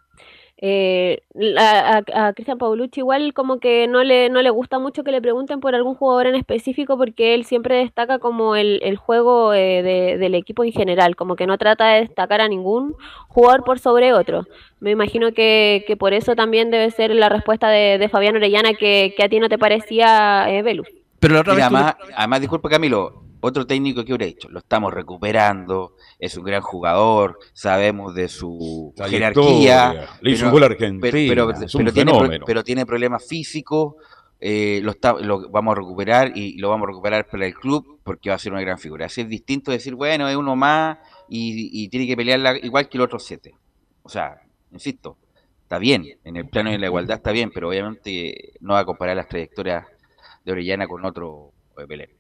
[0.63, 1.23] eh,
[1.57, 5.59] a, Cristian Paulucci igual como que no le, no le gusta mucho que le pregunten
[5.59, 10.35] por algún jugador en específico porque él siempre destaca como el, el juego eh, del
[10.35, 12.95] equipo en general, como que no trata de destacar a ningún
[13.29, 14.47] jugador por sobre otro.
[14.81, 18.75] Me imagino que, que por eso también debe ser la respuesta de, de Fabián Orellana
[18.75, 20.63] que, que, a ti no te parecía eh,
[21.21, 24.93] Pero la otra vez además, además, disculpa Camilo, otro técnico que hubiera dicho, lo estamos
[24.93, 30.09] recuperando, es un gran jugador, sabemos de su jerarquía,
[32.47, 33.95] pero, tiene, problemas físicos,
[34.41, 38.31] eh, lo, lo vamos a recuperar y lo vamos a recuperar para el club porque
[38.31, 39.07] va a ser una gran figura.
[39.07, 40.99] Así es distinto decir, bueno, es uno más
[41.29, 43.55] y, tiene que pelear igual que el otro siete.
[44.03, 44.41] O sea,
[44.73, 45.17] insisto,
[45.63, 48.85] está bien, en el plano de la igualdad está bien, pero obviamente no va a
[48.85, 49.87] comparar las trayectorias
[50.45, 52.20] de Orellana con otro de Pelé.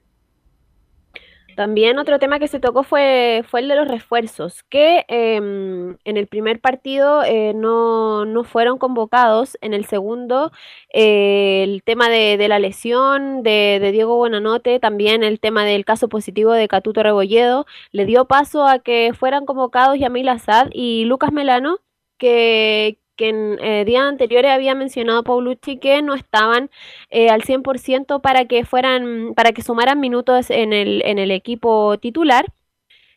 [1.60, 6.16] También otro tema que se tocó fue, fue el de los refuerzos, que em, en
[6.16, 10.52] el primer partido eh, no, fueron convocados, en el segundo
[10.94, 16.52] eh, el tema de, la lesión de, Diego Buenanote, también el tema del caso positivo
[16.52, 21.80] de Catuto Rebolledo, le dio paso a que fueran convocados Yamil Azad y Lucas Melano,
[22.16, 26.70] que, que en eh, días anteriores había mencionado Paulucci que no estaban
[27.10, 31.98] eh, al 100% para que fueran, para que sumaran minutos en el, en el equipo
[31.98, 32.46] titular.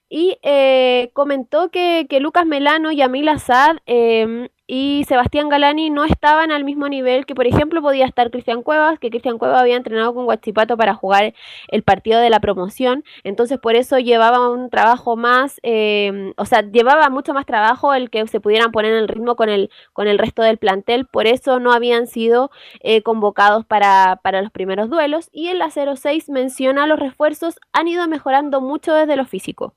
[0.10, 6.06] Y eh, comentó que, que, Lucas Melano y Amil Azad em, y Sebastián Galani no
[6.06, 9.76] estaban al mismo nivel que, por ejemplo, podía estar Cristian Cuevas, que Cristian Cuevas había
[9.76, 11.34] entrenado con Guachipato para jugar
[11.68, 16.61] el partido de la promoción, entonces por eso llevaba un trabajo más, eh, o sea,
[16.61, 20.07] llevaba mucho más trabajo el que se pudieran poner en el ritmo con el, con
[20.07, 24.90] el resto del plantel, por eso no habían sido eh, convocados para, para los primeros
[24.90, 29.76] duelos, y en la 06 menciona los refuerzos han ido mejorando mucho desde lo físico.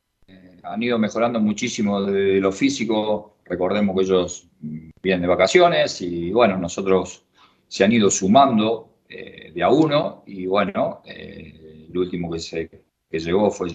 [0.62, 6.59] Han ido mejorando muchísimo desde lo físico, Recordemos que ellos vienen de vacaciones y bueno,
[6.59, 7.24] nosotros
[7.68, 12.70] se han ido sumando eh, de a uno y bueno, eh, el último que, se,
[13.10, 13.68] llegó fue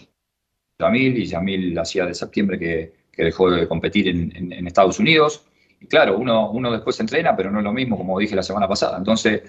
[0.79, 5.45] Yamil y Yamil hacía de septiembre que, que dejó de competir en, Estados Unidos.
[5.79, 8.67] Y claro, uno, uno después entrena, pero no es lo mismo como dije la semana
[8.67, 8.97] pasada.
[8.97, 9.41] Entonces,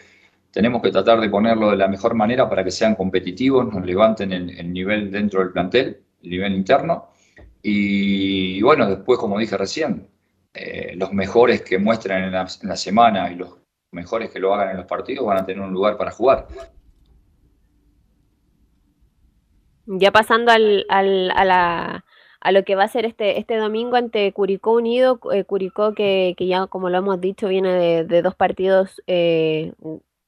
[0.52, 4.32] tenemos que tratar de ponerlo de la mejor manera para que sean competitivos, nos levanten
[4.32, 7.08] el nivel dentro del plantel, el nivel interno
[7.62, 10.08] Y bueno, después, como dije recién,
[10.54, 13.58] eh, los mejores que muestran en la, semana y los
[13.90, 16.46] mejores que lo hagan en los partidos van a tener un lugar para jugar.
[19.86, 22.02] Ya pasando al, al, a,
[22.52, 26.46] lo que va a ser este, este domingo ante Curicó Unido, eh, Curicó que, que,
[26.46, 29.72] ya como lo hemos dicho viene de, de dos partidos eh,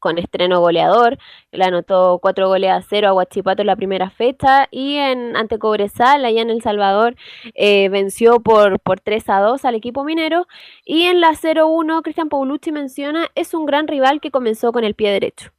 [0.04, 1.16] con estreno goleador.
[1.50, 5.58] Le anotó cuatro goles a cero a Huachipato en la primera fecha y en ante
[5.58, 7.16] Cobresal, allá en El Salvador,
[7.54, 10.46] eh, venció por, por 3 a 2 al equipo minero.
[10.84, 14.94] Y en la 0-1, Cristian Paulucci menciona, es un gran rival que comenzó con el
[14.94, 15.52] pie derecho.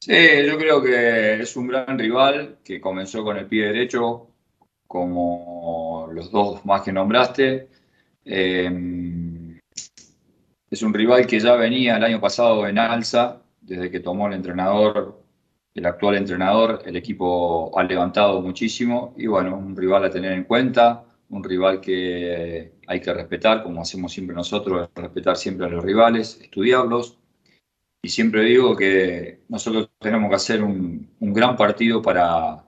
[0.00, 0.12] Sí,
[0.46, 4.28] yo creo que es un gran rival que comenzó con el pie derecho,
[4.86, 7.70] como los dos más que nombraste.
[8.26, 8.68] Eh,
[10.70, 14.34] es un rival que ya venía el año pasado en alza, desde que tomó el
[14.34, 15.20] entrenador,
[15.74, 20.44] el actual entrenador, el equipo ha levantado muchísimo y bueno, un rival a tener en
[20.44, 25.84] cuenta, un rival que hay que respetar, como hacemos siempre nosotros, respetar siempre a los
[25.84, 27.18] rivales, estudiarlos.
[28.02, 32.64] Y siempre digo que nosotros tenemos que hacer un, gran partido para,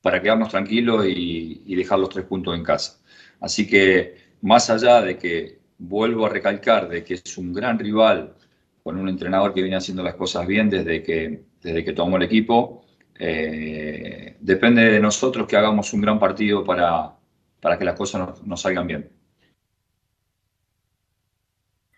[0.00, 3.00] para quedarnos tranquilos y, y dejar los tres puntos en casa.
[3.40, 8.34] Así que más allá de que vuelvo a recalcar de que es un gran rival
[8.82, 12.24] con un entrenador que viene haciendo las cosas bien desde que, desde que tomó el
[12.24, 12.84] equipo.
[13.18, 17.12] Eh, depende de nosotros que hagamos un gran partido para,
[17.60, 19.21] para que las cosas nos salgan bien.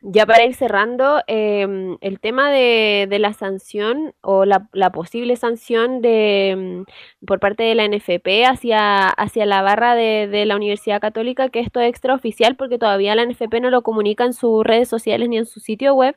[0.06, 4.60] Ya para ir cerrando, em, el tema de, la sanción o la,
[4.92, 6.84] posible sanción de, em,
[7.26, 11.80] por parte de la NFP hacia, hacia la barra de, la Universidad Católica, que esto
[11.80, 15.46] es extraoficial porque todavía la NFP no lo comunica en sus redes sociales ni en
[15.46, 16.14] su sitio web.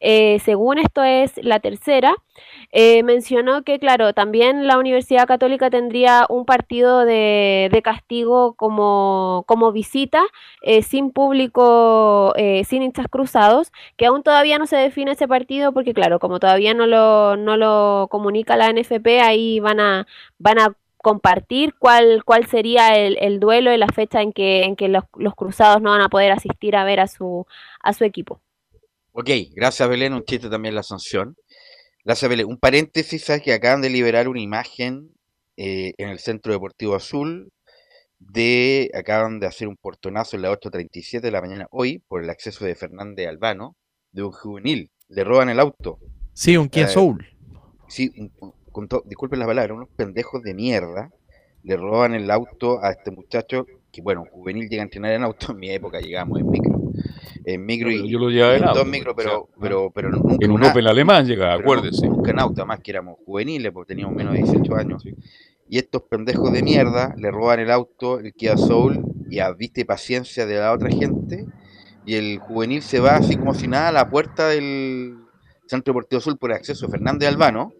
[0.00, 2.16] Eh, según esto es la tercera,
[2.72, 9.70] eh, mencionó que, claro, también la Universidad Católica tendría un partido de, castigo como, como
[9.70, 10.22] visita,
[10.62, 12.34] eh, sin público,
[12.64, 13.27] sin hinchas cruzadas
[13.96, 17.56] que aún todavía no se define ese partido porque claro, como todavía no lo, no
[17.56, 20.06] lo comunica la NFP, ahí van a,
[20.38, 24.88] van a compartir cuál, cuál sería el, duelo y la fecha en que, en que
[24.88, 25.04] los,
[25.36, 27.46] cruzados no van a poder asistir a ver a su,
[27.80, 28.40] a su equipo.
[29.12, 31.36] Ok, gracias Belén, un chiste también la sanción.
[32.04, 32.46] Gracias Belén.
[32.46, 35.12] Un paréntesis, sabes que acaban de liberar una imagen
[35.56, 37.50] eh, en el Centro Deportivo Azul
[38.18, 42.30] de, acaban de hacer un portonazo en la 8.37 de la mañana hoy por el
[42.30, 43.76] acceso de Fernández Albano,
[44.12, 44.90] de un juvenil.
[45.08, 45.98] Le roban el auto.
[46.32, 47.26] Sí, un Kia eh, Soul.
[47.88, 48.12] Sí,
[49.06, 51.10] disculpen la palabra, unos pendejos de mierda
[51.64, 55.52] le roban el auto a este muchacho, que bueno, juvenil llega a entrenar en auto,
[55.52, 56.78] en mi época llegamos en micro.
[57.44, 60.64] En micro y, yo lo llevaba en, dos micro, pero, pero, pero nunca en un
[60.64, 62.08] Opel alemán llegaba, acuérdese.
[62.08, 65.04] Nunca en auto, más que éramos juveniles, porque teníamos menos de 18 años
[65.68, 69.84] y estos pendejos de mierda le roban el auto, el Kia Soul, y a viste
[69.84, 71.46] paciencia de la otra gente,
[72.06, 75.16] y el juvenil se va así como si nada a la puerta del
[75.66, 77.72] Centro Deportivo Sur por acceso Fernández Albano,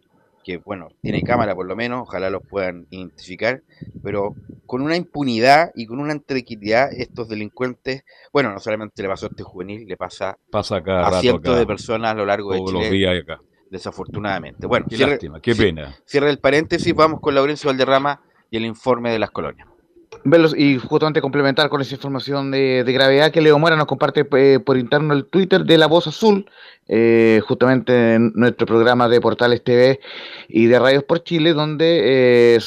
[0.45, 3.63] que bueno, tiene cámara por lo menos, ojalá los puedan identificar,
[4.03, 4.35] pero
[4.67, 9.29] con una impunidad y con una tranquilidad estos delincuentes, bueno, no solamente le pasó a
[9.31, 12.73] este juvenil, le pasa, pasa a cientos de personas a lo largo de Chile.
[12.73, 13.41] Los días acá
[13.71, 14.67] desafortunadamente.
[14.67, 15.97] Bueno, qué lástima, qué pena.
[16.05, 18.21] Cierra el paréntesis, vamos con Laurencio Valderrama
[18.51, 19.69] y el informe de las colonias.
[20.57, 24.77] y justamente complementar con esa información de, gravedad que Leo Mora nos comparte eh, por
[24.77, 26.51] interno el Twitter de La Voz Azul,
[26.89, 30.01] eh, justamente en nuestro programa de Portales TV
[30.49, 32.59] y de Radios por Chile, donde, eh,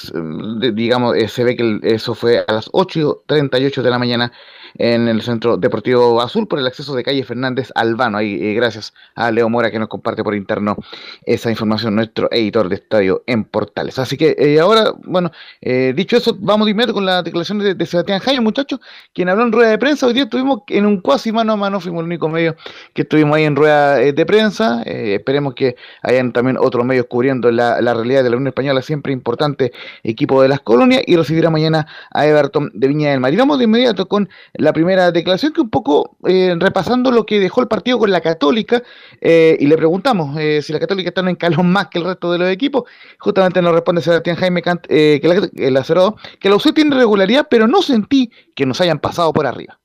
[0.73, 4.31] digamos, se ve que eso fue a las 8.38 de la mañana
[4.77, 8.17] en el Centro Deportivo Azul por el acceso de calle Fernández Albano.
[8.17, 10.77] Ahí, eh, gracias a Leo Mora que nos comparte por interno
[11.25, 13.99] esa información, nuestro editor de estadio en Portales.
[13.99, 15.31] Así que eh, ahora, bueno,
[15.61, 18.79] eh, dicho eso, vamos de inmediato con la declaración de, Sebastián Jaime, muchachos,
[19.13, 20.07] quien habló en rueda de prensa.
[20.07, 22.55] Hoy día estuvimos en un cuasi mano a mano, fuimos el único medio
[22.93, 24.81] que estuvimos ahí en rueda de prensa.
[24.83, 29.11] esperemos que hayan también otros medios cubriendo la, la realidad de la Unión Española, siempre
[29.11, 29.71] importante
[30.03, 33.33] equipo de las colonias, y recibirá mañana a Everton de Viña del Mar.
[33.33, 34.29] Y vamos de inmediato con
[34.61, 38.21] la primera declaración, que un poco eh, repasando lo que dejó el partido con la
[38.21, 38.83] Católica,
[39.19, 42.05] eh, y le preguntamos eh, si la Católica está en un calón más que el
[42.05, 42.83] resto de los equipos,
[43.17, 47.47] justamente nos responde Sebastián Jaime Cant, que la, el acerado, que la UC tiene regularidad,
[47.49, 49.79] pero no sentí que nos hayan pasado por arriba.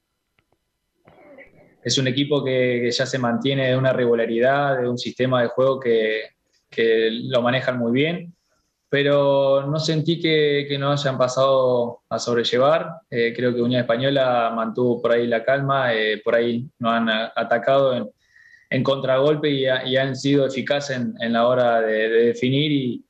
[1.83, 5.81] Es un equipo que, ya se mantiene de una regularidad, de un sistema de juego
[5.81, 6.33] que,
[6.69, 8.36] que lo manejan muy bien
[8.89, 13.01] pero no sentí que, que nos hayan pasado a sobrellevar.
[13.11, 17.09] Eh, creo que Unión Española mantuvo por ahí la calma, eh, por ahí nos han
[17.09, 18.11] atacado en,
[18.71, 23.05] en contragolpe y, y, han sido eficaces en, en la hora de, definir y,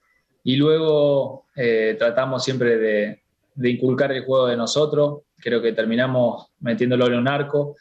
[0.47, 3.23] y luego eh, tratamos siempre de,
[3.69, 5.23] inculcar el juego de nosotros.
[5.39, 7.75] Creo que terminamos metiéndolo en un arco.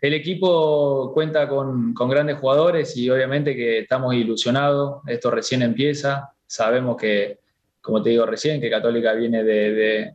[0.00, 5.02] El equipo cuenta con, grandes jugadores y obviamente que estamos ilusionados.
[5.08, 6.33] Esto recién empieza.
[6.46, 7.38] Sabemos que,
[7.80, 10.14] como te digo recién, que Católica viene de,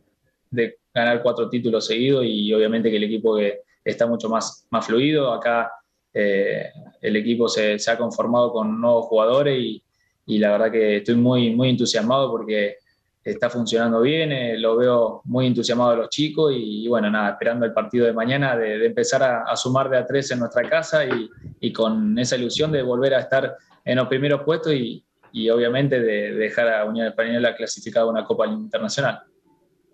[0.92, 3.38] ganar cuatro títulos seguidos y obviamente que el equipo
[3.84, 5.32] está mucho más, fluido.
[5.32, 5.72] Acá
[6.12, 6.70] eh,
[7.00, 9.82] el equipo se, ha conformado con nuevos jugadores y,
[10.26, 12.78] y, la verdad que estoy muy, muy entusiasmado porque
[13.22, 17.66] está funcionando bien, eh, lo veo muy entusiasmado a los chicos y, bueno, nada, esperando
[17.66, 21.28] el partido de mañana de, empezar a, sumar de a tres en nuestra casa y,
[21.60, 25.04] y, con esa ilusión de volver a estar en los primeros puestos y,
[25.50, 29.20] obviamente de, dejar a Unión Española clasificada a una Copa Internacional.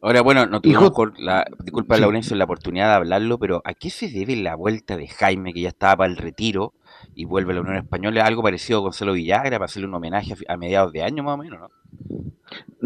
[0.02, 4.08] Ahora, bueno, no tuvimos, la, disculpa, Laurencio, la oportunidad de hablarlo, pero ¿a qué se
[4.08, 6.74] debe la vuelta de Jaime, que ya estaba para el retiro
[7.14, 8.24] y vuelve a la Unión Española?
[8.24, 11.38] Algo parecido a Gonzalo Villagra, para hacerle un homenaje a mediados de año más o
[11.38, 11.70] menos, ¿no?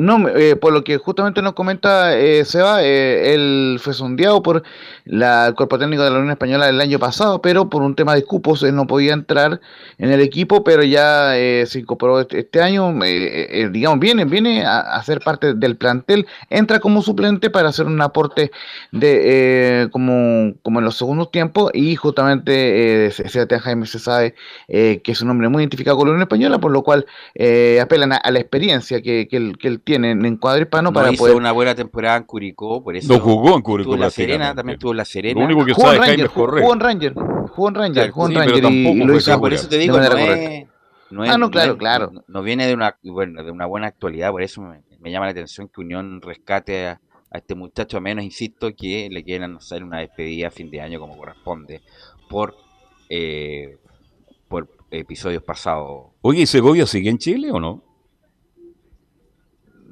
[0.01, 4.63] No, eh, por lo que justamente nos comenta eh, Seba, eh, él fue sondeado por
[5.05, 8.15] la, el cuerpo técnico de la Unión Española el año pasado, pero por un tema
[8.15, 9.61] de cupos él no podía entrar
[9.99, 12.95] en el equipo, pero ya eh, se incorporó este, este año,
[13.73, 18.53] digamos, viene, viene a, ser parte del plantel, entra como suplente para hacer un aporte
[18.93, 24.35] de como, como en los segundos tiempos y justamente Sebastián Jaime se sabe
[24.69, 27.07] que es un hombre muy identificado con la Unión Española, por lo cual
[27.81, 31.23] apelan a, la experiencia que, que él, que él tienen en cuadro hispano para hizo
[31.23, 31.37] poder.
[31.37, 33.13] una buena temporada en Curicó, por eso.
[33.13, 33.97] No jugó en Curicó.
[33.97, 35.39] la Serena, también tuvo la Serena.
[35.41, 36.63] Lo único que jugó sabe en Ranger, Jaime Correa.
[36.63, 39.79] Jugó en Ranger, jugó en Ranger, jugó en Ranger y, lo hizo por eso te
[39.79, 40.65] digo, no es,
[41.11, 42.11] no Ah, no, no claro, es- claro.
[42.13, 45.27] no- no viene de una, bueno, de una buena actualidad, por eso me, me llama
[45.27, 47.01] la atención que Unión rescate a,
[47.33, 50.81] a este muchacho, a menos, insisto, que le quieran hacer una despedida a fin de
[50.81, 51.81] año como corresponde,
[52.29, 52.55] por,
[53.09, 53.77] eh,
[54.49, 56.13] por episodios pasados.
[56.23, 57.83] Oye, ¿y Segovia sigue en Chile o no?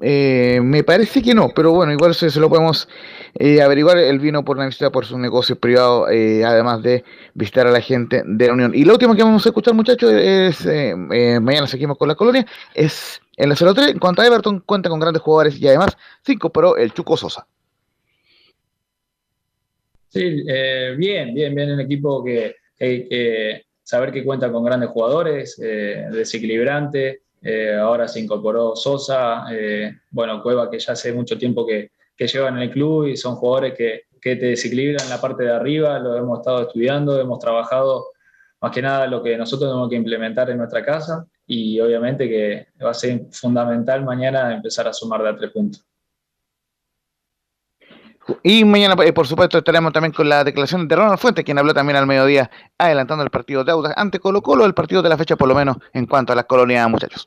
[0.00, 2.88] Eh, me parece que no, pero bueno, igual se, lo podemos
[3.34, 3.98] eh, averiguar.
[3.98, 7.04] Él vino por una visita por sus negocios privados, eh, además de
[7.34, 8.72] visitar a la gente de la Unión.
[8.74, 12.14] Y lo último que vamos a escuchar, muchachos, es eh, eh, mañana seguimos con la
[12.14, 12.46] colonia.
[12.74, 16.32] Es en la 03, en cuanto a Everton, cuenta con grandes jugadores y además se
[16.32, 17.46] incorporó el Chuco Sosa.
[20.08, 20.42] Sí,
[20.96, 27.22] bien, bien, bien un equipo que, que- que saber que cuenta con grandes jugadores, desequilibrante.
[27.42, 32.26] Eh, ahora se incorporó Sosa, eh, bueno, Cueva, que ya hace mucho tiempo que, que
[32.26, 35.52] llevan en el club y son jugadores que, que te desequilibran en la parte de
[35.52, 35.98] arriba.
[35.98, 38.06] Lo hemos estado estudiando, hemos trabajado
[38.60, 42.66] más que nada lo que nosotros tenemos que implementar en nuestra casa y obviamente que
[42.84, 45.84] va a ser fundamental mañana empezar a sumar de a tres puntos.
[48.42, 51.72] Y mañana, eh, por supuesto, estaremos también con la declaración de Ronald Fuentes, quien habló
[51.72, 55.16] también al mediodía, adelantando el partido de Audax ante Colo Colo, el partido de la
[55.16, 57.26] fecha por lo menos en cuanto a las colonias, muchachos.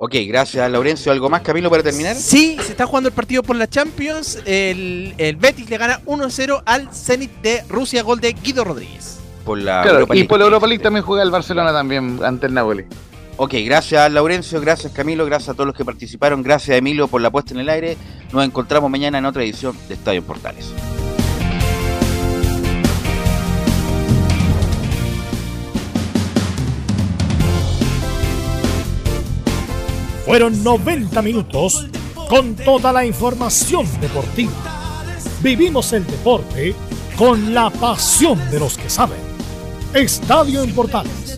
[0.00, 1.10] Ok, gracias, Laurencio.
[1.10, 2.14] ¿Algo más, Camilo, para terminar?
[2.14, 4.38] Sí, se está jugando el partido por la Champions.
[4.46, 9.18] El, el Betis le gana 1-0 al Zenit de Rusia, gol de Guido Rodríguez.
[9.44, 10.28] Por la Claro, Europa y League.
[10.28, 12.84] por la Europa League también juega el Barcelona también ante el Napoli.
[13.40, 17.30] Ok, gracias Laurencio, gracias Camilo, gracias a todos los que participaron, gracias Emilio por la
[17.30, 17.96] puesta en el aire.
[18.32, 20.72] Nos encontramos mañana en otra edición de Estadio Portales.
[30.26, 31.86] Fueron 90 minutos
[32.28, 34.50] con toda la información deportiva.
[35.44, 36.74] Vivimos el deporte
[37.16, 39.20] con la pasión de los que saben.
[39.94, 41.37] Estadio en Portales